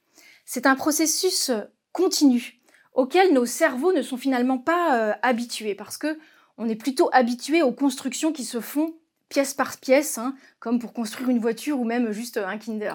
C'est 0.44 0.66
un 0.66 0.74
processus 0.74 1.48
euh, 1.48 1.62
continu 1.92 2.60
auquel 2.92 3.32
nos 3.32 3.46
cerveaux 3.46 3.92
ne 3.92 4.02
sont 4.02 4.18
finalement 4.18 4.58
pas 4.58 5.16
habitués 5.22 5.76
parce 5.76 5.96
que 5.96 6.18
on 6.56 6.68
est 6.68 6.74
plutôt 6.74 7.08
habitué 7.12 7.62
aux 7.62 7.72
constructions 7.72 8.32
qui 8.32 8.44
se 8.44 8.60
font 8.60 8.96
pièce 9.28 9.54
par 9.54 9.76
pièce, 9.78 10.18
hein, 10.18 10.34
comme 10.58 10.80
pour 10.80 10.92
construire 10.92 11.30
une 11.30 11.38
voiture 11.38 11.78
ou 11.78 11.84
même 11.84 12.10
juste 12.10 12.38
un 12.38 12.58
Kinder. 12.58 12.94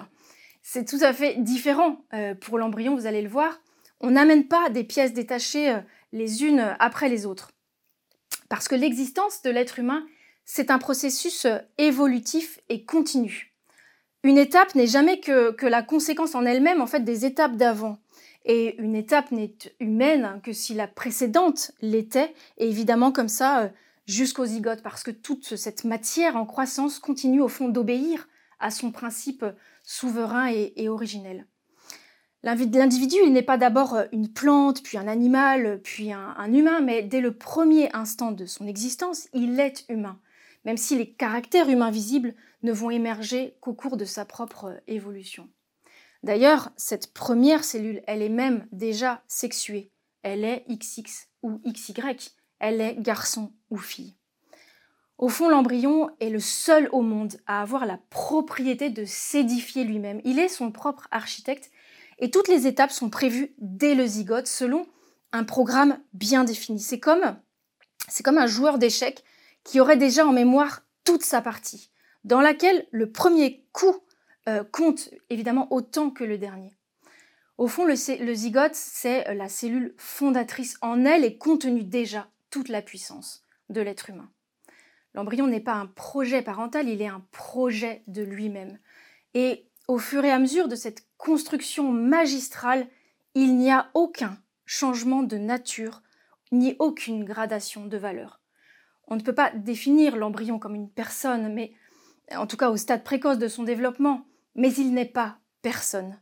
C'est 0.62 0.86
tout 0.86 0.98
à 1.00 1.14
fait 1.14 1.36
différent 1.42 2.04
pour 2.42 2.58
l'embryon, 2.58 2.94
vous 2.94 3.06
allez 3.06 3.22
le 3.22 3.30
voir. 3.30 3.60
On 4.00 4.10
n'amène 4.10 4.46
pas 4.46 4.68
des 4.68 4.84
pièces 4.84 5.14
détachées 5.14 5.74
les 6.12 6.44
unes 6.44 6.76
après 6.78 7.08
les 7.08 7.24
autres. 7.24 7.53
Parce 8.54 8.68
que 8.68 8.76
l'existence 8.76 9.42
de 9.42 9.50
l'être 9.50 9.80
humain, 9.80 10.06
c'est 10.44 10.70
un 10.70 10.78
processus 10.78 11.44
euh, 11.44 11.58
évolutif 11.76 12.60
et 12.68 12.84
continu. 12.84 13.52
Une 14.22 14.38
étape 14.38 14.76
n'est 14.76 14.86
jamais 14.86 15.18
que, 15.18 15.66
la 15.66 15.82
conséquence 15.82 16.36
en 16.36 16.44
elle-même 16.44 16.80
en 16.80 16.86
fait 16.86 17.00
des 17.00 17.24
étapes 17.24 17.56
d'avant. 17.56 17.98
Et 18.44 18.80
une 18.80 18.94
étape 18.94 19.32
n'est 19.32 19.56
humaine 19.80 20.40
que 20.44 20.52
si 20.52 20.72
la 20.72 20.86
précédente 20.86 21.72
l'était, 21.80 22.32
et 22.56 22.68
évidemment 22.68 23.10
comme 23.10 23.26
ça 23.26 23.62
euh, 23.62 23.68
jusqu'au 24.06 24.46
zygote, 24.46 24.84
parce 24.84 25.02
que 25.02 25.10
toute 25.10 25.56
cette 25.56 25.82
matière 25.82 26.36
en 26.36 26.46
croissance 26.46 27.00
continue 27.00 27.40
au 27.40 27.48
fond 27.48 27.68
d'obéir 27.68 28.28
à 28.60 28.70
son 28.70 28.92
principe 28.92 29.44
souverain 29.82 30.46
et 30.46 30.88
originel. 30.88 31.44
L'individu, 32.44 33.16
n'est 33.30 33.40
pas 33.40 33.56
d'abord 33.56 33.94
euh, 33.94 34.04
une 34.12 34.30
plante, 34.30 34.82
puis 34.82 34.98
un 34.98 35.08
animal, 35.08 35.80
puis 35.82 36.12
un, 36.12 36.52
humain, 36.52 36.80
mais 36.82 37.02
dès 37.02 37.22
le 37.22 37.32
premier 37.32 37.90
instant 37.94 38.32
de 38.32 38.44
son 38.44 38.66
existence, 38.66 39.28
il 39.32 39.58
est 39.58 39.86
humain, 39.88 40.20
même 40.66 40.76
si 40.76 40.94
les 40.94 41.10
caractères 41.10 41.70
humains 41.70 41.90
visibles 41.90 42.34
ne 42.62 42.70
vont 42.70 42.90
émerger 42.90 43.56
qu'au 43.62 43.72
cours 43.72 43.96
de 43.96 44.04
sa 44.04 44.26
propre 44.26 44.66
euh, 44.66 44.80
évolution. 44.88 45.48
D'ailleurs, 46.22 46.70
cette 46.76 47.14
première 47.14 47.64
cellule, 47.64 48.02
elle 48.06 48.20
est 48.20 48.28
même 48.28 48.66
déjà 48.72 49.22
sexuée. 49.26 49.90
Elle 50.22 50.44
est 50.44 50.66
XX 50.68 51.28
ou 51.42 51.62
XY, 51.66 51.94
elle 52.58 52.82
est 52.82 52.96
garçon 53.00 53.52
ou 53.70 53.78
fille. 53.78 54.16
Au 55.16 55.28
fond, 55.28 55.48
l'embryon 55.48 56.10
est 56.20 56.28
le 56.28 56.40
seul 56.40 56.90
au 56.92 57.00
monde 57.00 57.36
à 57.46 57.62
avoir 57.62 57.86
la 57.86 57.98
propriété 58.10 58.90
de 58.90 59.06
s'édifier 59.06 59.84
lui-même. 59.84 60.20
Il 60.24 60.38
est 60.38 60.48
son 60.48 60.70
propre 60.70 61.08
architecte 61.10 61.70
et 62.18 62.30
toutes 62.30 62.48
les 62.48 62.66
étapes 62.66 62.90
sont 62.90 63.10
prévues 63.10 63.54
dès 63.58 63.94
le 63.94 64.06
zygote 64.06 64.46
selon 64.46 64.86
un 65.32 65.44
programme 65.44 65.98
bien 66.12 66.44
défini. 66.44 66.80
C'est 66.80 67.00
comme, 67.00 67.36
c'est 68.08 68.22
comme 68.22 68.38
un 68.38 68.46
joueur 68.46 68.78
d'échecs 68.78 69.24
qui 69.64 69.80
aurait 69.80 69.96
déjà 69.96 70.26
en 70.26 70.32
mémoire 70.32 70.82
toute 71.04 71.24
sa 71.24 71.40
partie, 71.40 71.90
dans 72.24 72.40
laquelle 72.40 72.86
le 72.90 73.10
premier 73.10 73.66
coup 73.72 73.96
euh, 74.48 74.62
compte 74.64 75.10
évidemment 75.30 75.72
autant 75.72 76.10
que 76.10 76.24
le 76.24 76.38
dernier. 76.38 76.72
Au 77.56 77.68
fond, 77.68 77.84
le, 77.84 77.94
le 78.24 78.34
zygote, 78.34 78.74
c'est 78.74 79.34
la 79.34 79.48
cellule 79.48 79.94
fondatrice. 79.96 80.76
En 80.82 81.04
elle 81.04 81.24
est 81.24 81.38
contenue 81.38 81.84
déjà 81.84 82.28
toute 82.50 82.68
la 82.68 82.82
puissance 82.82 83.44
de 83.68 83.80
l'être 83.80 84.10
humain. 84.10 84.30
L'embryon 85.14 85.46
n'est 85.46 85.60
pas 85.60 85.74
un 85.74 85.86
projet 85.86 86.42
parental, 86.42 86.88
il 86.88 87.00
est 87.00 87.06
un 87.06 87.24
projet 87.30 88.02
de 88.08 88.22
lui-même. 88.22 88.78
Et 89.34 89.68
au 89.88 89.98
fur 89.98 90.24
et 90.24 90.30
à 90.30 90.38
mesure 90.38 90.68
de 90.68 90.76
cette 90.76 91.06
construction 91.16 91.90
magistrale, 91.92 92.88
il 93.34 93.56
n'y 93.56 93.70
a 93.70 93.90
aucun 93.94 94.38
changement 94.64 95.22
de 95.22 95.36
nature 95.36 96.02
ni 96.52 96.76
aucune 96.78 97.24
gradation 97.24 97.86
de 97.86 97.96
valeur. 97.96 98.40
On 99.08 99.16
ne 99.16 99.22
peut 99.22 99.34
pas 99.34 99.50
définir 99.50 100.16
l'embryon 100.16 100.58
comme 100.58 100.74
une 100.74 100.90
personne, 100.90 101.52
mais 101.52 101.72
en 102.34 102.46
tout 102.46 102.56
cas 102.56 102.70
au 102.70 102.76
stade 102.76 103.04
précoce 103.04 103.38
de 103.38 103.48
son 103.48 103.64
développement, 103.64 104.26
mais 104.54 104.72
il 104.72 104.94
n'est 104.94 105.04
pas 105.04 105.38
personne, 105.62 106.18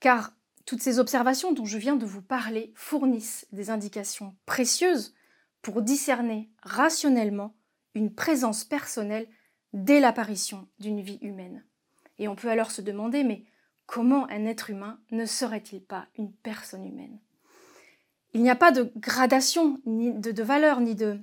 car 0.00 0.32
toutes 0.66 0.82
ces 0.82 0.98
observations 0.98 1.52
dont 1.52 1.64
je 1.64 1.78
viens 1.78 1.96
de 1.96 2.04
vous 2.04 2.22
parler 2.22 2.72
fournissent 2.74 3.46
des 3.52 3.70
indications 3.70 4.36
précieuses 4.44 5.14
pour 5.62 5.80
discerner 5.80 6.50
rationnellement 6.62 7.56
une 7.94 8.12
présence 8.14 8.64
personnelle 8.64 9.28
dès 9.72 10.00
l'apparition 10.00 10.68
d'une 10.78 11.00
vie 11.00 11.18
humaine. 11.22 11.64
Et 12.18 12.28
on 12.28 12.36
peut 12.36 12.48
alors 12.48 12.70
se 12.70 12.82
demander, 12.82 13.24
mais 13.24 13.44
comment 13.86 14.28
un 14.30 14.44
être 14.46 14.70
humain 14.70 14.98
ne 15.10 15.26
serait-il 15.26 15.82
pas 15.82 16.06
une 16.16 16.32
personne 16.32 16.84
humaine? 16.84 17.18
Il 18.34 18.42
n'y 18.42 18.50
a 18.50 18.56
pas 18.56 18.72
de 18.72 18.92
gradation, 18.96 19.80
ni 19.86 20.12
de, 20.12 20.42
valeur, 20.42 20.80
ni 20.80 20.94
de, 20.94 21.18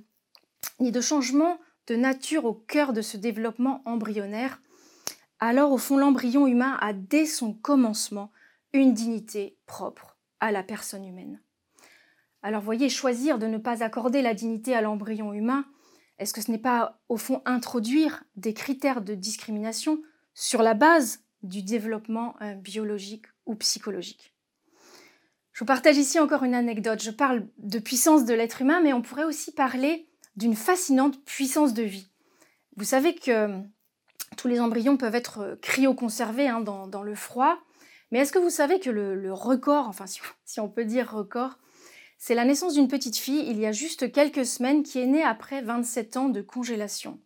ni 0.80 0.90
de 0.90 1.00
changement 1.00 1.58
de 1.86 1.96
nature 1.96 2.44
au 2.44 2.54
cœur 2.54 2.92
de 2.92 3.02
ce 3.02 3.16
développement 3.16 3.82
embryonnaire. 3.84 4.60
Alors 5.38 5.72
au 5.72 5.78
fond, 5.78 5.96
l'embryon 5.96 6.46
humain 6.46 6.76
a 6.80 6.92
dès 6.92 7.26
son 7.26 7.52
commencement 7.52 8.30
une 8.72 8.94
dignité 8.94 9.56
propre 9.66 10.16
à 10.40 10.50
la 10.50 10.62
personne 10.62 11.04
humaine. 11.04 11.40
Alors 12.42 12.62
voyez, 12.62 12.88
choisir 12.88 13.38
de 13.38 13.46
ne 13.46 13.58
pas 13.58 13.82
accorder 13.82 14.22
la 14.22 14.34
dignité 14.34 14.74
à 14.74 14.80
l'embryon 14.80 15.32
humain, 15.32 15.64
est-ce 16.18 16.32
que 16.32 16.40
ce 16.40 16.50
n'est 16.50 16.58
pas 16.58 17.00
au 17.08 17.16
fond 17.16 17.42
introduire 17.44 18.24
des 18.36 18.54
critères 18.54 19.02
de 19.02 19.14
discrimination 19.14 20.00
sur 20.34 20.62
la 20.62 20.74
base 20.74 21.24
du 21.42 21.62
développement 21.62 22.34
euh, 22.42 22.54
biologique 22.54 23.26
ou 23.46 23.54
psychologique. 23.54 24.34
Je 25.52 25.60
vous 25.60 25.66
partage 25.66 25.96
ici 25.96 26.18
encore 26.18 26.42
une 26.42 26.54
anecdote. 26.54 27.00
Je 27.00 27.12
parle 27.12 27.46
de 27.58 27.78
puissance 27.78 28.24
de 28.24 28.34
l'être 28.34 28.60
humain, 28.60 28.80
mais 28.82 28.92
on 28.92 29.02
pourrait 29.02 29.24
aussi 29.24 29.52
parler 29.52 30.08
d'une 30.36 30.56
fascinante 30.56 31.24
puissance 31.24 31.74
de 31.74 31.84
vie. 31.84 32.10
Vous 32.76 32.84
savez 32.84 33.14
que 33.14 33.30
euh, 33.30 33.58
tous 34.36 34.48
les 34.48 34.60
embryons 34.60 34.96
peuvent 34.96 35.14
être 35.14 35.38
euh, 35.40 35.56
cryoconservés 35.62 36.48
hein, 36.48 36.60
dans, 36.60 37.02
le 37.02 37.14
froid, 37.14 37.56
mais 38.10 38.18
est-ce 38.18 38.32
que 38.32 38.40
vous 38.40 38.50
savez 38.50 38.80
que 38.80 38.90
le, 38.90 39.32
record, 39.32 39.86
enfin 39.86 40.06
si, 40.44 40.60
on 40.60 40.68
peut 40.68 40.84
dire 40.84 41.12
record, 41.12 41.58
c'est 42.18 42.34
la 42.34 42.44
naissance 42.44 42.74
d'une 42.74 42.88
petite 42.88 43.16
fille 43.16 43.44
il 43.48 43.58
y 43.60 43.66
a 43.66 43.72
juste 43.72 44.10
quelques 44.10 44.46
semaines 44.46 44.82
qui 44.82 44.98
est 44.98 45.06
née 45.06 45.22
après 45.22 45.62
27 45.62 46.16
ans 46.16 46.28
de 46.30 46.42
congélation. 46.42 47.20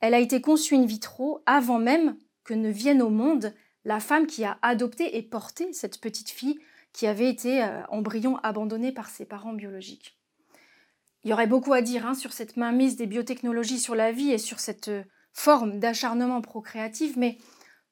Elle 0.00 0.14
a 0.14 0.20
été 0.20 0.40
conçue 0.40 0.76
in 0.76 0.84
vitro 0.84 1.42
avant 1.46 1.78
même 1.78 2.16
que 2.46 2.54
ne 2.54 2.70
vienne 2.70 3.02
au 3.02 3.10
monde 3.10 3.52
la 3.84 4.00
femme 4.00 4.26
qui 4.26 4.44
a 4.44 4.58
adopté 4.62 5.18
et 5.18 5.22
porté 5.22 5.72
cette 5.72 6.00
petite 6.00 6.30
fille 6.30 6.58
qui 6.92 7.06
avait 7.06 7.28
été 7.28 7.62
euh, 7.62 7.82
embryon 7.88 8.38
abandonné 8.38 8.92
par 8.92 9.10
ses 9.10 9.26
parents 9.26 9.52
biologiques. 9.52 10.18
Il 11.22 11.30
y 11.30 11.32
aurait 11.32 11.46
beaucoup 11.46 11.72
à 11.72 11.82
dire 11.82 12.06
hein, 12.06 12.14
sur 12.14 12.32
cette 12.32 12.56
mainmise 12.56 12.96
des 12.96 13.06
biotechnologies 13.06 13.80
sur 13.80 13.94
la 13.94 14.12
vie 14.12 14.30
et 14.30 14.38
sur 14.38 14.60
cette 14.60 14.88
euh, 14.88 15.04
forme 15.32 15.78
d'acharnement 15.78 16.40
procréatif, 16.40 17.16
mais 17.16 17.36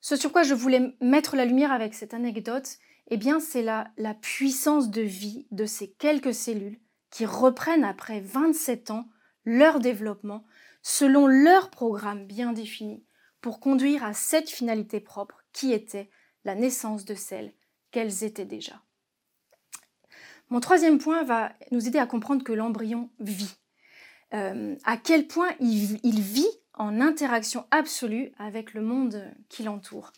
ce 0.01 0.17
sur 0.17 0.33
quoi 0.33 0.43
je 0.43 0.55
voulais 0.55 0.95
mettre 1.01 1.37
la 1.37 1.45
lumière 1.45 1.73
avec 1.73 1.95
cette 1.95 2.15
anecdote, 2.15 2.79
eh 3.11 3.17
bien, 3.19 3.41
c'est 3.41 3.63
la 3.63 4.15
puissance 4.23 4.91
de 4.91 5.03
vie 5.03 5.47
de 5.51 5.67
ces 5.67 5.91
quelques 5.93 6.33
cellules 6.33 6.79
qui 7.11 7.27
reprennent 7.27 7.85
après 7.85 8.21
27 8.21 8.91
ans 8.91 9.09
leur 9.45 9.81
développement 9.81 10.45
selon 10.83 11.27
leur 11.27 11.71
programme 11.71 12.27
bien 12.27 12.53
défini 12.53 13.05
pour 13.45 13.61
conduire 13.61 14.03
à 14.03 14.15
cette 14.15 14.49
finalité 14.49 15.01
propre 15.01 15.45
qui 15.53 15.75
était 15.75 16.09
la 16.47 16.55
naissance 16.55 17.05
de 17.05 17.15
celles 17.15 17.53
qu'elles 17.91 18.25
étaient 18.25 18.47
déjà. 18.47 18.81
Mon 20.49 20.61
troisième 20.61 20.97
point 20.97 21.25
va 21.25 21.53
nous 21.71 21.87
aider 21.87 21.99
à 21.99 22.07
comprendre 22.07 22.43
que 22.43 22.55
l'embryon 22.55 23.11
vit. 23.21 23.55
Euh, 24.33 24.77
à 24.85 24.97
quel 24.97 25.27
point 25.27 25.51
il, 25.61 26.01
il, 26.03 26.23
vit 26.23 26.49
en 26.73 27.03
interaction 27.03 27.67
absolue 27.71 28.33
avec 28.39 28.73
le 28.73 28.81
monde 28.81 29.23
qui 29.51 29.63
l'entoure. 29.63 30.15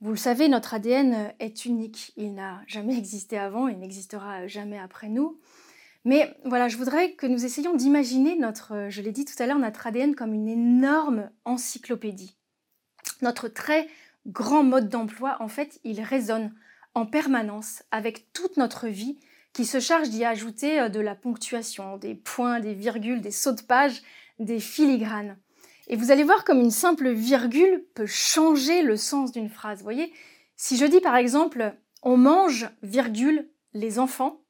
Vous 0.00 0.08
le 0.08 0.16
savez, 0.16 0.48
notre 0.48 0.72
ADN 0.72 1.34
est 1.40 1.66
unique. 1.66 2.14
Il 2.16 2.32
n'a 2.32 2.62
jamais 2.66 2.96
existé 2.96 3.36
avant 3.36 3.68
et 3.68 3.76
n'existera 3.76 4.46
jamais 4.46 4.78
après 4.78 5.10
nous. 5.10 5.38
Mais 6.04 6.34
voilà, 6.44 6.68
je 6.68 6.76
voudrais 6.76 7.12
que 7.12 7.26
nous 7.26 7.44
essayions 7.44 7.74
d'imaginer 7.74 8.36
notre, 8.36 8.86
je 8.88 9.02
l'ai 9.02 9.12
dit 9.12 9.24
tout 9.24 9.40
à 9.42 9.46
l'heure, 9.46 9.58
notre 9.58 9.86
ADN 9.86 10.14
comme 10.14 10.32
une 10.32 10.48
énorme 10.48 11.30
encyclopédie. 11.44 12.36
Notre 13.20 13.48
très 13.48 13.88
grand 14.26 14.62
mode 14.62 14.88
d'emploi, 14.88 15.36
en 15.40 15.48
fait, 15.48 15.80
il 15.84 16.00
résonne 16.00 16.54
en 16.94 17.06
permanence 17.06 17.82
avec 17.90 18.32
toute 18.32 18.56
notre 18.56 18.88
vie 18.88 19.18
qui 19.52 19.64
se 19.64 19.80
charge 19.80 20.08
d'y 20.10 20.24
ajouter 20.24 20.80
euh, 20.80 20.88
de 20.88 21.00
la 21.00 21.14
ponctuation, 21.14 21.96
des 21.96 22.14
points, 22.14 22.60
des 22.60 22.74
virgules, 22.74 23.20
des 23.20 23.30
sauts 23.30 23.52
de 23.52 23.62
page, 23.62 24.02
des 24.38 24.60
filigranes. 24.60 25.36
Et 25.88 25.96
vous 25.96 26.10
allez 26.10 26.22
voir 26.22 26.44
comme 26.44 26.60
une 26.60 26.70
simple 26.70 27.10
virgule 27.10 27.84
peut 27.94 28.06
changer 28.06 28.82
le 28.82 28.96
sens 28.96 29.32
d'une 29.32 29.50
phrase. 29.50 29.78
Vous 29.78 29.84
voyez, 29.84 30.12
si 30.56 30.76
je 30.76 30.86
dis 30.86 31.00
par 31.00 31.16
exemple 31.16 31.74
on 32.02 32.16
mange, 32.16 32.70
virgule, 32.82 33.48
les 33.74 33.98
enfants, 33.98 34.40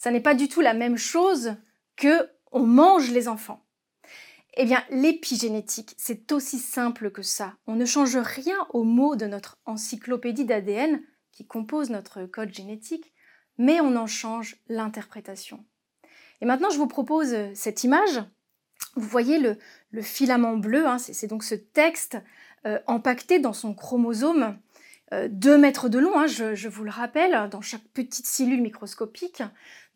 ça 0.00 0.10
n'est 0.10 0.22
pas 0.22 0.34
du 0.34 0.48
tout 0.48 0.62
la 0.62 0.72
même 0.72 0.96
chose 0.96 1.56
que 1.96 2.30
on 2.52 2.64
mange 2.64 3.10
les 3.10 3.28
enfants. 3.28 3.64
Eh 4.54 4.64
bien, 4.64 4.82
l'épigénétique, 4.90 5.94
c'est 5.98 6.32
aussi 6.32 6.58
simple 6.58 7.10
que 7.10 7.22
ça. 7.22 7.54
On 7.66 7.76
ne 7.76 7.84
change 7.84 8.16
rien 8.16 8.56
aux 8.70 8.82
mots 8.82 9.14
de 9.14 9.26
notre 9.26 9.58
encyclopédie 9.66 10.46
d'ADN 10.46 11.02
qui 11.30 11.46
compose 11.46 11.90
notre 11.90 12.24
code 12.24 12.52
génétique, 12.52 13.12
mais 13.58 13.80
on 13.80 13.94
en 13.94 14.06
change 14.06 14.56
l'interprétation. 14.68 15.64
Et 16.40 16.46
maintenant, 16.46 16.70
je 16.70 16.78
vous 16.78 16.88
propose 16.88 17.36
cette 17.54 17.84
image. 17.84 18.24
Vous 18.96 19.06
voyez 19.06 19.38
le, 19.38 20.02
filament 20.02 20.56
bleu, 20.56 20.86
hein, 20.86 20.98
c'est 20.98 21.26
donc 21.26 21.44
ce 21.44 21.54
texte 21.54 22.16
euh, 22.64 22.80
empaqueté 22.86 23.38
dans 23.38 23.52
son 23.52 23.74
chromosome, 23.74 24.58
2 25.12 25.50
euh, 25.50 25.58
mètres 25.58 25.88
de 25.88 25.98
long, 25.98 26.18
hein, 26.18 26.26
je, 26.26 26.68
vous 26.68 26.84
le 26.84 26.90
rappelle, 26.90 27.48
dans 27.50 27.60
chaque 27.60 27.84
petite 27.94 28.26
cellule 28.26 28.62
microscopique. 28.62 29.42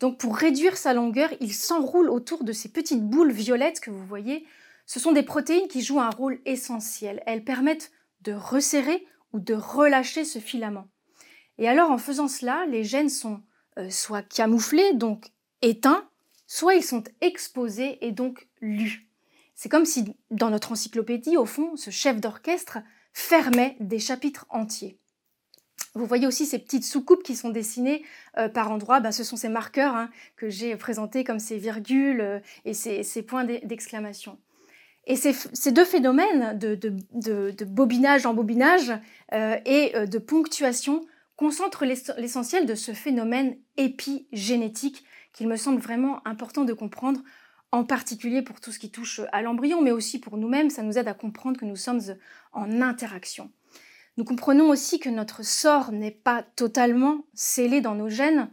Donc 0.01 0.19
pour 0.19 0.37
réduire 0.37 0.77
sa 0.77 0.93
longueur, 0.93 1.31
il 1.41 1.53
s'enroule 1.53 2.11
autour 2.11 2.45
de 2.45 2.53
ces 2.53 2.69
petites 2.69 3.03
boules 3.03 3.31
violettes 3.31 3.81
que 3.81 3.91
vous 3.91 4.05
voyez. 4.05 4.45
Ce 4.87 4.99
sont 4.99 5.12
des 5.12 5.23
protéines 5.23 5.69
qui 5.69 5.83
jouent 5.83 6.01
un 6.01 6.11
rôle 6.11 6.41
essentiel. 6.45 7.23
Elles 7.27 7.45
permettent 7.45 7.93
de 8.23 8.33
resserrer 8.33 9.07
ou 9.33 9.39
de 9.39 9.55
relâcher 9.55 10.25
ce 10.25 10.39
filament. 10.39 10.89
Et 11.59 11.69
alors 11.69 11.91
en 11.91 11.99
faisant 11.99 12.29
cela, 12.29 12.67
les 12.67 12.83
gènes 12.83 13.09
sont 13.09 13.41
euh, 13.79 13.91
soit 13.91 14.23
camouflés, 14.23 14.95
donc 14.95 15.27
éteints, 15.62 16.09
soit 16.47 16.75
ils 16.75 16.85
sont 16.85 17.05
exposés 17.21 18.05
et 18.05 18.11
donc 18.11 18.49
lus. 18.61 19.09
C'est 19.55 19.69
comme 19.69 19.85
si 19.85 20.17
dans 20.33 20.51
notre 20.51 20.73
encyclopédie, 20.73 21.37
au 21.37 21.47
fond, 21.47 21.77
ce 21.77 21.91
chef 21.91 22.21
d'orchestre 22.21 22.79
fermait 23.12 23.77
des 23.79 24.01
chapitres 24.01 24.47
entiers. 24.51 24.99
Vous 25.97 26.07
voyez 26.07 26.26
aussi 26.26 26.45
ces 26.45 26.59
petites 26.59 26.84
soucoupes 26.84 27.22
qui 27.22 27.36
sont 27.36 27.51
dessinées 27.51 28.03
euh, 28.36 28.49
par 28.49 28.72
endroits. 28.72 28.99
Ben, 28.99 29.12
ce 29.12 29.22
sont 29.22 29.36
ces 29.36 29.49
marqueurs 29.49 29.95
hein, 29.95 30.11
que 30.36 30.49
j'ai 30.49 30.74
présentés 30.76 31.22
comme 31.22 31.38
ces 31.38 31.57
virgules 31.57 32.20
euh, 32.20 32.40
et 32.64 32.74
ces, 32.74 33.22
points 33.22 33.45
d'exclamation. 33.45 34.38
Et 35.07 35.14
ces, 35.14 35.70
deux 35.70 35.84
phénomènes 35.84 36.59
de, 36.59 37.64
bobinage 37.64 38.26
en 38.26 38.34
bobinage 38.34 38.92
euh, 39.32 39.57
et 39.66 39.92
de 40.07 40.18
ponctuation 40.18 41.07
concentrent 41.36 41.84
l'essentiel 41.84 42.64
de 42.66 42.74
ce 42.74 42.92
phénomène 42.92 43.57
épigénétique 43.76 45.05
qu'il 45.32 45.47
me 45.47 45.57
semble 45.57 45.80
vraiment 45.80 46.26
important 46.26 46.64
de 46.64 46.72
comprendre 46.72 47.20
en 47.70 47.84
particulier 47.84 48.40
pour 48.40 48.61
tout 48.61 48.72
ce 48.72 48.78
qui 48.78 48.90
touche 48.90 49.20
à 49.32 49.42
l'embryon, 49.42 49.82
mais 49.82 49.90
aussi 49.90 50.20
pour 50.20 50.38
nous-mêmes, 50.38 50.70
ça 50.70 50.82
nous 50.82 50.97
aide 50.97 51.09
à 51.09 51.14
comprendre 51.14 51.59
que 51.59 51.64
nous 51.64 51.76
sommes 51.76 52.01
en 52.53 52.80
interaction. 52.80 53.51
Nous 54.17 54.25
comprenons 54.25 54.69
aussi 54.69 55.01
que 55.01 55.09
notre 55.09 55.45
sort 55.45 55.91
n'est 55.91 56.11
pas 56.11 56.43
totalement 56.43 57.25
scellé 57.35 57.81
dans 57.81 57.95
nos 57.95 58.09
gènes. 58.09 58.49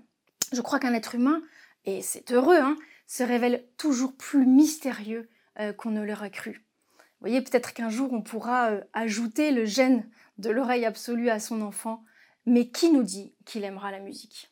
Je 0.52 0.62
crois 0.62 0.80
qu'un 0.80 0.94
être 0.94 1.16
humain, 1.16 1.42
et 1.86 2.02
c'est 2.02 2.32
heureux, 2.32 2.58
hein, 2.58 2.78
se 3.08 3.24
révèle 3.24 3.66
toujours 3.78 4.16
plus 4.16 4.46
mystérieux 4.46 5.30
euh, 5.60 5.74
qu'on 5.74 5.92
ne 5.92 6.02
l'aurait 6.04 6.32
cru. 6.32 6.66
Vous 6.98 7.28
voyez, 7.28 7.42
peut-être 7.42 7.74
qu'un 7.74 7.90
jour 7.90 8.12
on 8.14 8.22
pourra 8.22 8.72
euh, 8.72 8.82
ajouter 8.94 9.52
le 9.52 9.66
gène 9.66 10.10
de 10.40 10.50
l'oreille 10.50 10.86
absolue 10.86 11.30
à 11.30 11.40
son 11.40 11.62
enfant, 11.62 12.04
mais 12.46 12.70
qui 12.70 12.92
nous 12.92 13.04
dit 13.04 13.36
qu'il 13.46 13.64
aimera 13.64 13.92
la 13.92 14.00
musique? 14.00 14.52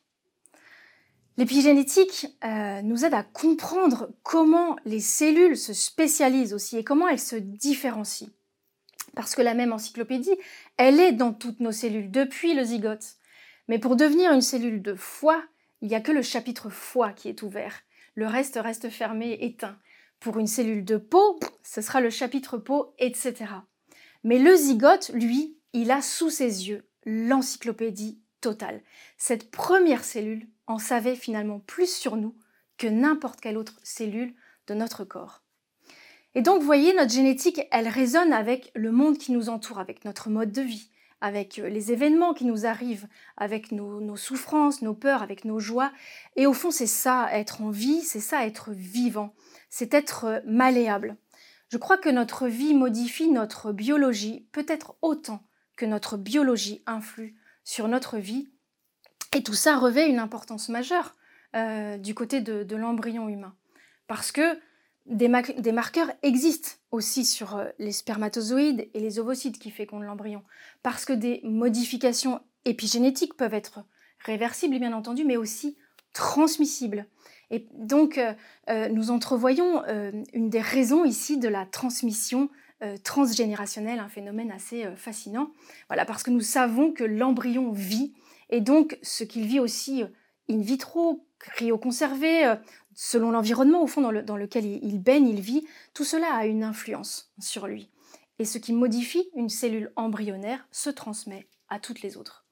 L'épigénétique 1.36 2.26
euh, 2.44 2.82
nous 2.82 3.04
aide 3.04 3.14
à 3.14 3.22
comprendre 3.22 4.12
comment 4.22 4.76
les 4.84 5.00
cellules 5.00 5.56
se 5.56 5.72
spécialisent 5.72 6.52
aussi 6.52 6.76
et 6.76 6.84
comment 6.84 7.08
elles 7.08 7.18
se 7.18 7.36
différencient. 7.36 8.28
Parce 9.14 9.34
que 9.34 9.42
la 9.42 9.54
même 9.54 9.72
encyclopédie, 9.72 10.36
elle 10.76 11.00
est 11.00 11.12
dans 11.12 11.32
toutes 11.32 11.60
nos 11.60 11.72
cellules 11.72 12.10
depuis 12.10 12.54
le 12.54 12.64
zygote. 12.64 13.16
Mais 13.68 13.78
pour 13.78 13.96
devenir 13.96 14.32
une 14.32 14.40
cellule 14.40 14.82
de 14.82 14.94
foie, 14.94 15.42
il 15.82 15.88
n'y 15.88 15.94
a 15.94 16.00
que 16.00 16.12
le 16.12 16.22
chapitre 16.22 16.70
foie 16.70 17.12
qui 17.12 17.28
est 17.28 17.42
ouvert. 17.42 17.82
Le 18.14 18.26
reste 18.26 18.58
reste 18.62 18.90
fermé, 18.90 19.38
éteint. 19.40 19.78
Pour 20.18 20.38
une 20.38 20.46
cellule 20.46 20.84
de 20.84 20.96
peau, 20.96 21.38
ce 21.62 21.80
sera 21.80 22.00
le 22.00 22.10
chapitre 22.10 22.58
peau, 22.58 22.94
etc. 22.98 23.46
Mais 24.24 24.38
le 24.38 24.54
zygote, 24.54 25.10
lui, 25.14 25.56
il 25.72 25.90
a 25.90 26.02
sous 26.02 26.30
ses 26.30 26.68
yeux 26.68 26.86
l'encyclopédie 27.06 28.20
totale. 28.40 28.82
Cette 29.16 29.50
première 29.50 30.04
cellule 30.04 30.46
en 30.66 30.78
savait 30.78 31.16
finalement 31.16 31.60
plus 31.60 31.90
sur 31.90 32.16
nous 32.16 32.36
que 32.76 32.86
n'importe 32.86 33.40
quelle 33.40 33.56
autre 33.56 33.78
cellule 33.82 34.34
de 34.66 34.74
notre 34.74 35.04
corps. 35.04 35.42
Et 36.34 36.42
donc, 36.42 36.60
vous 36.60 36.66
voyez, 36.66 36.94
notre 36.94 37.12
génétique, 37.12 37.62
elle 37.70 37.88
résonne 37.88 38.32
avec 38.32 38.70
le 38.74 38.92
monde 38.92 39.18
qui 39.18 39.32
nous 39.32 39.48
entoure, 39.48 39.78
avec 39.78 40.04
notre 40.04 40.30
mode 40.30 40.52
de 40.52 40.62
vie, 40.62 40.90
avec 41.20 41.58
euh, 41.58 41.68
les 41.68 41.92
événements 41.92 42.34
qui 42.34 42.44
nous 42.44 42.66
arrivent, 42.66 43.08
avec 43.36 43.72
nos, 43.72 44.16
souffrances, 44.16 44.82
nos 44.82 44.94
peurs, 44.94 45.22
avec 45.22 45.44
nos 45.44 45.58
joies. 45.58 45.92
Et 46.36 46.46
au 46.46 46.52
fond, 46.52 46.70
c'est 46.70 46.86
ça, 46.86 47.28
être 47.32 47.62
en 47.62 47.70
vie, 47.70 48.02
c'est 48.02 48.20
ça, 48.20 48.46
être 48.46 48.70
vivant, 48.72 49.34
c'est 49.68 49.92
être 49.92 50.24
euh, 50.24 50.40
malléable. 50.46 51.16
Je 51.68 51.78
crois 51.78 51.98
que 51.98 52.08
notre 52.08 52.48
vie 52.48 52.74
modifie 52.74 53.30
notre 53.30 53.72
biologie 53.72 54.46
peut-être 54.52 54.96
autant 55.02 55.42
que 55.76 55.86
notre 55.86 56.16
biologie 56.16 56.82
influe 56.86 57.36
sur 57.64 57.86
notre 57.86 58.18
vie 58.18 58.50
et 59.34 59.42
tout 59.42 59.54
ça 59.54 59.78
revêt 59.78 60.08
une 60.08 60.18
importance 60.18 60.68
majeure 60.68 61.14
euh, 61.54 61.96
du 61.98 62.14
côté 62.14 62.40
de, 62.40 62.76
l'embryon 62.76 63.28
humain. 63.28 63.54
Parce 64.08 64.32
que 64.32 64.58
des, 65.10 65.72
marqueurs 65.72 66.10
existent 66.22 66.70
aussi 66.90 67.24
sur 67.24 67.56
euh, 67.56 67.66
les 67.78 67.92
spermatozoïdes 67.92 68.88
et 68.94 69.00
les 69.00 69.18
ovocytes 69.18 69.58
qui 69.58 69.70
fécondent 69.70 70.04
l'embryon. 70.04 70.42
Parce 70.82 71.04
que 71.04 71.12
des 71.12 71.40
modifications 71.44 72.40
épigénétiques 72.64 73.34
peuvent 73.34 73.54
être 73.54 73.84
réversibles, 74.24 74.78
bien 74.78 74.92
entendu, 74.92 75.24
mais 75.24 75.36
aussi 75.36 75.76
transmissibles. 76.12 77.06
Et 77.50 77.66
donc, 77.74 78.18
euh, 78.18 78.88
nous 78.88 79.10
entrevoyons 79.10 79.82
une 80.32 80.50
des 80.50 80.60
raisons 80.60 81.04
ici 81.04 81.38
de 81.38 81.48
la 81.48 81.66
transmission 81.66 82.48
transgénérationnelle, 83.04 83.98
un 83.98 84.08
phénomène 84.08 84.50
assez 84.50 84.86
fascinant. 84.96 85.50
Voilà, 85.88 86.04
parce 86.04 86.22
que 86.22 86.30
nous 86.30 86.40
savons 86.40 86.92
que 86.92 87.04
l'embryon 87.04 87.72
vit 87.72 88.14
et 88.50 88.60
donc, 88.60 88.98
ce 89.02 89.24
qu'il 89.24 89.46
vit 89.46 89.60
aussi 89.60 90.02
euh, 90.02 90.06
in 90.50 90.58
vitro, 90.58 91.24
cryoconservé, 91.38 92.44
euh, 92.46 92.56
selon 93.02 93.30
l'environnement 93.30 93.82
au 93.82 93.86
fond 93.86 94.02
dans, 94.02 94.36
lequel 94.36 94.66
il, 94.66 95.00
baigne, 95.00 95.26
il 95.26 95.40
vit, 95.40 95.66
tout 95.94 96.04
cela 96.04 96.34
a 96.34 96.44
une 96.44 96.62
influence 96.62 97.32
sur 97.38 97.66
lui. 97.66 97.88
Et 98.38 98.44
ce 98.44 98.58
qui 98.58 98.74
modifie 98.74 99.30
une 99.34 99.48
cellule 99.48 99.90
embryonnaire 99.96 100.68
se 100.70 100.90
transmet 100.90 101.48
à 101.70 101.78
toutes 101.78 102.02
les 102.02 102.18
autres. 102.18 102.44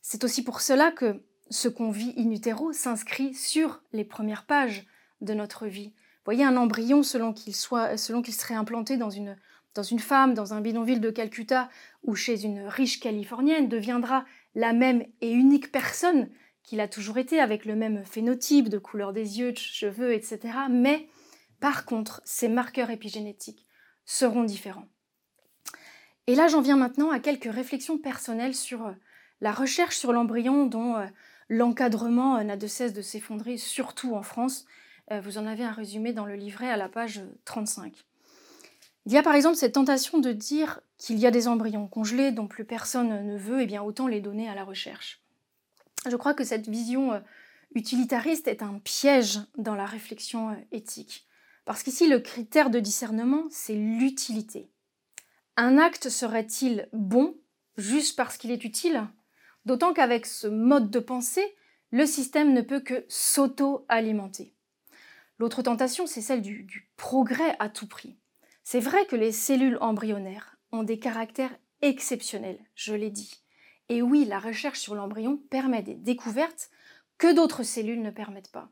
C'est 0.00 0.24
aussi 0.24 0.42
pour 0.42 0.62
cela 0.62 0.90
que 0.90 1.22
ce 1.50 1.68
qu'on 1.68 1.90
vit 1.90 2.14
in 2.16 2.30
utero 2.30 2.72
s'inscrit 2.72 3.34
sur 3.34 3.82
les 3.92 4.04
premières 4.04 4.46
pages 4.46 4.86
de 5.20 5.34
notre 5.34 5.66
vie. 5.66 5.88
Vous 5.88 6.24
voyez, 6.24 6.44
un 6.44 6.56
embryon, 6.56 7.02
selon 7.02 7.34
qu'il 7.34 7.54
soit, 7.54 7.98
serait 7.98 8.54
implanté 8.54 8.96
dans 8.96 9.10
une, 9.10 9.36
dans 9.74 9.82
une 9.82 10.00
femme, 10.00 10.32
dans 10.32 10.54
un 10.54 10.62
bidonville 10.62 11.02
de 11.02 11.10
Calcutta 11.10 11.68
ou 12.04 12.14
chez 12.14 12.46
une 12.46 12.60
riche 12.60 13.00
californienne, 13.00 13.68
deviendra 13.68 14.24
la 14.54 14.72
même 14.72 15.04
et 15.20 15.30
unique 15.30 15.70
personne 15.70 16.30
qu'il 16.64 16.80
a 16.80 16.88
toujours 16.88 17.18
été, 17.18 17.40
avec 17.40 17.64
le 17.64 17.76
même 17.76 18.04
phénotype 18.04 18.68
de 18.68 18.78
couleur 18.78 19.12
des 19.12 19.38
yeux, 19.38 19.52
de 19.52 19.58
cheveux, 19.58 20.12
etc. 20.12 20.40
Mais 20.70 21.06
par 21.60 21.84
contre, 21.84 22.20
ces 22.24 22.48
marqueurs 22.48 22.90
épigénétiques 22.90 23.66
seront 24.04 24.44
différents. 24.44 24.88
Et 26.26 26.34
là, 26.34 26.48
j'en 26.48 26.62
viens 26.62 26.76
maintenant 26.76 27.10
à 27.10 27.20
quelques 27.20 27.52
réflexions 27.52 27.98
personnelles 27.98 28.54
sur 28.54 28.86
euh, 28.86 28.92
la 29.40 29.52
recherche 29.52 29.96
sur 29.96 30.12
l'embryon 30.12 30.66
dont 30.66 30.96
euh, 30.96 31.06
l'encadrement 31.48 32.36
euh, 32.36 32.44
n'a 32.44 32.56
de 32.56 32.66
cesse 32.66 32.94
de 32.94 33.02
s'effondrer, 33.02 33.56
surtout 33.56 34.14
en 34.14 34.22
France. 34.22 34.64
Vous 35.22 35.36
en 35.36 35.44
avez 35.44 35.64
un 35.64 35.72
résumé 35.72 36.14
dans 36.14 36.24
le 36.24 36.34
livret 36.34 36.70
à 36.70 36.78
la 36.78 36.88
page 36.88 37.20
35. 37.44 37.92
Il 39.04 39.12
y 39.12 39.18
a 39.18 39.22
par 39.22 39.34
exemple 39.34 39.56
cette 39.56 39.74
tentation 39.74 40.18
de 40.18 40.32
dire 40.32 40.80
qu'il 40.96 41.18
y 41.18 41.26
a 41.26 41.30
des 41.30 41.46
embryons 41.46 41.86
congelés 41.88 42.32
dont 42.32 42.46
plus 42.46 42.64
personne 42.64 43.26
ne 43.26 43.36
veut, 43.36 43.60
et 43.60 43.66
bien 43.66 43.82
autant 43.82 44.06
les 44.06 44.22
donner 44.22 44.48
à 44.48 44.54
la 44.54 44.64
recherche. 44.64 45.23
Je 46.08 46.16
crois 46.16 46.34
que 46.34 46.44
cette 46.44 46.68
vision 46.68 47.12
euh, 47.12 47.20
utilitariste 47.74 48.48
est 48.48 48.62
un 48.62 48.78
piège 48.78 49.40
dans 49.56 49.74
la 49.74 49.86
réflexion 49.86 50.50
euh, 50.50 50.56
éthique. 50.72 51.26
Parce 51.64 51.82
qu'ici, 51.82 52.08
le 52.08 52.18
critère 52.20 52.70
de 52.70 52.80
discernement, 52.80 53.44
c'est 53.50 53.74
l'utilité. 53.74 54.70
Un 55.56 55.78
acte 55.78 56.08
serait-il 56.08 56.88
bon 56.92 57.36
juste 57.76 58.16
parce 58.16 58.36
qu'il 58.36 58.50
est 58.50 58.64
utile? 58.64 59.06
D'autant 59.64 59.94
qu'avec 59.94 60.26
ce 60.26 60.46
mode 60.46 60.90
de 60.90 60.98
pensée, 60.98 61.54
le 61.90 62.06
système 62.06 62.52
ne 62.52 62.60
peut 62.60 62.80
que 62.80 63.06
s'auto-alimenter. 63.08 64.52
L'autre 65.38 65.62
tentation, 65.62 66.06
c'est 66.06 66.20
celle 66.20 66.42
du, 66.42 66.64
du 66.64 66.90
progrès 66.96 67.56
à 67.58 67.68
tout 67.68 67.86
prix. 67.86 68.18
C'est 68.62 68.80
vrai 68.80 69.06
que 69.06 69.16
les 69.16 69.32
cellules 69.32 69.78
embryonnaires 69.80 70.58
ont 70.70 70.82
des 70.82 70.98
caractères 70.98 71.56
exceptionnels, 71.82 72.58
je 72.74 72.94
l'ai 72.94 73.10
dit. 73.10 73.43
Et 73.88 74.02
oui, 74.02 74.24
la 74.24 74.38
recherche 74.38 74.80
sur 74.80 74.94
l'embryon 74.94 75.38
permet 75.50 75.82
des 75.82 75.94
découvertes 75.94 76.70
que 77.18 77.34
d'autres 77.34 77.62
cellules 77.62 78.02
ne 78.02 78.10
permettent 78.10 78.52
pas. 78.52 78.70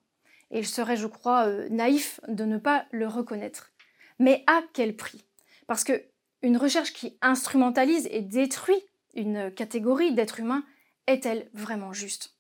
Et 0.51 0.59
il 0.61 0.67
serait, 0.67 0.97
je 0.97 1.07
crois, 1.07 1.47
euh, 1.47 1.69
naïf 1.71 2.21
de 2.29 2.45
ne 2.45 2.59
pas 2.59 2.87
le 2.91 3.07
reconnaître. 3.07 3.73
Mais 4.19 4.45
à 4.47 4.63
quel 4.73 4.97
prix? 4.97 5.25
Parce 5.67 5.85
que 5.85 6.03
une 6.43 6.57
recherche 6.57 6.93
qui 6.93 7.17
instrumentalise 7.23 8.09
et 8.11 8.21
détruit 8.21 8.83
une 9.15 9.53
catégorie 9.53 10.13
d'êtres 10.13 10.41
humains 10.41 10.65
est-elle 11.07 11.49
vraiment 11.55 11.93
juste? 11.93 12.37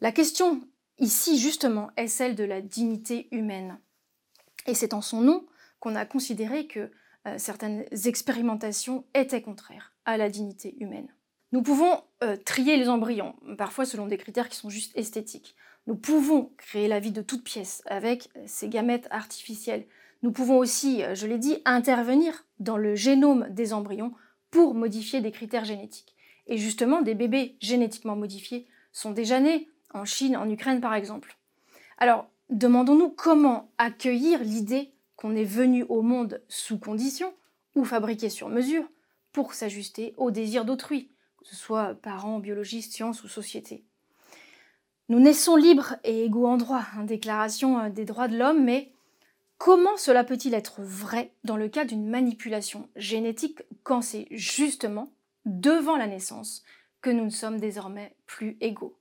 La 0.00 0.12
question 0.12 0.60
ici, 0.98 1.38
justement, 1.38 1.90
est 1.96 2.08
celle 2.08 2.34
de 2.34 2.44
la 2.44 2.60
dignité 2.60 3.28
humaine. 3.30 3.78
Et 4.66 4.74
c'est 4.74 4.94
en 4.94 5.00
son 5.00 5.20
nom 5.20 5.46
qu'on 5.80 5.96
a 5.96 6.06
considéré 6.06 6.66
que 6.66 6.90
euh, 7.26 7.38
certaines 7.38 7.84
expérimentations 8.04 9.04
étaient 9.14 9.42
contraires 9.42 9.92
à 10.04 10.16
la 10.16 10.28
dignité 10.28 10.76
humaine. 10.80 11.08
Nous 11.52 11.62
pouvons 11.62 12.02
euh, 12.24 12.36
trier 12.42 12.78
les 12.78 12.88
embryons, 12.88 13.34
parfois 13.58 13.84
selon 13.84 14.06
des 14.06 14.16
critères 14.16 14.48
qui 14.48 14.56
sont 14.56 14.70
juste 14.70 14.96
esthétiques. 14.96 15.54
Nous 15.86 15.96
pouvons 15.96 16.50
créer 16.56 16.88
la 16.88 16.98
vie 16.98 17.12
de 17.12 17.20
toutes 17.20 17.44
pièces 17.44 17.82
avec 17.86 18.30
ces 18.46 18.68
gamètes 18.68 19.06
artificielles. 19.10 19.86
Nous 20.22 20.32
pouvons 20.32 20.56
aussi, 20.56 21.02
euh, 21.02 21.14
je 21.14 21.26
l'ai 21.26 21.36
dit, 21.36 21.58
intervenir 21.66 22.46
dans 22.58 22.78
le 22.78 22.94
génome 22.94 23.46
des 23.50 23.74
embryons 23.74 24.14
pour 24.50 24.74
modifier 24.74 25.20
des 25.20 25.30
critères 25.30 25.66
génétiques. 25.66 26.14
Et 26.46 26.56
justement, 26.56 27.02
des 27.02 27.14
bébés 27.14 27.56
génétiquement 27.60 28.16
modifiés 28.16 28.66
sont 28.92 29.10
déjà 29.10 29.38
nés 29.38 29.68
en 29.92 30.06
Chine, 30.06 30.38
en 30.38 30.48
Ukraine 30.48 30.80
par 30.80 30.94
exemple. 30.94 31.36
Alors, 31.98 32.30
demandons-nous 32.48 33.10
comment 33.10 33.70
accueillir 33.76 34.42
l'idée 34.42 34.92
qu'on 35.16 35.36
est 35.36 35.44
venu 35.44 35.84
au 35.88 36.00
monde 36.00 36.40
sous 36.48 36.78
condition 36.78 37.32
ou 37.74 37.84
fabriqué 37.84 38.30
sur 38.30 38.48
mesure 38.48 38.84
pour 39.32 39.54
s'ajuster 39.54 40.14
aux 40.16 40.30
désirs 40.30 40.64
d'autrui, 40.64 41.11
que 41.42 41.48
ce 41.48 41.56
soit 41.56 41.94
parents, 41.94 42.38
biologistes, 42.38 42.92
sciences 42.92 43.22
ou 43.24 43.28
société. 43.28 43.84
Nous 45.08 45.20
naissons 45.20 45.56
libres 45.56 45.96
et 46.04 46.24
égaux 46.24 46.46
en 46.46 46.56
droit, 46.56 46.84
hein, 46.96 47.04
déclaration 47.04 47.78
euh, 47.78 47.90
des 47.90 48.04
droits 48.04 48.28
de 48.28 48.38
l'homme, 48.38 48.64
mais 48.64 48.92
comment 49.58 49.96
cela 49.96 50.24
peut-il 50.24 50.54
être 50.54 50.80
vrai 50.82 51.32
dans 51.44 51.56
le 51.56 51.68
cas 51.68 51.84
d'une 51.84 52.08
manipulation 52.08 52.88
génétique 52.96 53.62
quand 53.82 54.00
c'est 54.00 54.26
justement 54.30 55.12
devant 55.44 55.96
la 55.96 56.06
naissance 56.06 56.62
que 57.00 57.10
nous 57.10 57.24
ne 57.24 57.30
sommes 57.30 57.60
désormais 57.60 58.14
plus 58.26 58.56
égaux? 58.60 58.96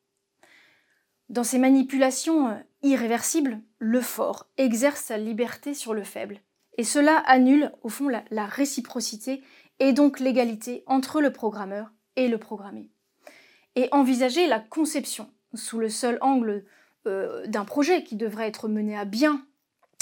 Dans 1.30 1.46
ces 1.46 1.60
manipulations 1.60 2.50
euh, 2.50 2.56
irréversible, 2.84 3.62
le 3.80 4.02
fort 4.02 4.48
exerce 4.58 5.02
sa 5.02 5.18
liberté 5.18 5.74
sur 5.74 5.94
le 5.94 6.04
faible. 6.04 6.42
Et 6.78 6.84
cela 6.84 7.18
annule, 7.20 7.72
au 7.84 7.90
fond, 7.90 8.10
la, 8.10 8.46
réciprocité 8.46 9.44
et 9.80 9.94
donc 9.94 10.20
l'égalité 10.20 10.84
entre 10.88 11.22
le 11.22 11.32
programmeur 11.32 11.92
et 12.16 12.28
le 12.28 12.38
programmé. 12.38 12.90
Et 13.76 13.88
envisager 13.92 14.48
la 14.48 14.60
conception 14.60 15.32
sous 15.54 15.80
le 15.80 15.90
seul 15.90 16.18
angle 16.22 16.66
euh, 17.08 17.46
d'un 17.48 17.66
projet 17.66 18.04
qui 18.04 18.16
devrait 18.16 18.48
être 18.48 18.68
mené 18.68 18.98
à 18.98 19.06
bien, 19.06 19.46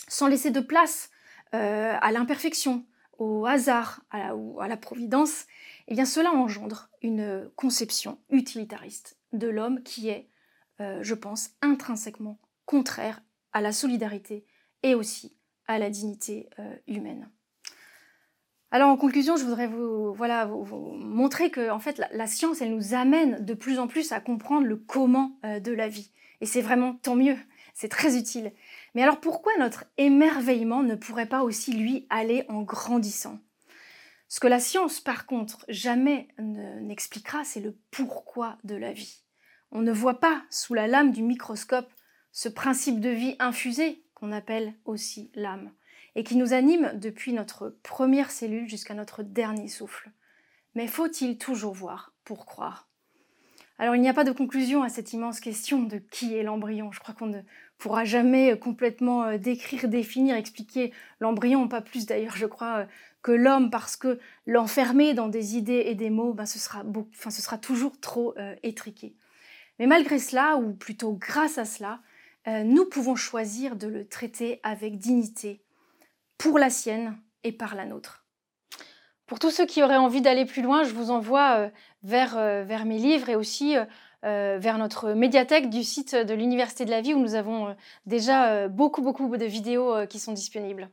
sans 0.07 0.27
laisser 0.27 0.51
de 0.51 0.59
place 0.59 1.09
euh, 1.53 1.95
à 1.99 2.11
l'imperfection, 2.11 2.85
au 3.17 3.45
hasard 3.45 4.01
ou 4.33 4.61
à 4.61 4.69
la 4.69 4.77
providence, 4.77 5.45
eh 5.87 5.93
bien 5.93 6.05
cela 6.05 6.31
engendre 6.31 6.89
une 7.01 7.49
conception 7.57 8.17
utilitariste 8.29 9.17
de 9.33 9.49
l'homme 9.49 9.83
qui 9.83 10.07
est, 10.07 10.29
euh, 10.79 10.99
je 11.01 11.15
pense, 11.15 11.51
intrinsèquement 11.61 12.39
contraire 12.65 13.21
à 13.51 13.59
la 13.59 13.73
solidarité 13.73 14.45
et 14.83 14.95
aussi 14.95 15.35
à 15.67 15.79
la 15.79 15.89
dignité 15.89 16.49
humaine. 16.87 17.29
Alors 18.71 18.89
en 18.89 18.97
conclusion, 18.97 19.35
je 19.35 19.45
voudrais 19.45 19.67
vous, 19.67 20.15
montrer 20.95 21.49
que 21.49 21.71
en 21.71 21.79
fait, 21.79 22.01
la, 22.11 22.27
science, 22.27 22.61
nous 22.61 22.93
amène 22.93 23.43
de 23.43 23.53
plus 23.53 23.79
en 23.79 23.87
plus 23.87 24.11
à 24.11 24.19
comprendre 24.19 24.67
le 24.67 24.77
comment 24.77 25.39
euh, 25.43 25.59
de 25.59 25.71
la 25.71 25.87
vie. 25.87 26.11
Et 26.41 26.45
c'est 26.45 26.61
vraiment 26.61 26.93
tant 26.93 27.15
mieux, 27.15 27.37
c'est 27.73 27.89
très 27.89 28.17
utile. 28.17 28.53
Mais 28.93 29.01
alors 29.01 29.19
pourquoi 29.19 29.51
notre 29.57 29.85
émerveillement 29.97 30.83
ne 30.83 30.95
pourrait 30.95 31.25
pas 31.25 31.43
aussi, 31.43 31.73
lui, 31.73 32.05
aller 32.09 32.45
en 32.47 32.61
grandissant? 32.61 33.39
Ce 34.27 34.39
que 34.39 34.47
la 34.47 34.59
science, 34.59 34.99
par 34.99 35.25
contre, 35.25 35.65
jamais 35.67 36.27
n'expliquera, 36.37 37.43
c'est 37.43 37.59
le 37.59 37.75
pourquoi 37.89 38.59
de 38.63 38.75
la 38.75 38.93
vie. 38.93 39.23
On 39.71 39.81
ne 39.81 39.91
voit 39.91 40.19
pas 40.19 40.43
sous 40.51 40.75
la 40.75 40.87
lame 40.87 41.11
du 41.11 41.23
microscope 41.23 41.89
ce 42.31 42.47
principe 42.47 42.99
de 42.99 43.09
vie 43.09 43.35
infusé 43.39 44.03
qu'on 44.13 44.31
appelle 44.31 44.75
aussi 44.85 45.31
l'âme, 45.33 45.71
et 46.19 46.23
qui 46.23 46.35
nous 46.35 46.51
anime 46.51 46.91
depuis 46.95 47.31
notre 47.31 47.77
première 47.81 48.29
cellule 48.29 48.67
jusqu'à 48.67 48.93
notre 48.93 49.23
dernier 49.23 49.69
souffle. 49.69 50.11
Mais 50.75 50.85
faut-il 50.85 51.37
toujours 51.37 51.73
voir 51.73 52.13
pour 52.25 52.45
croire? 52.45 52.89
Alors 53.77 53.95
il 53.95 54.01
n'y 54.01 54.09
a 54.09 54.13
pas 54.13 54.25
de 54.25 54.33
conclusion 54.33 54.83
à 54.83 54.89
cette 54.89 55.13
immense 55.13 55.39
question 55.39 55.81
de 55.81 55.97
qui 55.97 56.35
est 56.35 56.43
l'embryon. 56.43 56.91
Je 56.91 56.99
crois 56.99 57.15
qu'on 57.15 57.27
ne 57.27 57.39
pourra 57.77 58.03
jamais 58.03 58.59
complètement 58.59 59.23
euh, 59.23 59.37
décrire, 59.37 59.87
définir, 59.87 60.35
expliquer 60.35 60.91
l'embryon, 61.21 61.69
pas 61.69 61.79
plus 61.79 62.05
d'ailleurs 62.05 62.35
je 62.35 62.47
crois 62.47 62.79
euh, 62.79 62.85
que 63.21 63.31
l'homme, 63.31 63.69
parce 63.69 63.95
que 63.95 64.19
l'enfermer 64.45 65.13
dans 65.13 65.29
des 65.29 65.55
idées 65.55 65.83
et 65.85 65.95
des 65.95 66.09
mots, 66.09 66.33
ben, 66.33 66.45
ce, 66.45 66.59
sera 66.59 66.83
ce 67.13 67.41
sera 67.41 67.57
toujours 67.57 67.97
trop 68.01 68.37
euh, 68.37 68.57
étriqué. 68.61 69.15
Mais 69.79 69.87
malgré 69.87 70.19
cela, 70.19 70.57
ou 70.57 70.73
plutôt 70.73 71.13
grâce 71.13 71.57
à 71.57 71.63
cela, 71.63 72.01
euh, 72.47 72.63
nous 72.65 72.83
pouvons 72.83 73.15
choisir 73.15 73.77
de 73.77 73.87
le 73.87 74.05
traiter 74.05 74.59
avec 74.63 74.97
dignité 74.97 75.63
pour 76.39 76.57
la 76.57 76.71
sienne 76.71 77.15
et 77.43 77.51
par 77.51 77.75
la 77.75 77.85
nôtre. 77.85 78.25
Pour 79.27 79.37
tous 79.37 79.51
ceux 79.51 79.67
qui 79.67 79.83
auraient 79.83 79.97
envie 79.97 80.21
d'aller 80.21 80.45
plus 80.45 80.63
loin, 80.63 80.83
je 80.83 80.93
vous 80.93 81.11
envoie 81.11 81.57
euh, 81.57 81.69
vers, 82.01 82.35
euh, 82.35 82.63
vers, 82.63 82.85
mes 82.85 82.97
livres 82.97 83.29
et 83.29 83.35
aussi 83.35 83.75
vers 84.21 84.77
notre 84.77 85.13
médiathèque 85.13 85.69
du 85.69 85.81
site 85.81 86.13
de 86.13 86.33
l'Université 86.33 86.83
de 86.83 86.89
la 86.89 86.99
vie 86.99 87.13
où 87.13 87.19
nous 87.19 87.35
avons 87.35 87.73
déjà 88.05 88.67
beaucoup, 88.67 89.01
beaucoup 89.01 89.37
de 89.37 89.45
vidéos 89.45 90.05
qui 90.07 90.19
sont 90.19 90.33
disponibles. 90.33 90.89